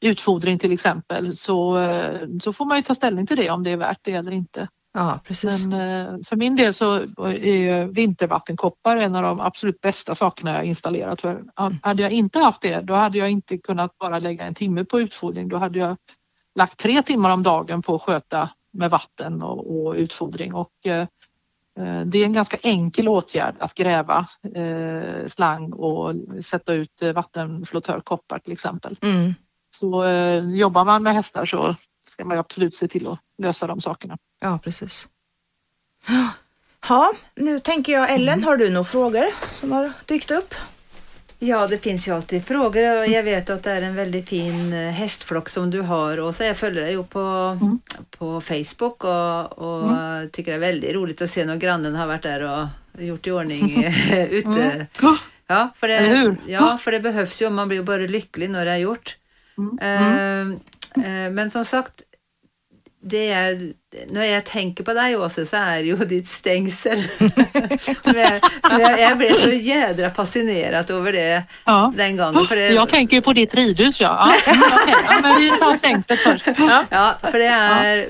utfodring 0.01 0.59
till 0.59 0.73
exempel 0.73 1.37
så, 1.37 1.79
eh, 1.79 2.29
så 2.43 2.53
får 2.53 2.65
man 2.65 2.77
ju 2.77 2.83
ta 2.83 2.95
ställning 2.95 3.27
till 3.27 3.37
det 3.37 3.51
om 3.51 3.63
det 3.63 3.71
är 3.71 3.77
värt 3.77 3.99
det 4.03 4.13
eller 4.13 4.33
inte. 4.33 4.69
Ja, 4.93 5.21
precis. 5.25 5.67
Men 5.67 5.73
eh, 5.73 6.23
för 6.25 6.37
min 6.37 6.57
del 6.57 6.75
så 6.75 6.95
är 6.95 7.85
vintervattenkoppar 7.85 8.97
en 8.97 9.15
av 9.15 9.23
de 9.23 9.41
absolut 9.41 9.81
bästa 9.81 10.15
sakerna 10.15 10.55
jag 10.55 10.65
installerat. 10.65 11.21
För 11.21 11.45
hade 11.83 12.03
jag 12.03 12.13
inte 12.13 12.39
haft 12.39 12.63
det 12.63 12.81
då 12.81 12.95
hade 12.95 13.19
jag 13.19 13.31
inte 13.31 13.59
kunnat 13.59 13.99
bara 13.99 14.19
lägga 14.19 14.45
en 14.45 14.55
timme 14.55 14.85
på 14.85 15.01
utfodring. 15.01 15.49
Då 15.49 15.57
hade 15.57 15.79
jag 15.79 15.97
lagt 16.55 16.79
tre 16.79 17.03
timmar 17.03 17.31
om 17.31 17.43
dagen 17.43 17.83
på 17.83 17.95
att 17.95 18.03
sköta 18.03 18.49
med 18.71 18.91
vatten 18.91 19.43
och, 19.43 19.87
och 19.87 19.95
utfodring 19.95 20.55
och 20.55 20.73
eh, 20.85 21.07
eh, 21.79 22.01
det 22.05 22.19
är 22.19 22.25
en 22.25 22.33
ganska 22.33 22.57
enkel 22.63 23.09
åtgärd 23.09 23.55
att 23.59 23.75
gräva 23.75 24.27
eh, 24.55 25.27
slang 25.27 25.73
och 25.73 26.15
sätta 26.45 26.73
ut 26.73 27.03
eh, 27.03 27.13
vattenflottörkoppar 27.13 28.39
till 28.39 28.53
exempel. 28.53 28.97
Mm. 29.03 29.35
Så 29.71 30.05
eh, 30.05 30.51
jobbar 30.51 30.85
man 30.85 31.03
med 31.03 31.15
hästar 31.15 31.45
så 31.45 31.75
ska 32.09 32.25
man 32.25 32.39
absolut 32.39 32.75
se 32.75 32.89
till 32.89 33.07
att 33.07 33.19
lösa 33.39 33.67
de 33.67 33.81
sakerna. 33.81 34.19
Ja, 34.41 34.59
precis. 34.63 35.09
Ja, 36.89 37.13
nu 37.35 37.59
tänker 37.59 37.93
jag 37.93 38.11
Ellen, 38.11 38.35
mm. 38.35 38.45
har 38.45 38.57
du 38.57 38.71
några 38.71 38.85
frågor 38.85 39.27
som 39.47 39.73
har 39.73 39.93
dykt 40.07 40.31
upp? 40.31 40.55
Ja, 41.43 41.67
det 41.67 41.79
finns 41.79 42.09
ju 42.09 42.15
alltid 42.15 42.47
frågor 42.47 42.99
och 42.99 43.07
jag 43.07 43.23
vet 43.23 43.51
att 43.51 43.63
det 43.63 43.71
är 43.71 43.83
en 43.83 43.95
väldigt 43.95 44.29
fin 44.29 44.73
eh, 44.73 44.91
hästflock 44.91 45.49
som 45.49 45.71
du 45.71 45.81
har 45.81 46.19
och 46.19 46.35
så 46.35 46.45
jag 46.45 46.57
följer 46.57 46.83
dig 46.83 46.93
ju 46.93 47.05
på, 47.05 47.19
mm. 47.61 47.81
på 48.11 48.41
Facebook 48.41 49.05
och, 49.05 49.59
och 49.59 49.89
mm. 49.89 50.31
tycker 50.31 50.51
det 50.51 50.57
är 50.57 50.61
väldigt 50.61 50.95
roligt 50.95 51.23
att 51.23 51.31
se 51.31 51.45
när 51.45 51.57
grannen 51.57 51.95
har 51.95 52.07
varit 52.07 52.23
där 52.23 52.43
och 52.43 52.67
gjort 53.03 53.27
i 53.27 53.31
ordning 53.31 53.85
ute. 54.31 54.87
Mm. 55.03 55.17
Ja, 55.47 55.69
för 55.77 55.89
det, 55.89 56.37
ja, 56.47 56.79
för 56.83 56.93
det 56.93 57.01
behövs 57.01 57.43
ju 57.43 57.47
och 57.47 57.53
man 57.53 57.69
blir 57.69 57.83
bara 57.83 57.97
lycklig 57.97 58.51
när 58.51 58.65
det 58.65 58.71
är 58.71 58.77
gjort. 58.77 59.17
Uh, 59.59 60.51
uh, 60.97 61.31
men 61.31 61.51
som 61.51 61.65
sagt, 61.65 62.03
det 63.03 63.31
är, 63.31 63.73
när 64.09 64.25
jag 64.25 64.45
tänker 64.45 64.85
på 64.85 64.93
dig 64.93 65.17
också 65.17 65.47
så 65.47 65.57
är 65.57 65.79
ju 65.79 65.97
ditt 65.97 66.29
stängsel. 66.29 67.03
som 68.03 68.15
jag, 68.15 68.41
som 68.69 68.81
jag, 68.81 69.01
jag, 69.01 69.19
blev 69.19 69.35
så 69.35 69.49
jädra 69.49 70.11
fascinerad 70.11 70.91
över 70.91 71.13
det 71.13 71.43
ja. 71.65 71.93
den 71.97 72.17
gången. 72.17 72.47
För 72.47 72.57
det, 72.57 72.69
jag 72.69 72.89
tänker 72.89 73.21
på 73.21 73.33
ditt 73.33 73.55
ridhus 73.55 74.01
ja. 74.01 74.35
ja, 74.47 74.53
okay. 74.53 74.95
ja 75.07 75.21
men 75.23 75.41
vi 75.41 75.51
tar 75.51 75.73
stängslet 75.73 76.19
först. 76.19 76.47
Ja. 76.59 76.85
ja, 76.91 77.17
för 77.31 77.39
det 77.39 77.47
är 77.47 78.09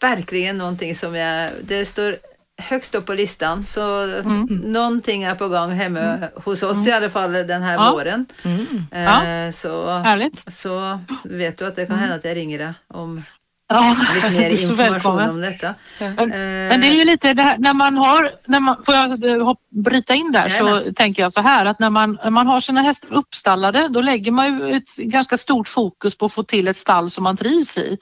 verkligen 0.00 0.58
någonting 0.58 0.94
som 0.94 1.14
jag, 1.14 1.50
det 1.62 1.84
står 1.84 2.16
högst 2.58 2.94
upp 2.94 3.06
på 3.06 3.14
listan 3.14 3.66
så 3.66 4.02
mm. 4.02 4.46
någonting 4.46 5.22
är 5.22 5.34
på 5.34 5.48
gång 5.48 5.72
hemma 5.72 6.00
mm. 6.00 6.28
hos 6.34 6.62
oss 6.62 6.76
mm. 6.76 6.88
i 6.88 6.92
alla 6.92 7.10
fall 7.10 7.32
den 7.32 7.62
här 7.62 7.74
ja. 7.74 7.92
våren. 7.92 8.26
Mm. 8.42 8.86
Eh, 8.92 9.54
så, 9.54 9.98
Härligt. 9.98 10.52
så 10.52 11.00
vet 11.24 11.58
du 11.58 11.66
att 11.66 11.76
det 11.76 11.86
kan 11.86 11.98
hända 11.98 12.14
att 12.14 12.24
jag 12.24 12.36
ringer 12.36 12.58
dig 12.58 12.72
om 12.88 13.22
Ja, 13.68 13.96
lite 14.14 14.30
mer 14.30 14.50
information 14.70 15.30
om 15.30 15.40
detta. 15.40 15.74
Ja. 16.00 16.10
Men, 16.16 16.28
men, 16.68 16.80
det 16.80 16.86
är 16.86 16.94
ju 16.94 17.04
lite 17.04 17.34
det 17.34 17.42
här, 17.42 17.58
när 17.58 17.74
man 17.74 17.96
har, 17.96 18.30
när 18.46 18.60
man, 18.60 18.84
får 18.84 18.94
jag 18.94 19.24
eh, 19.24 19.52
bryta 19.70 20.14
in 20.14 20.32
där 20.32 20.48
Jajamän. 20.48 20.84
så 20.84 20.92
tänker 20.92 21.22
jag 21.22 21.32
så 21.32 21.40
här 21.40 21.64
att 21.64 21.78
när 21.78 21.90
man, 21.90 22.18
när 22.24 22.30
man 22.30 22.46
har 22.46 22.60
sina 22.60 22.82
hästar 22.82 23.14
uppstallade 23.14 23.88
då 23.88 24.00
lägger 24.00 24.32
man 24.32 24.58
ju 24.58 24.76
ett 24.76 24.96
ganska 24.96 25.38
stort 25.38 25.68
fokus 25.68 26.18
på 26.18 26.26
att 26.26 26.32
få 26.32 26.42
till 26.42 26.68
ett 26.68 26.76
stall 26.76 27.10
som 27.10 27.24
man 27.24 27.36
trivs 27.36 27.78
i 27.78 27.98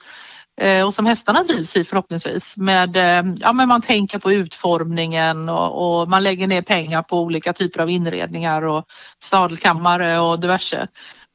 eh, 0.61 0.85
och 0.85 0.93
som 0.93 1.05
hästarna 1.05 1.43
trivs 1.43 1.77
i 1.77 1.83
förhoppningsvis. 1.83 2.57
Med, 2.57 2.97
eh, 2.97 3.33
ja, 3.39 3.53
men 3.53 3.67
man 3.67 3.81
tänker 3.81 4.19
på 4.19 4.31
utformningen 4.31 5.49
och, 5.49 6.01
och, 6.01 6.09
man 6.09 6.23
lägger 6.23 6.47
ner 6.47 6.61
pengar 6.61 7.01
på 7.01 7.19
olika 7.19 7.53
typer 7.53 7.79
av 7.79 7.89
inredningar 7.89 8.65
och 8.65 8.85
stadelkammare 9.23 10.19
och 10.19 10.39
diverse. 10.39 10.87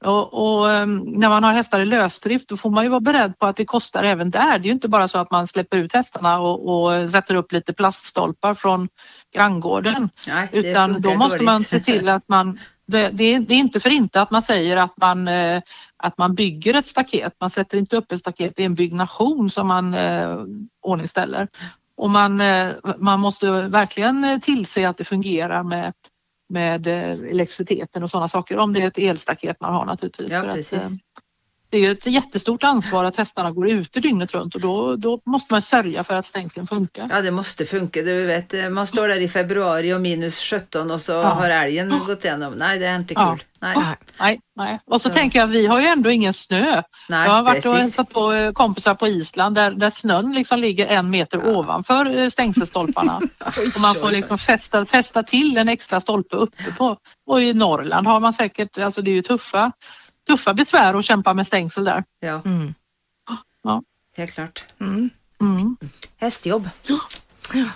Och, 0.05 0.59
och, 0.59 0.70
ehm, 0.70 0.98
när 0.98 1.28
man 1.28 1.44
har 1.44 1.53
hästar 1.53 1.80
i 1.80 1.84
lösdrift 1.84 2.48
då 2.48 2.57
får 2.57 2.70
man 2.70 2.84
ju 2.84 2.90
vara 2.90 3.00
beredd 3.00 3.38
på 3.38 3.46
att 3.46 3.57
det 3.57 3.64
kostar 3.64 4.05
även 4.05 4.30
där. 4.30 4.59
Det 4.59 4.64
är 4.64 4.68
ju 4.68 4.72
inte 4.72 4.88
bara 4.88 5.09
så 5.09 5.18
att 5.18 5.30
man 5.30 5.46
släpper 5.46 5.76
ut 5.76 5.92
hästarna 5.92 6.40
och, 6.40 6.68
och 6.68 7.11
sätter 7.11 7.34
upp 7.34 7.53
lite 7.53 7.72
plaststolpar 7.72 8.55
från 8.55 8.88
granngården. 9.34 10.11
Nej, 10.28 10.48
utan 10.53 11.00
då 11.00 11.14
måste 11.14 11.38
dåligt. 11.38 11.46
man 11.46 11.64
se 11.64 11.80
till 11.80 12.09
att 12.09 12.28
man 12.28 12.59
det, 12.86 13.09
det, 13.09 13.24
är, 13.24 13.40
det, 13.40 13.55
är, 13.55 13.59
inte 13.59 13.80
för 13.80 13.90
inte 13.90 14.22
att 14.22 14.30
man 14.30 14.42
säger 14.42 14.76
att 14.76 14.96
man, 14.96 15.28
eh, 15.28 15.62
att 15.96 16.18
man 16.18 16.34
bygger 16.34 16.74
ett 16.74 16.86
staket. 16.86 17.34
Man 17.40 17.50
sätter 17.50 17.78
inte 17.78 17.96
upp 17.96 18.12
ett 18.12 18.18
staket, 18.18 18.53
det 18.57 18.62
är 18.62 18.66
en 18.66 18.74
byggnation 18.74 19.50
som 19.50 19.68
man 19.68 19.94
eh, 19.94 20.38
ordningställer. 20.80 21.48
Och 21.96 22.11
man, 22.11 22.40
eh, 22.40 22.70
man 22.98 23.20
måste 23.20 23.50
verkligen 23.50 24.40
tillse 24.40 24.88
att 24.88 24.96
det 24.96 25.05
fungerar 25.05 25.62
med 25.62 25.92
med 26.53 26.86
eh, 26.86 27.30
elektriciteten 27.30 28.03
och 28.03 28.11
sådana 28.11 28.28
saker. 28.28 28.59
Om 28.59 28.72
det 28.72 28.82
är 28.82 28.86
ett 28.86 28.98
elstaket 28.98 29.61
man 29.61 29.74
har 29.74 29.84
naturligtvis. 29.84 30.32
Ja, 30.32 30.38
att, 30.38 30.72
eh, 30.72 30.88
det 31.73 31.79
är 31.79 31.91
ett 31.91 32.07
jättestort 32.07 32.64
ansvar 32.64 33.05
att 33.05 33.16
hästarna 33.16 33.51
går 33.51 33.68
ute 33.68 34.01
dygnet 34.01 34.35
runt 34.35 34.55
och 34.55 34.61
då, 34.61 34.97
då 34.97 35.20
måste 35.27 35.55
man 35.55 35.62
sörja 35.62 36.05
för 36.05 36.14
att 36.14 36.27
stängslen 36.27 36.66
funkar. 36.66 37.09
Ja, 37.11 37.20
det 37.20 37.31
måste 37.31 37.66
funka. 37.66 38.03
Du 38.03 38.27
vet, 38.27 38.55
eh, 38.55 38.68
man 38.68 38.87
står 38.87 39.09
där 39.09 39.20
i 39.20 39.29
februari 39.29 39.95
och 39.95 40.01
minus 40.01 40.41
17 40.41 40.91
och 40.91 41.01
så 41.01 41.12
ja. 41.12 41.23
har 41.23 41.51
älgen 41.51 41.93
oh. 41.93 42.07
gått 42.07 42.25
igenom. 42.25 42.55
Nej, 42.55 42.79
det 42.79 42.87
är 42.87 42.97
inte 42.97 43.14
kul. 43.14 43.25
Ja. 43.25 43.39
Nej. 43.61 43.77
nej, 44.18 44.41
nej. 44.57 44.79
Och 44.85 45.03
så, 45.03 45.09
så, 45.09 45.14
tänker 45.14 45.39
jag, 45.39 45.47
vi 45.47 45.66
har 45.66 45.81
ju 45.81 45.87
ändå 45.87 46.11
ingen 46.11 46.33
snö. 46.33 46.83
Nej, 47.09 47.27
jag 47.27 47.35
har 47.35 47.43
varit 47.43 47.55
precis. 47.55 47.70
och 47.70 47.77
hälsat 47.77 48.11
på 48.11 48.33
eh, 48.33 48.53
kompisar 48.53 48.95
på 48.95 49.09
Island 49.09 49.55
där, 49.55 49.70
där 49.70 49.91
snön 49.91 50.33
liksom 50.33 50.59
ligger 50.59 50.87
en 50.87 51.11
meter 51.11 51.43
ja. 51.45 51.51
ovanför 51.51 52.31
stängselstolparna. 52.31 53.16
och 53.75 53.81
man 53.83 53.95
får 53.95 54.11
liksom 54.11 54.39
fästa, 54.39 54.87
fästa 54.87 55.23
till 55.23 55.57
en 55.57 55.68
extra 55.68 56.01
stolpe 56.01 56.37
uppe 56.37 56.73
på. 56.79 56.97
Och 57.27 57.43
i 57.43 57.53
Norrland 57.53 58.07
har 58.07 58.20
man 58.20 58.33
säkert, 58.33 58.79
alltså 58.79 59.03
det 59.03 59.11
är 59.11 59.14
ju 59.14 59.23
tuffa 59.23 59.73
tuffa 60.27 60.55
besvär 60.55 60.95
att 60.95 61.05
kämpa 61.05 61.35
med 61.35 61.47
stängsel 61.47 61.85
där. 61.85 62.05
Ja, 62.20 62.43
mm. 62.45 62.75
ja. 63.62 63.83
helt 64.16 64.33
klart. 64.33 64.64
Mm. 64.81 65.11
Mm. 65.41 65.77
Hästjobb. 66.16 66.68
Ja. 66.87 67.01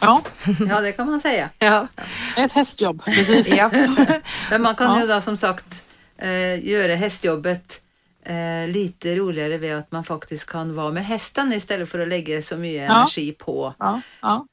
ja, 0.68 0.80
det 0.80 0.92
kan 0.92 1.10
man 1.10 1.20
säga. 1.20 1.50
Ja. 1.58 1.88
Ett 2.36 2.52
hästjobb, 2.52 3.04
precis. 3.04 3.48
ja. 3.48 3.70
Men 4.50 4.62
man 4.62 4.74
kan 4.74 4.94
ja. 4.94 5.00
ju 5.00 5.06
då 5.06 5.20
som 5.20 5.36
sagt 5.36 5.84
eh, 6.18 6.68
göra 6.68 6.94
hästjobbet 6.94 7.82
eh, 8.22 8.68
lite 8.68 9.16
roligare 9.16 9.58
vid 9.58 9.74
att 9.74 9.92
man 9.92 10.04
faktiskt 10.04 10.46
kan 10.46 10.74
vara 10.74 10.92
med 10.92 11.06
hästen 11.06 11.52
istället 11.52 11.90
för 11.90 11.98
att 11.98 12.08
lägga 12.08 12.42
så 12.42 12.56
mycket 12.56 12.88
ja. 12.88 12.94
energi 12.94 13.32
på 13.32 13.74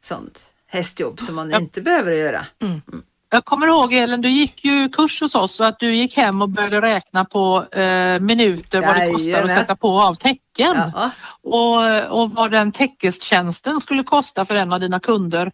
sånt 0.02 0.54
hästjobb 0.74 1.20
som 1.20 1.36
man 1.36 1.54
inte 1.54 1.82
behöver 1.82 2.12
göra. 2.12 2.46
Mm. 2.62 2.82
Jag 3.34 3.46
kommer 3.46 3.68
ihåg 3.68 3.94
Elin, 3.94 4.22
du 4.22 4.30
gick 4.30 4.66
ju 4.66 4.90
kurs 4.90 5.22
hos 5.22 5.36
oss 5.36 5.60
och 5.60 5.68
att 5.68 5.80
du 5.80 5.96
gick 5.96 6.18
hem 6.18 6.42
och 6.42 6.50
började 6.50 6.82
räkna 6.82 7.26
på 7.26 7.66
eh, 7.72 8.20
minuter 8.20 8.82
vad 8.82 8.96
det 8.96 9.12
kostar 9.12 9.44
att 9.44 9.52
sätta 9.52 9.76
på 9.76 10.02
av 10.02 10.16
tecken. 10.16 10.78
Och, 11.42 12.12
och 12.22 12.32
vad 12.32 12.52
den 12.52 12.72
täckestjänsten 12.72 13.82
skulle 13.82 14.04
kosta 14.04 14.46
för 14.46 14.56
en 14.56 14.74
av 14.74 14.80
dina 14.80 15.00
kunder. 15.00 15.52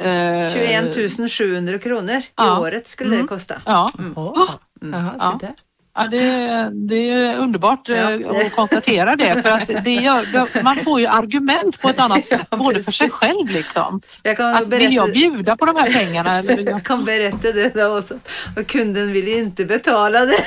Eh, 0.00 0.52
21 0.52 1.32
700 1.32 1.78
kronor 1.78 2.16
i 2.16 2.24
ja. 2.36 2.60
året 2.60 2.88
skulle 2.88 3.14
mm. 3.14 3.22
det 3.22 3.28
kosta. 3.28 3.62
Ja. 3.66 3.90
Mm. 3.98 4.18
Oh. 4.18 4.50
Mm. 4.82 4.94
Aha, 4.94 5.38
ja. 5.40 5.48
Ja, 5.94 6.06
det, 6.06 6.70
det 6.72 7.10
är 7.10 7.36
underbart 7.36 7.88
ja. 7.88 7.94
Eh, 7.94 8.46
att 8.46 8.54
konstatera 8.54 9.16
det 9.16 9.42
för 9.42 9.50
att 9.50 9.84
det 9.84 9.94
gör, 9.94 10.62
man 10.62 10.76
får 10.76 11.00
ju 11.00 11.06
argument 11.06 11.80
på 11.80 11.88
ett 11.88 11.98
annat 11.98 12.26
sätt 12.26 12.46
ja, 12.50 12.56
både 12.56 12.82
för 12.82 12.92
sig 12.92 13.10
själv 13.10 13.48
liksom. 13.50 14.00
Jag 14.22 14.36
kan 14.36 14.54
att, 14.54 14.68
berätta, 14.68 14.88
vill 14.88 14.96
jag 14.96 15.12
bjuda 15.12 15.56
på 15.56 15.66
de 15.66 15.76
här 15.76 15.92
pengarna? 15.92 16.38
Eller? 16.38 16.58
Jag 16.70 16.84
kan 16.84 17.04
berätta 17.04 17.52
det 17.52 17.74
då 17.74 17.98
också. 17.98 18.18
Och 18.56 18.66
kunden 18.66 19.12
vill 19.12 19.28
inte 19.28 19.64
betala 19.64 20.26
det. 20.26 20.44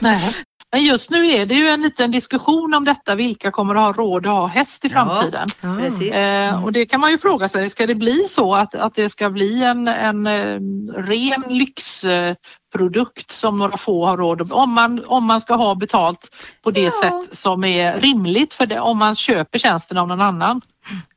Nej. 0.00 0.34
Men 0.72 0.84
just 0.84 1.10
nu 1.10 1.30
är 1.30 1.46
det 1.46 1.54
ju 1.54 1.68
en 1.68 1.82
liten 1.82 2.10
diskussion 2.10 2.74
om 2.74 2.84
detta. 2.84 3.14
Vilka 3.14 3.50
kommer 3.50 3.74
att 3.74 3.96
ha 3.96 4.02
råd 4.02 4.26
att 4.26 4.32
ha 4.32 4.46
häst 4.46 4.84
i 4.84 4.88
framtiden? 4.88 5.48
Ja. 5.60 6.16
Eh, 6.18 6.64
och 6.64 6.72
det 6.72 6.86
kan 6.86 7.00
man 7.00 7.10
ju 7.10 7.18
fråga 7.18 7.48
sig. 7.48 7.70
Ska 7.70 7.86
det 7.86 7.94
bli 7.94 8.28
så 8.28 8.54
att, 8.54 8.74
att 8.74 8.94
det 8.94 9.10
ska 9.10 9.30
bli 9.30 9.62
en, 9.62 9.88
en, 9.88 10.26
en 10.26 10.88
eh, 10.88 10.92
ren 10.92 11.44
lyxprodukt 11.48 13.30
som 13.30 13.58
några 13.58 13.76
få 13.76 14.06
har 14.06 14.16
råd 14.16 14.52
om 14.52 14.72
man, 14.72 15.04
om 15.06 15.24
man 15.24 15.40
ska 15.40 15.54
ha 15.54 15.74
betalt 15.74 16.36
på 16.62 16.70
det 16.70 16.82
ja. 16.82 16.90
sätt 16.90 17.36
som 17.36 17.64
är 17.64 18.00
rimligt 18.00 18.54
för 18.54 18.66
det, 18.66 18.80
om 18.80 18.98
man 18.98 19.14
köper 19.14 19.58
tjänsten 19.58 19.98
av 19.98 20.08
någon 20.08 20.20
annan. 20.20 20.60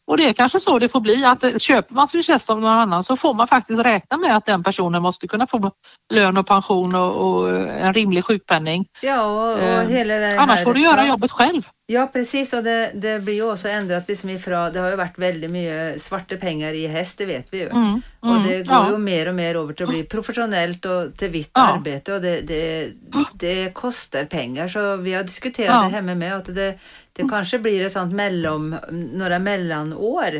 Och 0.09 0.17
det 0.17 0.29
är 0.29 0.33
kanske 0.33 0.59
så 0.59 0.79
det 0.79 0.89
får 0.89 0.99
bli 0.99 1.25
att 1.25 1.61
köper 1.61 1.95
man 1.95 2.07
sin 2.07 2.23
tjänst 2.23 2.49
av 2.49 2.61
någon 2.61 2.71
annan 2.71 3.03
så 3.03 3.17
får 3.17 3.33
man 3.33 3.47
faktiskt 3.47 3.79
räkna 3.79 4.17
med 4.17 4.35
att 4.35 4.45
den 4.45 4.63
personen 4.63 5.01
måste 5.01 5.27
kunna 5.27 5.47
få 5.47 5.71
lön 6.13 6.37
och 6.37 6.47
pension 6.47 6.95
och, 6.95 7.15
och 7.15 7.49
en 7.59 7.93
rimlig 7.93 8.25
sjukpenning. 8.25 8.85
Ja, 9.01 9.23
och, 9.25 9.53
och 9.53 9.63
eh, 9.63 9.87
hela 9.87 10.13
det 10.13 10.25
här. 10.25 10.37
Annars 10.37 10.63
får 10.63 10.73
du 10.73 10.81
göra 10.81 11.07
jobbet 11.07 11.31
själv. 11.31 11.61
Ja 11.85 12.09
precis 12.13 12.53
och 12.53 12.63
det, 12.63 12.91
det 12.95 13.19
blir 13.19 13.33
ju 13.33 13.51
också 13.51 13.67
ändrat 13.67 14.07
liksom 14.07 14.29
ifrån, 14.29 14.73
det 14.73 14.79
har 14.79 14.89
ju 14.89 14.95
varit 14.95 15.17
väldigt 15.17 15.51
mycket 15.51 16.01
svarta 16.01 16.35
pengar 16.37 16.73
i 16.73 16.87
häst, 16.87 17.17
det 17.17 17.25
vet 17.25 17.53
vi 17.53 17.57
ju. 17.57 17.69
Mm, 17.69 17.83
mm, 17.83 18.01
och 18.21 18.47
det 18.47 18.57
går 18.57 18.77
ja. 18.77 18.91
ju 18.91 18.97
mer 18.97 19.27
och 19.27 19.35
mer 19.35 19.55
över 19.55 19.73
till 19.73 19.83
att 19.83 19.89
bli 19.89 20.03
professionellt 20.03 20.85
och 20.85 21.17
till 21.17 21.29
vitt 21.29 21.51
ja. 21.53 21.61
arbete 21.61 22.13
och 22.13 22.21
det, 22.21 22.41
det, 22.41 22.89
det 23.33 23.73
kostar 23.73 24.25
pengar 24.25 24.67
så 24.67 24.95
vi 24.95 25.13
har 25.13 25.23
diskuterat 25.23 25.75
ja. 25.75 25.81
det 25.81 25.95
hemma 25.95 26.15
med 26.15 26.37
att 26.37 26.55
det, 26.55 26.79
det 27.21 27.29
kanske 27.29 27.59
blir 27.59 27.85
ett 27.85 27.93
sånt 27.93 28.13
mellan, 28.13 28.77
några 28.91 29.39
mellanår 29.39 30.35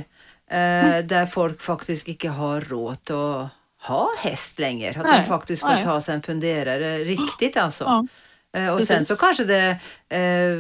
eh, 0.48 0.86
mm. 0.86 1.08
där 1.08 1.26
folk 1.26 1.62
faktiskt 1.62 2.08
inte 2.08 2.30
har 2.30 2.62
råd 2.62 3.12
att 3.12 3.50
ha 3.82 4.10
häst 4.18 4.60
längre. 4.60 4.90
Att 4.90 5.06
nej, 5.06 5.22
de 5.22 5.28
faktiskt 5.28 5.62
får 5.62 5.70
nej. 5.70 5.84
ta 5.84 6.02
sig 6.02 6.16
en 6.16 6.22
funderare 6.22 6.98
riktigt 6.98 7.58
alltså. 7.58 8.08
Eh, 8.54 8.70
och 8.70 8.78
Precis. 8.78 8.96
sen 8.96 9.06
så 9.06 9.16
kanske 9.16 9.44
det, 9.44 9.70
eh, 10.10 10.58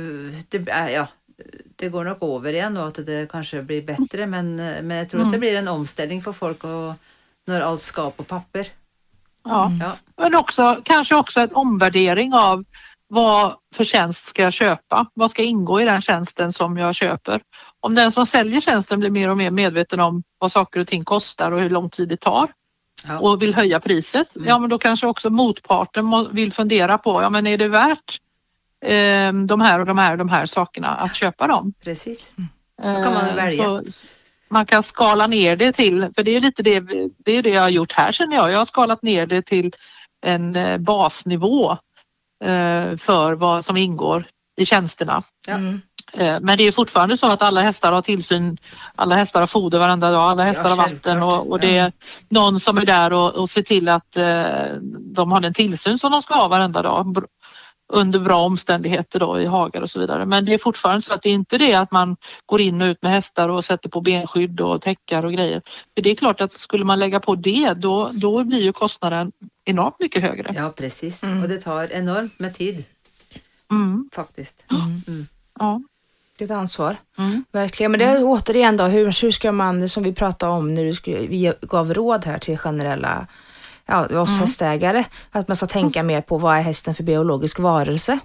det, 0.49 0.69
äh, 0.69 0.93
ja, 0.93 1.07
det 1.75 1.89
går 1.89 2.03
nog 2.03 2.35
över 2.35 2.53
igen 2.53 2.77
och 2.77 2.87
att 2.87 3.05
det 3.05 3.31
kanske 3.31 3.61
blir 3.61 3.81
bättre 3.81 4.25
men, 4.25 4.59
eh, 4.59 4.81
men 4.81 4.97
jag 4.97 5.09
tror 5.09 5.19
mm. 5.19 5.27
att 5.27 5.33
det 5.33 5.37
mm. 5.37 5.39
blir 5.39 5.55
en 5.55 5.67
omställning 5.67 6.23
för 6.23 6.33
folk 6.33 6.63
och 6.63 6.93
när 7.45 7.61
allt 7.61 7.81
ska 7.81 8.11
på 8.11 8.23
papper. 8.23 8.67
Ja. 9.43 9.71
ja. 9.79 9.95
men 10.15 10.35
också 10.35 10.81
kanske 10.85 11.15
också 11.15 11.39
en 11.39 11.53
omvärdering 11.53 12.33
av 12.33 12.63
vad 13.09 13.55
för 13.75 13.83
tjänst 13.83 14.25
ska 14.25 14.41
jag 14.43 14.53
köpa? 14.53 15.09
Vad 15.13 15.31
ska 15.31 15.43
ingå 15.43 15.81
i 15.81 15.85
den 15.85 16.01
tjänsten 16.01 16.53
som 16.53 16.77
jag 16.77 16.95
köper? 16.95 17.41
Om 17.79 17.95
den 17.95 18.11
som 18.11 18.25
säljer 18.25 18.61
tjänsten 18.61 18.99
blir 18.99 19.09
mer 19.09 19.29
och 19.29 19.37
mer 19.37 19.51
medveten 19.51 19.99
om 19.99 20.23
vad 20.37 20.51
saker 20.51 20.79
och 20.79 20.87
ting 20.87 21.05
kostar 21.05 21.51
och 21.51 21.59
hur 21.59 21.69
lång 21.69 21.89
tid 21.89 22.09
det 22.09 22.17
tar 22.17 22.51
ja. 23.07 23.19
och 23.19 23.41
vill 23.41 23.55
höja 23.55 23.79
priset, 23.79 24.35
mm. 24.35 24.47
ja 24.47 24.59
men 24.59 24.69
då 24.69 24.77
kanske 24.77 25.07
också 25.07 25.29
motparten 25.29 26.27
vill 26.31 26.53
fundera 26.53 26.97
på, 26.97 27.21
ja 27.21 27.29
men 27.29 27.47
är 27.47 27.57
det 27.57 27.67
värt 27.67 28.17
eh, 28.85 29.33
de 29.33 29.61
här 29.61 29.79
och 29.79 29.85
de 29.85 29.97
här 29.97 30.11
och 30.11 30.17
de 30.17 30.29
här 30.29 30.45
sakerna 30.45 30.87
att 30.87 31.15
köpa 31.15 31.47
dem? 31.47 31.73
Precis, 31.83 32.31
då 32.77 33.03
kan 33.03 33.13
man 33.13 33.35
välja. 33.35 33.63
Så, 33.63 33.83
man 34.49 34.65
kan 34.65 34.83
skala 34.83 35.27
ner 35.27 35.55
det 35.55 35.71
till, 35.71 36.09
för 36.15 36.23
det 36.23 36.35
är 36.35 36.41
lite 36.41 36.63
det, 36.63 36.79
det, 37.17 37.31
är 37.31 37.43
det 37.43 37.49
jag 37.49 37.61
har 37.61 37.69
gjort 37.69 37.91
här 37.91 38.11
känner 38.11 38.35
jag. 38.35 38.51
Jag 38.51 38.57
har 38.57 38.65
skalat 38.65 39.03
ner 39.03 39.25
det 39.25 39.41
till 39.41 39.73
en 40.21 40.55
eh, 40.55 40.77
basnivå 40.77 41.77
för 42.97 43.33
vad 43.33 43.65
som 43.65 43.77
ingår 43.77 44.25
i 44.57 44.65
tjänsterna. 44.65 45.21
Mm. 45.47 45.81
Eh, 46.13 46.37
men 46.41 46.57
det 46.57 46.63
är 46.63 46.71
fortfarande 46.71 47.17
så 47.17 47.27
att 47.27 47.41
alla 47.41 47.61
hästar 47.61 47.91
har 47.91 48.01
tillsyn, 48.01 48.57
alla 48.95 49.15
hästar 49.15 49.39
har 49.39 49.47
foder 49.47 49.79
varenda 49.79 50.11
dag, 50.11 50.29
alla 50.29 50.43
hästar 50.43 50.63
ja, 50.63 50.69
har 50.69 50.75
vatten 50.75 51.23
och, 51.23 51.51
och, 51.51 51.59
det 51.59 51.77
är 51.77 51.91
någon 52.29 52.59
som 52.59 52.77
är 52.77 52.85
där 52.85 53.13
och, 53.13 53.35
och 53.35 53.49
ser 53.49 53.61
till 53.61 53.89
att 53.89 54.17
eh, 54.17 54.43
de 55.15 55.31
har 55.31 55.39
den 55.39 55.53
tillsyn 55.53 55.97
som 55.97 56.11
de 56.11 56.21
ska 56.21 56.33
ha 56.33 56.47
varenda 56.47 56.81
dag 56.81 57.15
under 57.89 58.19
bra 58.19 58.45
omständigheter 58.45 59.19
då 59.19 59.41
i 59.41 59.45
hagar 59.45 59.81
och 59.81 59.89
så 59.89 59.99
vidare. 59.99 60.25
Men 60.25 60.45
det 60.45 60.53
är 60.53 60.57
fortfarande 60.57 61.01
så 61.01 61.13
att 61.13 61.21
det 61.21 61.29
är 61.29 61.33
inte 61.33 61.57
det 61.57 61.73
att 61.73 61.91
man 61.91 62.17
går 62.45 62.61
in 62.61 62.81
och 62.81 62.85
ut 62.85 63.01
med 63.01 63.11
hästar 63.11 63.49
och 63.49 63.65
sätter 63.65 63.89
på 63.89 64.01
benskydd 64.01 64.61
och 64.61 64.81
täckar 64.81 65.25
och 65.25 65.33
grejer. 65.33 65.61
För 65.95 66.01
det 66.01 66.09
är 66.09 66.15
klart 66.15 66.41
att 66.41 66.53
skulle 66.53 66.85
man 66.85 66.99
lägga 66.99 67.19
på 67.19 67.35
det 67.35 67.73
då, 67.73 68.11
då 68.13 68.43
blir 68.43 68.61
ju 68.61 68.73
kostnaden 68.73 69.31
enormt 69.65 69.99
mycket 69.99 70.21
högre. 70.21 70.53
Ja 70.55 70.71
precis 70.71 71.23
mm. 71.23 71.43
och 71.43 71.49
det 71.49 71.57
tar 71.57 71.91
enormt 71.91 72.39
med 72.39 72.55
tid. 72.55 72.83
Mm. 73.71 74.09
Faktiskt. 74.13 74.65
Mm. 74.71 75.01
mm. 75.07 75.27
Ja 75.59 75.81
ett 76.41 76.51
ansvar. 76.51 76.95
Mm. 77.17 77.43
Verkligen. 77.51 77.91
Men 77.91 77.99
det 77.99 78.05
är 78.05 78.15
mm. 78.15 78.27
återigen 78.27 78.77
då, 78.77 78.83
hur, 78.83 79.21
hur 79.21 79.31
ska 79.31 79.51
man, 79.51 79.89
som 79.89 80.03
vi 80.03 80.13
pratade 80.13 80.51
om 80.51 80.73
när 80.73 81.27
vi 81.27 81.53
gav 81.61 81.93
råd 81.93 82.25
här 82.25 82.37
till 82.37 82.57
generella, 82.57 83.27
ja, 83.89 84.21
oss 84.21 84.29
mm. 84.29 84.41
hästägare, 84.41 85.03
att 85.31 85.47
man 85.47 85.57
ska 85.57 85.65
tänka 85.65 86.03
mer 86.03 86.21
på 86.21 86.37
vad 86.37 86.57
är 86.57 86.61
hästen 86.61 86.95
för 86.95 87.03
biologisk 87.03 87.59
varelse? 87.59 88.19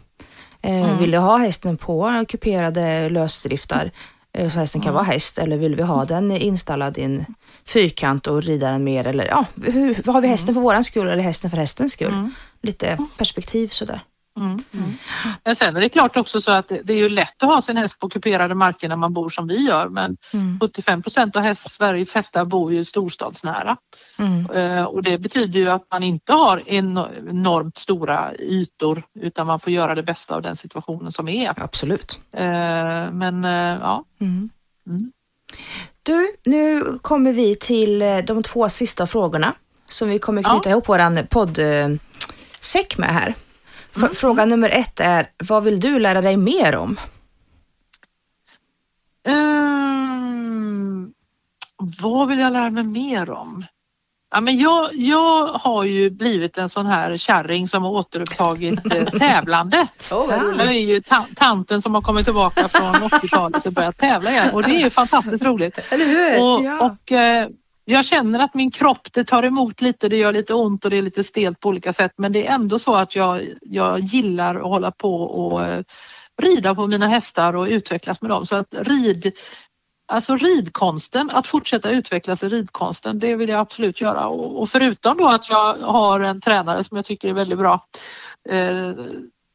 Eh, 0.62 0.84
mm. 0.84 0.98
Vill 0.98 1.10
du 1.10 1.18
ha 1.18 1.36
hästen 1.36 1.76
på 1.76 2.24
kuperade 2.28 3.08
lösdriftar 3.08 3.90
eh, 4.32 4.50
så 4.50 4.58
hästen 4.58 4.80
kan 4.80 4.88
mm. 4.88 4.94
vara 4.94 5.04
häst 5.04 5.38
eller 5.38 5.56
vill 5.56 5.76
vi 5.76 5.82
ha 5.82 6.04
den 6.04 6.30
installad 6.32 6.98
i 6.98 7.02
en 7.02 7.24
fyrkant 7.64 8.26
och 8.26 8.42
rida 8.42 8.70
den 8.70 8.84
mer 8.84 9.06
eller 9.06 9.26
ja, 9.26 9.44
hur, 9.62 10.12
har 10.12 10.20
vi 10.20 10.28
hästen 10.28 10.48
mm. 10.48 10.54
för 10.54 10.62
våran 10.62 10.84
skull 10.84 11.08
eller 11.08 11.22
hästen 11.22 11.50
för 11.50 11.58
hästens 11.58 11.92
skull? 11.92 12.30
Lite 12.62 12.98
perspektiv 13.18 13.68
sådär. 13.68 14.00
Mm, 14.36 14.64
mm. 14.72 14.90
Men 15.44 15.56
sen 15.56 15.76
är 15.76 15.80
det 15.80 15.88
klart 15.88 16.16
också 16.16 16.40
så 16.40 16.52
att 16.52 16.68
det 16.68 16.90
är 16.90 16.96
ju 16.96 17.08
lätt 17.08 17.42
att 17.42 17.48
ha 17.48 17.62
sin 17.62 17.76
häst 17.76 17.98
på 17.98 18.08
kuperade 18.08 18.54
marker 18.54 18.88
när 18.88 18.96
man 18.96 19.12
bor 19.12 19.30
som 19.30 19.46
vi 19.46 19.66
gör 19.66 19.88
men 19.88 20.16
mm. 20.32 20.60
75 20.60 21.02
procent 21.02 21.36
av 21.36 21.42
häst, 21.42 21.70
Sveriges 21.70 22.14
hästar 22.14 22.44
bor 22.44 22.72
ju 22.72 22.84
storstadsnära. 22.84 23.76
Mm. 24.18 24.50
Uh, 24.50 24.84
och 24.84 25.02
det 25.02 25.18
betyder 25.18 25.60
ju 25.60 25.68
att 25.68 25.86
man 25.90 26.02
inte 26.02 26.32
har 26.32 26.68
enormt 26.68 27.76
stora 27.76 28.34
ytor 28.34 29.02
utan 29.20 29.46
man 29.46 29.60
får 29.60 29.72
göra 29.72 29.94
det 29.94 30.02
bästa 30.02 30.34
av 30.34 30.42
den 30.42 30.56
situationen 30.56 31.12
som 31.12 31.28
är. 31.28 31.62
Absolut. 31.62 32.18
Uh, 32.34 32.40
men 33.12 33.44
uh, 33.44 33.78
ja. 33.80 34.04
Mm. 34.20 34.50
Mm. 34.86 35.12
Du, 36.02 36.36
nu 36.44 36.82
kommer 37.02 37.32
vi 37.32 37.56
till 37.56 37.98
de 38.26 38.42
två 38.42 38.68
sista 38.68 39.06
frågorna 39.06 39.54
som 39.88 40.08
vi 40.08 40.18
kommer 40.18 40.42
knyta 40.42 40.60
ja. 40.64 40.70
ihop 40.70 40.88
våran 40.88 41.26
poddsäck 41.30 42.98
med 42.98 43.08
här. 43.08 43.34
Mm. 43.96 44.14
Fråga 44.14 44.44
nummer 44.44 44.70
ett 44.70 45.00
är, 45.00 45.26
vad 45.48 45.64
vill 45.64 45.80
du 45.80 45.98
lära 45.98 46.20
dig 46.20 46.36
mer 46.36 46.76
om? 46.76 47.00
Um, 49.28 51.14
vad 52.02 52.28
vill 52.28 52.38
jag 52.38 52.52
lära 52.52 52.70
mig 52.70 52.84
mer 52.84 53.30
om? 53.30 53.64
Ja, 54.34 54.40
men 54.40 54.58
jag, 54.58 54.90
jag 54.92 55.46
har 55.46 55.84
ju 55.84 56.10
blivit 56.10 56.58
en 56.58 56.68
sån 56.68 56.86
här 56.86 57.16
kärring 57.16 57.68
som 57.68 57.82
har 57.82 57.90
återupptagit 57.90 58.92
eh, 58.92 59.04
tävlandet. 59.18 60.12
Oh, 60.12 60.34
jag 60.58 60.66
är 60.66 60.72
ju 60.72 61.00
ta 61.00 61.26
tanten 61.36 61.82
som 61.82 61.94
har 61.94 62.02
kommit 62.02 62.24
tillbaka 62.24 62.68
från 62.68 62.94
80-talet 62.94 63.66
och 63.66 63.72
börjat 63.72 63.98
tävla 63.98 64.30
igen 64.30 64.50
och 64.54 64.62
det 64.62 64.70
är 64.70 64.80
ju 64.80 64.90
fantastiskt 64.90 65.44
roligt. 65.44 65.78
Eller 65.90 66.06
hur? 66.06 66.42
Och, 66.42 66.64
ja. 66.64 66.80
och 66.86 67.12
eh, 67.12 67.48
jag 67.84 68.04
känner 68.04 68.38
att 68.38 68.54
min 68.54 68.70
kropp 68.70 69.12
det 69.12 69.24
tar 69.24 69.42
emot 69.42 69.80
lite, 69.80 70.08
det 70.08 70.16
gör 70.16 70.32
lite 70.32 70.54
ont 70.54 70.84
och 70.84 70.90
det 70.90 70.96
är 70.96 71.02
lite 71.02 71.24
stelt 71.24 71.60
på 71.60 71.68
olika 71.68 71.92
sätt 71.92 72.12
men 72.16 72.32
det 72.32 72.46
är 72.46 72.54
ändå 72.54 72.78
så 72.78 72.94
att 72.94 73.16
jag, 73.16 73.48
jag 73.60 74.00
gillar 74.00 74.54
att 74.54 74.62
hålla 74.62 74.90
på 74.90 75.22
och 75.22 75.64
eh, 75.64 75.82
rida 76.42 76.74
på 76.74 76.86
mina 76.86 77.08
hästar 77.08 77.56
och 77.56 77.66
utvecklas 77.66 78.22
med 78.22 78.30
dem. 78.30 78.46
Så 78.46 78.56
att 78.56 78.66
rid, 78.70 79.32
alltså 80.08 80.36
ridkonsten, 80.36 81.30
att 81.30 81.46
fortsätta 81.46 81.90
utvecklas 81.90 82.42
i 82.42 82.48
ridkonsten, 82.48 83.18
det 83.18 83.36
vill 83.36 83.48
jag 83.48 83.60
absolut 83.60 84.00
göra. 84.00 84.26
Och, 84.26 84.62
och 84.62 84.68
förutom 84.70 85.16
då 85.16 85.28
att 85.28 85.50
jag 85.50 85.74
har 85.74 86.20
en 86.20 86.40
tränare 86.40 86.84
som 86.84 86.96
jag 86.96 87.04
tycker 87.04 87.28
är 87.28 87.32
väldigt 87.32 87.58
bra 87.58 87.80
eh, 88.48 88.92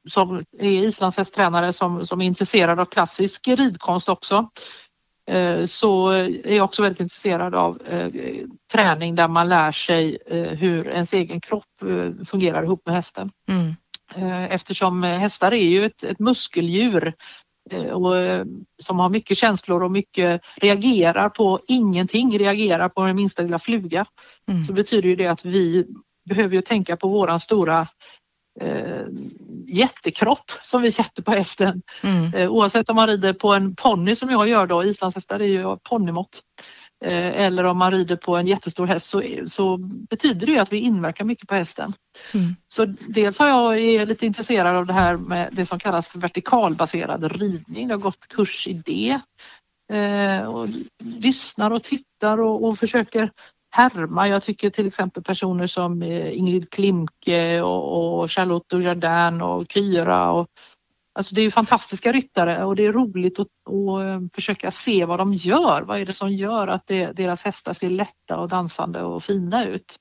som 0.10 0.46
är 0.60 0.70
islandshästtränare 0.70 1.74
som, 1.74 2.06
som 2.06 2.22
är 2.22 2.26
intresserad 2.26 2.80
av 2.80 2.86
klassisk 2.86 3.48
ridkonst 3.48 4.10
också 4.10 4.50
så 5.66 6.10
är 6.10 6.56
jag 6.56 6.66
också 6.66 6.82
väldigt 6.82 7.00
intresserad 7.00 7.56
av 7.56 7.82
eh, 7.82 8.10
träning 8.72 9.16
där 9.16 9.28
man 9.28 9.50
lär 9.50 9.72
sig 9.72 10.18
eh, 10.28 10.44
hur 10.44 10.88
ens 10.88 11.14
egen 11.14 11.42
kropp 11.42 11.66
fungerar 12.26 12.64
ihop 12.64 12.82
med 12.86 12.96
hästen. 12.96 13.32
Mm. 13.50 13.76
Eftersom 14.50 15.04
hästar 15.04 15.52
är 15.52 15.70
ju 15.70 15.86
ett, 15.86 16.04
ett 16.04 16.20
muskeldjur 16.20 17.14
och, 17.92 18.14
som 18.84 19.00
har 19.00 19.10
mycket 19.10 19.38
känslor 19.38 19.84
och 19.84 19.92
mycket 19.92 20.42
reagerar 20.56 21.30
på 21.30 21.60
ingenting, 21.68 22.40
reagerar 22.40 22.90
på 22.90 23.06
den 23.06 23.16
minsta 23.16 23.42
lilla 23.42 23.60
fluga. 23.60 24.06
Mm. 24.52 24.64
Så 24.64 24.74
betyder 24.74 25.10
ju 25.10 25.16
det 25.16 25.28
att 25.28 25.46
vi 25.46 25.86
behöver 26.30 26.56
ju 26.56 26.62
tänka 26.62 26.98
på 26.98 27.08
våran 27.08 27.40
stora 27.40 27.88
eh, 28.62 29.06
jättekropp 29.68 30.52
som 30.64 30.82
vi 30.82 30.92
sätter 30.92 31.24
på 31.24 31.32
hästen. 31.32 31.82
Mm. 32.04 32.34
Eh, 32.34 32.50
oavsett 32.50 32.90
om 32.90 32.96
man 32.96 33.08
rider 33.08 33.34
på 33.34 33.54
en 33.54 33.76
ponny 33.76 34.16
som 34.16 34.30
jag 34.30 34.48
gör 34.48 34.68
då, 34.68 34.84
islandshästar 34.84 35.40
är 35.40 35.46
ju 35.46 35.78
ponnymått. 35.78 36.42
eh, 37.06 37.42
eller 37.46 37.64
om 37.64 37.78
man 37.78 37.92
rider 37.92 38.16
på 38.16 38.38
en 38.38 38.48
jättestor 38.48 38.88
häst 38.88 39.08
så, 39.08 39.24
så 39.46 39.78
betyder 40.10 40.48
det 40.48 40.60
att 40.60 40.74
vi 40.74 40.78
inverkar 40.78 41.26
mycket 41.26 41.48
på 41.48 41.56
hästen. 41.56 41.94
Mm. 42.34 42.56
Så 42.68 42.86
dels 42.86 43.40
har 43.40 43.48
jag 43.48 43.80
är 43.80 44.06
lite 44.06 44.26
intresserad 44.26 44.76
av 44.76 44.86
det 44.86 44.94
här 44.94 45.18
med 45.18 45.50
det 45.52 45.66
som 45.66 45.80
kallas 45.80 46.16
vertikalbaserad 46.16 47.32
ridning. 47.32 47.90
Jag 47.90 47.98
har 47.98 48.02
gått 48.02 48.28
kurs 48.28 48.68
i 48.68 48.74
det. 48.74 49.20
Eh, 49.94 50.44
och 50.44 50.68
lyssnar 51.04 51.72
och 51.72 51.84
tittar 51.84 52.40
och, 52.42 52.64
och 52.64 52.80
försöker 52.80 53.32
härma. 53.72 54.28
Jag 54.28 54.44
tycker 54.44 54.70
till 54.70 54.88
exempel 54.88 55.24
personer 55.24 55.68
som 55.68 56.02
eh, 56.02 56.38
Ingrid 56.38 56.70
Klimke 56.70 57.62
och, 57.62 58.20
och 58.22 58.32
Charlotte 58.32 58.74
Jardin 58.74 59.42
och 59.42 59.66
Kyra 59.70 60.32
och 60.32 60.48
Alltså 61.14 61.36
det 61.36 61.42
är 61.42 61.52
fantastiska 61.52 62.12
ryttare 62.12 62.64
och 62.66 62.76
det 62.76 62.86
är 62.86 62.94
roligt 62.94 63.40
att, 63.40 63.48
att 63.48 64.04
eh, 64.04 64.20
försöka 64.36 64.72
se 64.72 65.06
vad 65.06 65.18
de 65.20 65.34
gör. 65.34 65.82
Vad 65.82 66.00
är 66.00 66.06
det 66.06 66.14
som 66.14 66.34
gör 66.34 66.68
att 66.68 66.84
det, 66.88 67.12
deras 67.12 67.44
hästar 67.46 67.74
ser 67.74 67.90
lätta 67.90 68.38
och 68.38 68.48
dansande 68.48 69.02
och 69.04 69.24
fina 69.24 69.66
ut? 69.66 69.96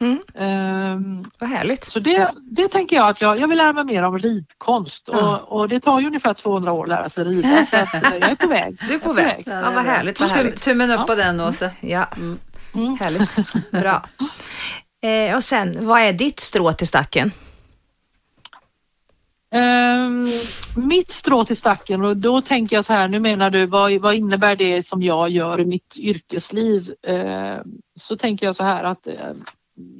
Mm. 0.00 0.18
Um, 0.34 1.30
Vad 1.38 1.50
härligt. 1.50 1.84
så 1.84 1.98
det, 2.00 2.32
det 2.50 2.68
tänker 2.68 2.96
jag 2.96 3.08
att 3.08 3.20
jag, 3.20 3.38
jag 3.38 3.48
vill 3.48 3.58
lära 3.58 3.72
mig 3.72 3.84
mer 3.84 4.02
om 4.02 4.18
ridkonst 4.18 5.08
Ja. 5.12 5.36
och, 5.36 5.60
och 5.60 5.68
det 5.68 5.80
tar 5.80 6.00
ju 6.00 6.06
ungefär 6.06 6.34
200 6.34 6.72
år 6.72 6.82
att 6.82 6.88
lära 6.88 7.08
sig 7.08 7.24
rida 7.24 7.64
så 7.64 7.76
att 7.76 7.94
eh, 7.94 8.00
jag 8.20 8.30
är 8.30 8.34
på 8.36 8.48
väg. 8.48 8.78
Du 8.88 8.94
är 8.94 8.98
på 8.98 9.10
är 9.10 9.14
väg. 9.14 9.42
Ja, 9.46 9.52
Ja, 9.60 9.70
vad 9.74 9.84
härligt, 9.84 10.20
vad 10.20 10.28
härligt. 10.28 10.62
Tummen 10.62 10.90
upp 10.90 10.96
Ja. 11.00 11.04
på 11.06 11.14
den 11.14 11.40
Åse. 11.40 11.70
Ja, 11.80 12.04
Mm. 12.16 12.38
Mm. 12.74 12.96
härligt. 13.00 13.70
Bra. 13.70 14.04
Eh, 15.02 15.36
och 15.36 15.44
sen, 15.44 15.86
vad 15.86 16.00
är 16.00 16.12
ditt 16.12 16.40
strå 16.40 16.72
till 16.72 16.86
stacken? 16.86 17.32
Ehm, 19.50 20.28
mitt 20.76 21.10
strå 21.10 21.44
till 21.44 21.56
stacken 21.56 22.04
och 22.04 22.16
då 22.16 22.40
tänker 22.40 22.76
jag 22.76 22.84
så 22.84 22.92
här, 22.92 23.08
nu 23.08 23.20
menar 23.20 23.50
du 23.50 23.66
vad, 23.66 23.92
vad 23.92 24.14
innebär 24.14 24.56
det 24.56 24.86
som 24.86 25.02
jag 25.02 25.30
gör 25.30 25.60
i 25.60 25.64
mitt 25.64 25.96
yrkesliv? 25.98 26.94
Ehm, 27.06 27.62
så 27.94 28.16
tänker 28.16 28.46
jag 28.46 28.56
så 28.56 28.64
här 28.64 28.84
att 28.84 29.06
eh, 29.06 29.32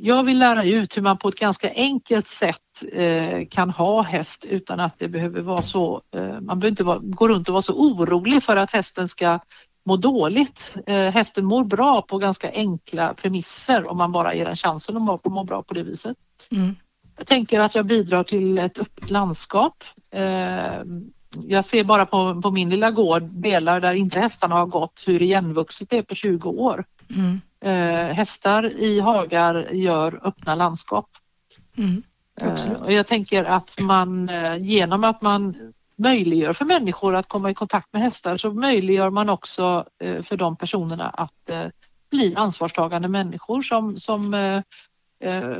jag 0.00 0.22
vill 0.22 0.38
lära 0.38 0.64
ut 0.64 0.96
hur 0.96 1.02
man 1.02 1.18
på 1.18 1.28
ett 1.28 1.38
ganska 1.38 1.72
enkelt 1.74 2.28
sätt 2.28 2.82
eh, 2.92 3.46
kan 3.50 3.70
ha 3.70 4.02
häst 4.02 4.44
utan 4.44 4.80
att 4.80 4.98
det 4.98 5.08
behöver 5.08 5.40
vara 5.40 5.62
så, 5.62 6.02
eh, 6.14 6.40
man 6.40 6.60
behöver 6.60 6.68
inte 6.68 6.84
vara, 6.84 6.98
gå 6.98 7.28
runt 7.28 7.48
och 7.48 7.52
vara 7.52 7.62
så 7.62 7.74
orolig 7.74 8.42
för 8.42 8.56
att 8.56 8.72
hästen 8.72 9.08
ska 9.08 9.38
må 9.88 9.96
dåligt. 9.96 10.76
Eh, 10.86 11.10
hästen 11.10 11.44
mår 11.44 11.64
bra 11.64 12.02
på 12.02 12.18
ganska 12.18 12.52
enkla 12.52 13.14
premisser 13.14 13.90
om 13.90 13.96
man 13.96 14.12
bara 14.12 14.34
ger 14.34 14.44
den 14.44 14.56
chansen 14.56 14.96
att 14.96 15.02
må, 15.02 15.20
må 15.24 15.44
bra 15.44 15.62
på 15.62 15.74
det 15.74 15.82
viset. 15.82 16.16
Mm. 16.50 16.76
Jag 17.16 17.26
tänker 17.26 17.60
att 17.60 17.74
jag 17.74 17.86
bidrar 17.86 18.22
till 18.22 18.58
ett 18.58 18.78
öppet 18.78 19.10
landskap. 19.10 19.84
Eh, 20.10 20.82
Jag 21.42 21.64
ser 21.64 21.84
bara 21.84 22.06
på, 22.06 22.42
på 22.42 22.50
min 22.50 22.70
lilla 22.70 22.90
gård 22.90 23.22
delar 23.22 23.80
där 23.80 23.92
inte 23.92 24.20
hästarna 24.20 24.54
har 24.54 24.66
gått 24.66 25.04
hur 25.06 25.22
igenvuxet 25.22 25.90
det 25.90 25.98
är 25.98 26.02
på 26.02 26.14
20 26.14 26.48
år. 26.48 26.84
Mm. 27.16 27.40
Eh, 27.60 28.14
Hästar 28.14 28.64
i 28.66 29.00
hagar 29.00 29.68
gör 29.72 30.20
öppna 30.24 30.54
landskap. 30.54 31.08
Mm. 31.76 32.02
Eh. 32.40 32.72
Och 32.72 32.92
jag 32.92 33.06
tänker 33.06 33.44
att 33.44 33.76
man 33.80 34.28
eh, 34.28 34.56
genom 34.56 35.04
att 35.04 35.22
man 35.22 35.72
möjliggör 35.98 36.52
för 36.52 36.64
människor 36.64 37.14
att 37.14 37.28
komma 37.28 37.50
i 37.50 37.54
kontakt 37.54 37.92
med 37.92 38.02
hästar 38.02 38.36
så 38.36 38.52
möjliggör 38.52 39.10
man 39.10 39.28
också 39.28 39.84
eh, 40.02 40.22
för 40.22 40.36
de 40.36 40.56
personerna 40.56 41.08
att 41.08 41.50
eh, 41.50 41.66
bli 42.10 42.34
ansvarstagande 42.36 43.08
människor 43.08 43.62
som, 43.62 43.96
som 43.96 44.34
eh, 44.34 44.62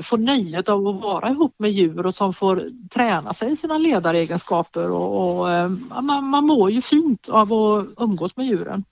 får 0.03 0.18
nöjet 0.18 0.68
av 0.68 0.89
att 0.89 1.03
vara 1.03 1.30
ihop 1.30 1.55
med 1.59 1.70
djur 1.70 2.07
och 2.07 2.14
som 2.14 2.34
får 2.34 2.68
träna 2.91 3.32
sig 3.32 3.53
i 3.53 3.57
sina 3.57 3.78
ledaregenskaper 3.78 4.91
och, 4.91 5.41
och 5.41 5.70
man, 6.03 6.24
man 6.24 6.47
mår 6.47 6.70
ju 6.70 6.82
fint 6.82 7.28
av 7.28 7.53
att 7.53 7.86
umgås 7.97 8.36
med 8.36 8.47
djuren. 8.47 8.84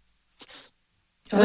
Ja, 1.30 1.38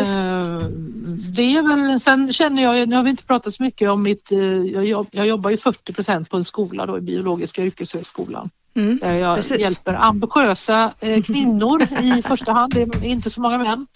Det 1.36 1.56
är 1.56 1.68
väl, 1.68 2.00
sen 2.00 2.34
känner 2.34 2.64
jag, 2.64 2.90
nu 2.90 2.96
har 2.96 3.04
vi 3.04 3.10
inte 3.10 3.26
pratat 3.26 3.54
så 3.54 3.64
mycket 3.64 3.90
om 3.90 4.04
mitt, 4.04 4.32
jag, 4.72 4.86
jobb, 4.86 5.08
jag 5.12 5.28
jobbar 5.28 5.50
ju 5.50 5.58
40 5.58 5.94
procent 5.94 6.30
på 6.30 6.38
en 6.38 6.44
skola 6.44 6.86
då 6.86 6.98
i 6.98 7.02
biologiska 7.02 7.64
yrkeshögskolan. 7.64 8.50
Mm. 8.74 8.98
Där 9.02 9.14
jag 9.14 9.36
Precis. 9.36 9.60
hjälper 9.60 9.94
ambitiösa 9.94 10.94
eh, 11.00 11.24
kvinnor 11.24 11.84
i 12.02 12.22
första 12.26 12.52
hand, 12.52 12.74
det 12.74 12.82
är 12.82 13.06
inte 13.06 13.30
så 13.30 13.42
många 13.42 13.58
män. 13.58 13.88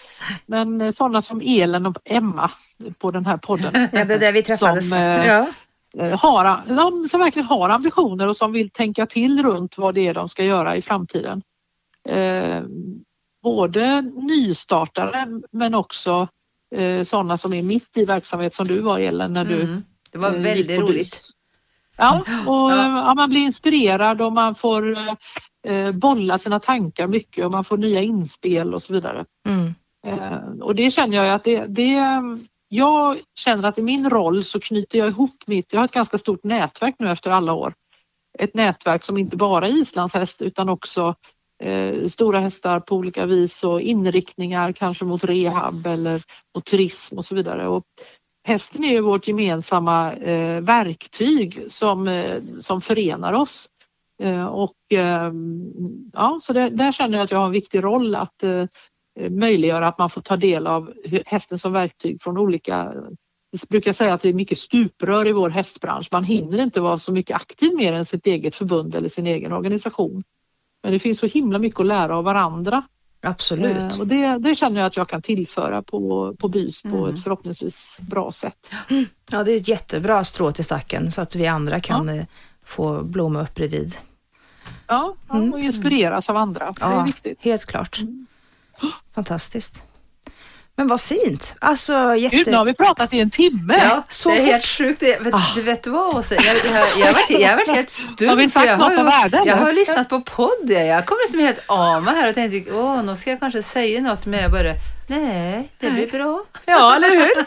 Men 0.46 0.82
eh, 0.82 0.92
sådana 0.92 1.22
som 1.22 1.42
Elen 1.46 1.86
och 1.86 1.98
Emma 2.06 2.52
på 3.00 3.12
den 3.12 3.26
här 3.26 3.38
podden. 3.38 3.90
Ja, 3.94 4.06
det 4.06 4.14
är 4.14 4.20
där 4.20 4.32
vi 4.32 4.44
träffades. 4.44 4.90
Som, 4.90 5.04
eh, 5.04 5.28
ja. 5.28 5.48
eh, 5.98 6.20
har, 6.20 6.76
de 6.76 7.08
som 7.08 7.20
verkligen 7.20 7.48
har 7.48 7.70
ambitioner 7.70 8.28
och 8.28 8.38
som 8.38 8.52
vill 8.52 8.70
tänka 8.70 9.06
till 9.06 9.44
runt 9.44 9.78
vad 9.78 9.96
det 9.96 10.08
är 10.08 10.14
de 10.14 10.30
ska 10.30 10.44
göra 10.44 10.76
i 10.76 10.82
framtiden. 10.82 11.42
Eh, 12.10 12.64
både 13.44 14.02
nystartare 14.02 15.28
men 15.52 15.76
också 15.76 16.28
eh, 16.76 17.04
sådana 17.04 17.38
som 17.38 17.54
är 17.54 17.64
mitt 17.64 17.98
i 17.98 18.06
verksamhet 18.06 18.54
som 18.54 18.68
du 18.68 18.80
var 18.80 19.00
Ellen 19.00 19.34
när 19.34 19.46
du 19.46 19.62
Mm. 19.62 19.84
Det 20.12 20.20
var 20.20 20.34
eh, 20.34 20.42
väldigt 20.42 20.80
roligt. 20.80 21.30
Ja, 21.98 22.24
och 22.48 22.72
ja, 22.72 23.14
man 23.14 23.30
blir 23.30 23.42
inspirerad 23.42 24.22
och 24.22 24.34
man 24.34 24.56
får 24.56 24.98
eh, 25.68 25.92
bolla 25.92 26.38
sina 26.38 26.60
tankar 26.60 27.08
mycket 27.08 27.46
och 27.46 27.52
man 27.52 27.64
får 27.64 27.78
nya 27.78 28.02
inspel 28.02 28.74
och 28.74 28.84
så 28.84 28.94
vidare. 28.94 29.26
Mm. 29.48 29.74
Eh, 30.08 30.62
och 30.62 30.76
det 30.76 30.92
känner 30.92 31.18
jag 31.18 31.34
att 31.36 31.44
det, 31.44 31.66
det 31.66 32.22
jag 32.68 33.18
känner 33.40 33.70
att 33.70 33.78
i 33.78 33.82
min 33.82 34.10
roll 34.10 34.44
så 34.44 34.60
knyter 34.60 35.00
jag 35.00 35.08
ihop 35.08 35.44
mitt, 35.46 35.74
jag 35.74 35.80
har 35.80 35.86
ett 35.86 35.92
ganska 35.92 36.18
stort 36.18 36.44
nätverk 36.44 36.96
nu 37.00 37.12
efter 37.12 37.32
alla 37.32 37.54
år. 37.54 37.74
Ett 38.40 38.54
nätverk 38.54 39.04
som 39.04 39.18
inte 39.18 39.38
bara 39.38 39.68
är 39.68 39.78
islandshäst 39.78 40.42
utan 40.42 40.70
också 40.70 41.16
eh, 41.64 42.08
stora 42.08 42.40
hästar 42.40 42.80
på 42.80 42.96
olika 42.96 43.26
vis 43.26 43.64
och 43.64 43.82
inriktningar 43.82 44.72
kanske 44.72 45.06
mot 45.06 45.24
rehab 45.24 45.88
eller 45.88 46.22
mot 46.56 46.66
turism 46.66 47.18
och 47.18 47.26
så 47.26 47.36
vidare. 47.36 47.68
Och 47.68 47.84
hästen 48.46 48.84
är 48.84 48.92
ju 48.92 49.02
vårt 49.02 49.28
gemensamma 49.28 50.14
eh, 50.14 50.62
verktyg 50.62 51.66
som, 51.68 52.08
eh, 52.08 52.42
som 52.60 52.82
förenar 52.82 53.34
oss. 53.34 53.70
Eh, 54.24 54.46
och 54.46 54.76
eh, 54.94 55.32
ja, 56.14 56.40
så 56.42 56.54
det, 56.54 56.70
där 56.70 56.92
känner 56.92 57.18
jag 57.18 57.26
att 57.26 57.32
jag 57.32 57.38
har 57.38 57.46
en 57.46 57.52
viktig 57.52 57.84
roll 57.84 58.16
att 58.16 58.44
eh, 58.44 58.66
möjliggöra 59.30 59.88
att 59.88 59.98
man 59.98 60.10
får 60.10 60.22
ta 60.22 60.38
del 60.38 60.68
av 60.68 60.94
hästen 61.26 61.60
som 61.60 61.74
verktyg 61.74 62.22
från 62.22 62.38
olika 62.38 62.76
eh, 62.76 63.10
Jag 63.52 63.62
brukar 63.70 63.94
säga 63.94 64.14
att 64.14 64.22
det 64.22 64.30
är 64.30 64.34
mycket 64.34 64.58
stuprör 64.58 65.28
i 65.28 65.32
vår 65.32 65.50
hästbransch. 65.50 66.10
Man 66.12 66.24
hinner 66.24 66.64
inte 66.64 66.82
vara 66.82 66.98
så 66.98 67.12
mycket 67.12 67.36
aktiv 67.36 67.76
mer 67.76 67.94
än 67.94 68.06
sitt 68.06 68.28
eget 68.28 68.56
förbund 68.56 68.96
eller 68.96 69.10
sin 69.10 69.28
egen 69.28 69.54
organisation. 69.54 70.24
Men 70.84 70.92
det 70.92 71.00
finns 71.00 71.20
så 71.20 71.28
himla 71.28 71.60
mycket 71.60 71.80
att 71.80 71.86
lära 71.86 72.18
av 72.18 72.24
varandra. 72.24 72.84
Absolut. 73.26 73.84
Eh, 73.94 74.00
och 74.00 74.08
det, 74.08 74.38
det 74.38 74.56
känner 74.56 74.80
jag 74.80 74.88
att 74.88 74.98
jag 74.98 75.10
kan 75.10 75.22
tillföra 75.22 75.82
på, 75.82 76.36
på 76.40 76.48
BYS 76.48 76.82
på 76.82 76.88
Mm. 76.88 77.16
ett 77.16 77.24
förhoppningsvis 77.24 77.98
bra 78.02 78.32
sätt. 78.32 78.72
Ja, 79.32 79.44
det 79.44 79.52
är 79.52 79.58
ett 79.58 79.68
jättebra 79.68 80.24
strå 80.24 80.52
till 80.52 80.66
stacken 80.66 81.12
så 81.12 81.22
att 81.22 81.36
vi 81.36 81.48
andra 81.48 81.80
kan 81.80 82.10
eh, 82.10 82.26
få 82.66 83.04
blomma 83.04 83.42
upp 83.42 83.56
bredvid. 83.56 83.98
Ja, 84.88 85.16
ja, 85.30 85.36
Mm. 85.36 85.54
och 85.54 85.60
inspireras 85.60 86.30
av 86.30 86.38
andra. 86.38 86.72
Det 86.72 86.84
är 86.86 86.92
Ja, 86.92 87.04
viktigt. 87.04 87.38
helt 87.42 87.66
klart. 87.66 88.02
Mm. 88.02 88.26
Fantastiskt. 89.16 89.84
Men 90.78 90.88
vad 90.88 91.02
fint. 91.02 91.56
Alltså 91.60 92.16
jätte... 92.16 92.36
Gud, 92.36 92.48
nu 92.48 92.58
har 92.58 92.66
vi 92.66 92.74
pratat 92.74 93.14
i 93.14 93.20
en 93.20 93.30
timme. 93.30 93.82
Ja, 93.90 94.04
så 94.10 94.30
det 94.30 94.36
är 94.36 94.40
fort. 94.40 94.48
helt 94.52 94.66
sjukt. 94.66 95.02
Jag 95.02 95.20
vet, 95.24 95.34
Ah. 95.34 95.42
Du 95.56 95.62
vet 95.62 95.84
du 95.84 95.90
vad 95.90 96.16
Åse? 96.16 96.36
Jag, 96.36 96.46
jag, 96.46 96.84
jag, 96.98 97.42
jag 97.42 97.50
har 97.50 97.56
varit 97.56 97.70
helt 97.76 97.90
stum. 98.14 98.30
Har 98.30 98.36
vi 98.36 98.50
sagt 98.50 98.66
jag 98.68 98.80
något 98.80 98.92
har, 98.92 99.00
av 99.00 99.06
värde? 99.06 99.42
Jag 99.46 99.58
har 99.58 99.74
lyssnat 99.74 100.10
på 100.10 100.22
podd. 100.22 100.66
Jag, 100.66 100.86
jag 100.88 101.06
kommer 101.06 101.22
liksom 101.24 101.40
helt 101.40 101.60
av 101.66 102.04
mig 102.04 102.16
här 102.16 102.30
och 102.30 102.36
tänkte, 102.36 102.72
åh, 102.74 103.04
nu 103.04 103.16
ska 103.16 103.30
jag 103.30 103.40
kanske 103.40 103.64
säga 103.64 104.02
något, 104.02 104.26
men 104.26 104.40
jag 104.42 104.52
bara, 104.52 104.74
nej, 105.08 105.72
det 105.80 105.92
blir 105.92 106.08
bra. 106.12 106.44
Ja, 106.66 106.96
eller 106.96 107.10
hur? 107.10 107.46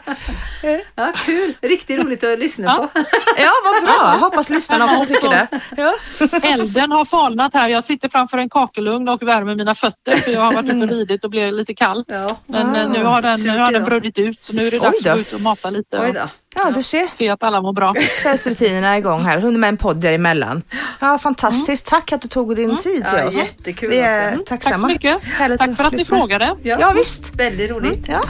Ja, 0.94 1.12
kul. 1.24 1.54
Riktigt 1.60 2.00
roligt 2.00 2.24
att 2.24 2.38
lyssna 2.38 2.64
Ja. 2.66 2.88
på. 2.94 3.00
Ja, 3.42 3.50
vad 3.64 3.82
bra. 3.84 4.16
Hoppas 4.26 4.50
lyssnarna 4.50 4.84
också 4.84 5.04
tycker 5.04 5.28
det. 5.28 5.46
Ja. 5.76 5.94
Elden 6.42 6.92
har 6.92 7.04
falnat 7.04 7.54
här. 7.54 7.68
Jag 7.68 7.84
sitter 7.84 8.08
framför 8.08 8.38
en 8.38 8.50
kakelugn 8.50 9.08
och 9.08 9.22
värmer 9.22 9.54
mina 9.54 9.74
fötter 9.74 10.16
för 10.16 10.30
jag 10.30 10.40
har 10.40 10.52
varit 10.52 10.66
ute 10.72 10.76
och 10.84 10.88
ridit 10.88 11.24
och 11.24 11.30
blev 11.30 11.52
lite 11.52 11.74
kall. 11.74 12.04
Ja. 12.08 12.28
Men 12.46 12.74
eh, 12.74 12.82
Wow. 12.82 12.92
nu 12.92 13.02
har 13.04 13.22
den, 13.22 13.40
nu 13.40 13.48
har 13.50 13.58
den 13.58 13.74
idag. 13.74 13.84
brunnit 13.84 14.18
ut 14.18 14.42
så 14.42 14.52
nu 14.52 14.66
är 14.66 14.70
det 14.70 14.78
dags 14.78 15.06
att 15.06 15.14
gå 15.14 15.20
ut 15.20 15.32
och 15.32 15.40
mata 15.40 15.70
lite 15.70 15.98
Oj 15.98 16.12
då. 16.12 16.28
Ja, 16.64 16.70
du 16.70 16.82
ser. 16.82 17.06
se 17.14 17.28
att 17.28 17.42
alla 17.42 17.60
mår 17.62 17.72
bra. 17.72 17.94
Kvällsrutinerna 18.22 18.94
är 18.94 18.98
igång 18.98 19.24
här. 19.24 19.38
Hunnit 19.38 19.60
med 19.60 19.68
en 19.68 19.76
podd 19.76 19.96
däremellan. 19.96 20.62
Ja, 21.00 21.18
fantastiskt. 21.18 21.86
Tack 21.86 22.12
att 22.12 22.22
du 22.22 22.28
tog 22.28 22.56
din 22.56 22.76
tid 22.76 22.82
till 22.82 23.18
Ja, 23.18 23.24
oss. 23.24 23.36
jättekul. 23.36 23.90
Vi 23.90 23.98
är 23.98 24.28
alltså. 24.28 24.44
tacksamma. 24.44 24.74
Tack 24.76 24.80
så 24.80 24.86
mycket. 24.86 25.24
Härligt 25.24 25.58
Tack 25.58 25.76
för 25.76 25.84
att 25.84 25.92
ni 25.92 26.04
frågade. 26.04 26.56
Ja, 26.62 26.92
visst. 26.96 27.34
Väldigt 27.34 27.70
roligt. 27.70 28.04
Ja. 28.08 28.20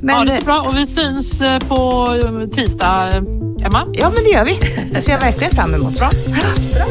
Men, 0.00 0.26
det 0.26 0.36
så 0.36 0.44
bra 0.44 0.60
och 0.60 0.76
vi 0.76 0.86
syns 0.86 1.40
eh, 1.40 1.58
på 1.58 2.06
eh, 2.24 2.48
tisdag, 2.48 3.08
eh, 3.08 3.66
Emma. 3.66 3.84
ja, 3.92 4.10
men 4.14 4.24
det 4.24 4.30
gör 4.30 4.44
vi. 4.44 4.58
Det 4.92 5.00
ser 5.00 5.12
jag 5.12 5.20
verkligen 5.20 5.50
fram 5.50 5.74
emot. 5.74 5.98
Bra. 5.98 6.10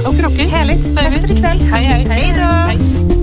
Okej, 0.08 0.26
okej. 0.26 0.46
Härligt. 0.46 0.96
Tack 0.98 1.14
vi. 1.14 1.20
för 1.20 1.32
ikväll. 1.32 1.58
Hej, 1.58 1.86
hej. 1.86 2.06
Hej 2.10 2.34
då. 2.38 2.44
Hej. 2.44 3.15